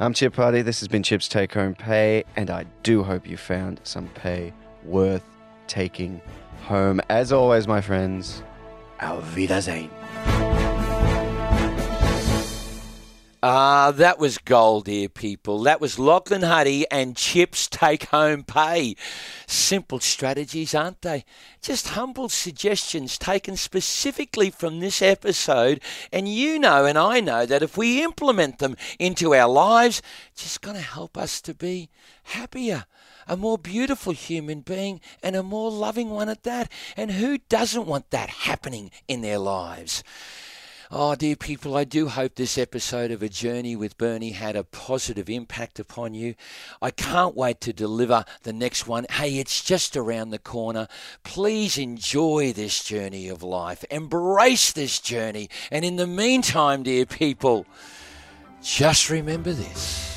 I'm 0.00 0.14
Chip 0.14 0.34
Hardy. 0.34 0.62
This 0.62 0.80
has 0.80 0.88
been 0.88 1.02
Chip's 1.02 1.28
Take 1.28 1.52
Home 1.52 1.74
Pay, 1.74 2.24
and 2.36 2.48
I 2.48 2.64
do 2.82 3.02
hope 3.02 3.28
you 3.28 3.36
found 3.36 3.82
some 3.84 4.08
pay 4.14 4.54
worth 4.82 5.24
taking 5.66 6.22
home. 6.62 7.02
As 7.10 7.32
always, 7.32 7.68
my 7.68 7.82
friends, 7.82 8.42
auf 9.04 9.36
Wiedersehen. 9.36 9.90
Ah, 13.46 13.90
that 13.90 14.18
was 14.18 14.38
gold, 14.38 14.86
dear 14.86 15.10
people. 15.10 15.64
That 15.64 15.78
was 15.78 15.98
Lachlan 15.98 16.40
Huddy 16.40 16.90
and 16.90 17.14
Chip's 17.14 17.68
take 17.68 18.04
home 18.04 18.42
pay. 18.42 18.96
Simple 19.46 20.00
strategies, 20.00 20.74
aren't 20.74 21.02
they? 21.02 21.26
Just 21.60 21.88
humble 21.88 22.30
suggestions 22.30 23.18
taken 23.18 23.58
specifically 23.58 24.48
from 24.48 24.80
this 24.80 25.02
episode. 25.02 25.82
And 26.10 26.26
you 26.26 26.58
know, 26.58 26.86
and 26.86 26.96
I 26.96 27.20
know, 27.20 27.44
that 27.44 27.62
if 27.62 27.76
we 27.76 28.02
implement 28.02 28.60
them 28.60 28.78
into 28.98 29.34
our 29.34 29.50
lives, 29.50 30.00
it's 30.32 30.44
just 30.44 30.62
going 30.62 30.76
to 30.76 30.82
help 30.82 31.18
us 31.18 31.42
to 31.42 31.52
be 31.52 31.90
happier 32.22 32.86
a 33.26 33.36
more 33.36 33.58
beautiful 33.58 34.12
human 34.12 34.60
being 34.60 35.00
and 35.22 35.36
a 35.36 35.42
more 35.42 35.70
loving 35.70 36.10
one 36.10 36.28
at 36.28 36.42
that. 36.44 36.70
And 36.96 37.12
who 37.12 37.38
doesn't 37.48 37.86
want 37.86 38.10
that 38.10 38.28
happening 38.28 38.90
in 39.08 39.20
their 39.20 39.38
lives? 39.38 40.02
Oh, 40.90 41.14
dear 41.16 41.34
people, 41.34 41.76
I 41.76 41.84
do 41.84 42.08
hope 42.08 42.34
this 42.36 42.56
episode 42.56 43.10
of 43.10 43.22
A 43.22 43.28
Journey 43.28 43.74
with 43.74 43.98
Bernie 43.98 44.30
had 44.30 44.54
a 44.54 44.62
positive 44.62 45.28
impact 45.28 45.80
upon 45.80 46.14
you. 46.14 46.34
I 46.80 46.90
can't 46.90 47.34
wait 47.34 47.60
to 47.62 47.72
deliver 47.72 48.24
the 48.42 48.52
next 48.52 48.86
one. 48.86 49.06
Hey, 49.10 49.38
it's 49.38 49.64
just 49.64 49.96
around 49.96 50.30
the 50.30 50.38
corner. 50.38 50.86
Please 51.24 51.78
enjoy 51.78 52.52
this 52.52 52.84
journey 52.84 53.28
of 53.28 53.42
life, 53.42 53.84
embrace 53.90 54.72
this 54.72 55.00
journey. 55.00 55.48
And 55.72 55.84
in 55.84 55.96
the 55.96 56.06
meantime, 56.06 56.84
dear 56.84 57.06
people, 57.06 57.66
just 58.62 59.10
remember 59.10 59.52
this 59.52 60.13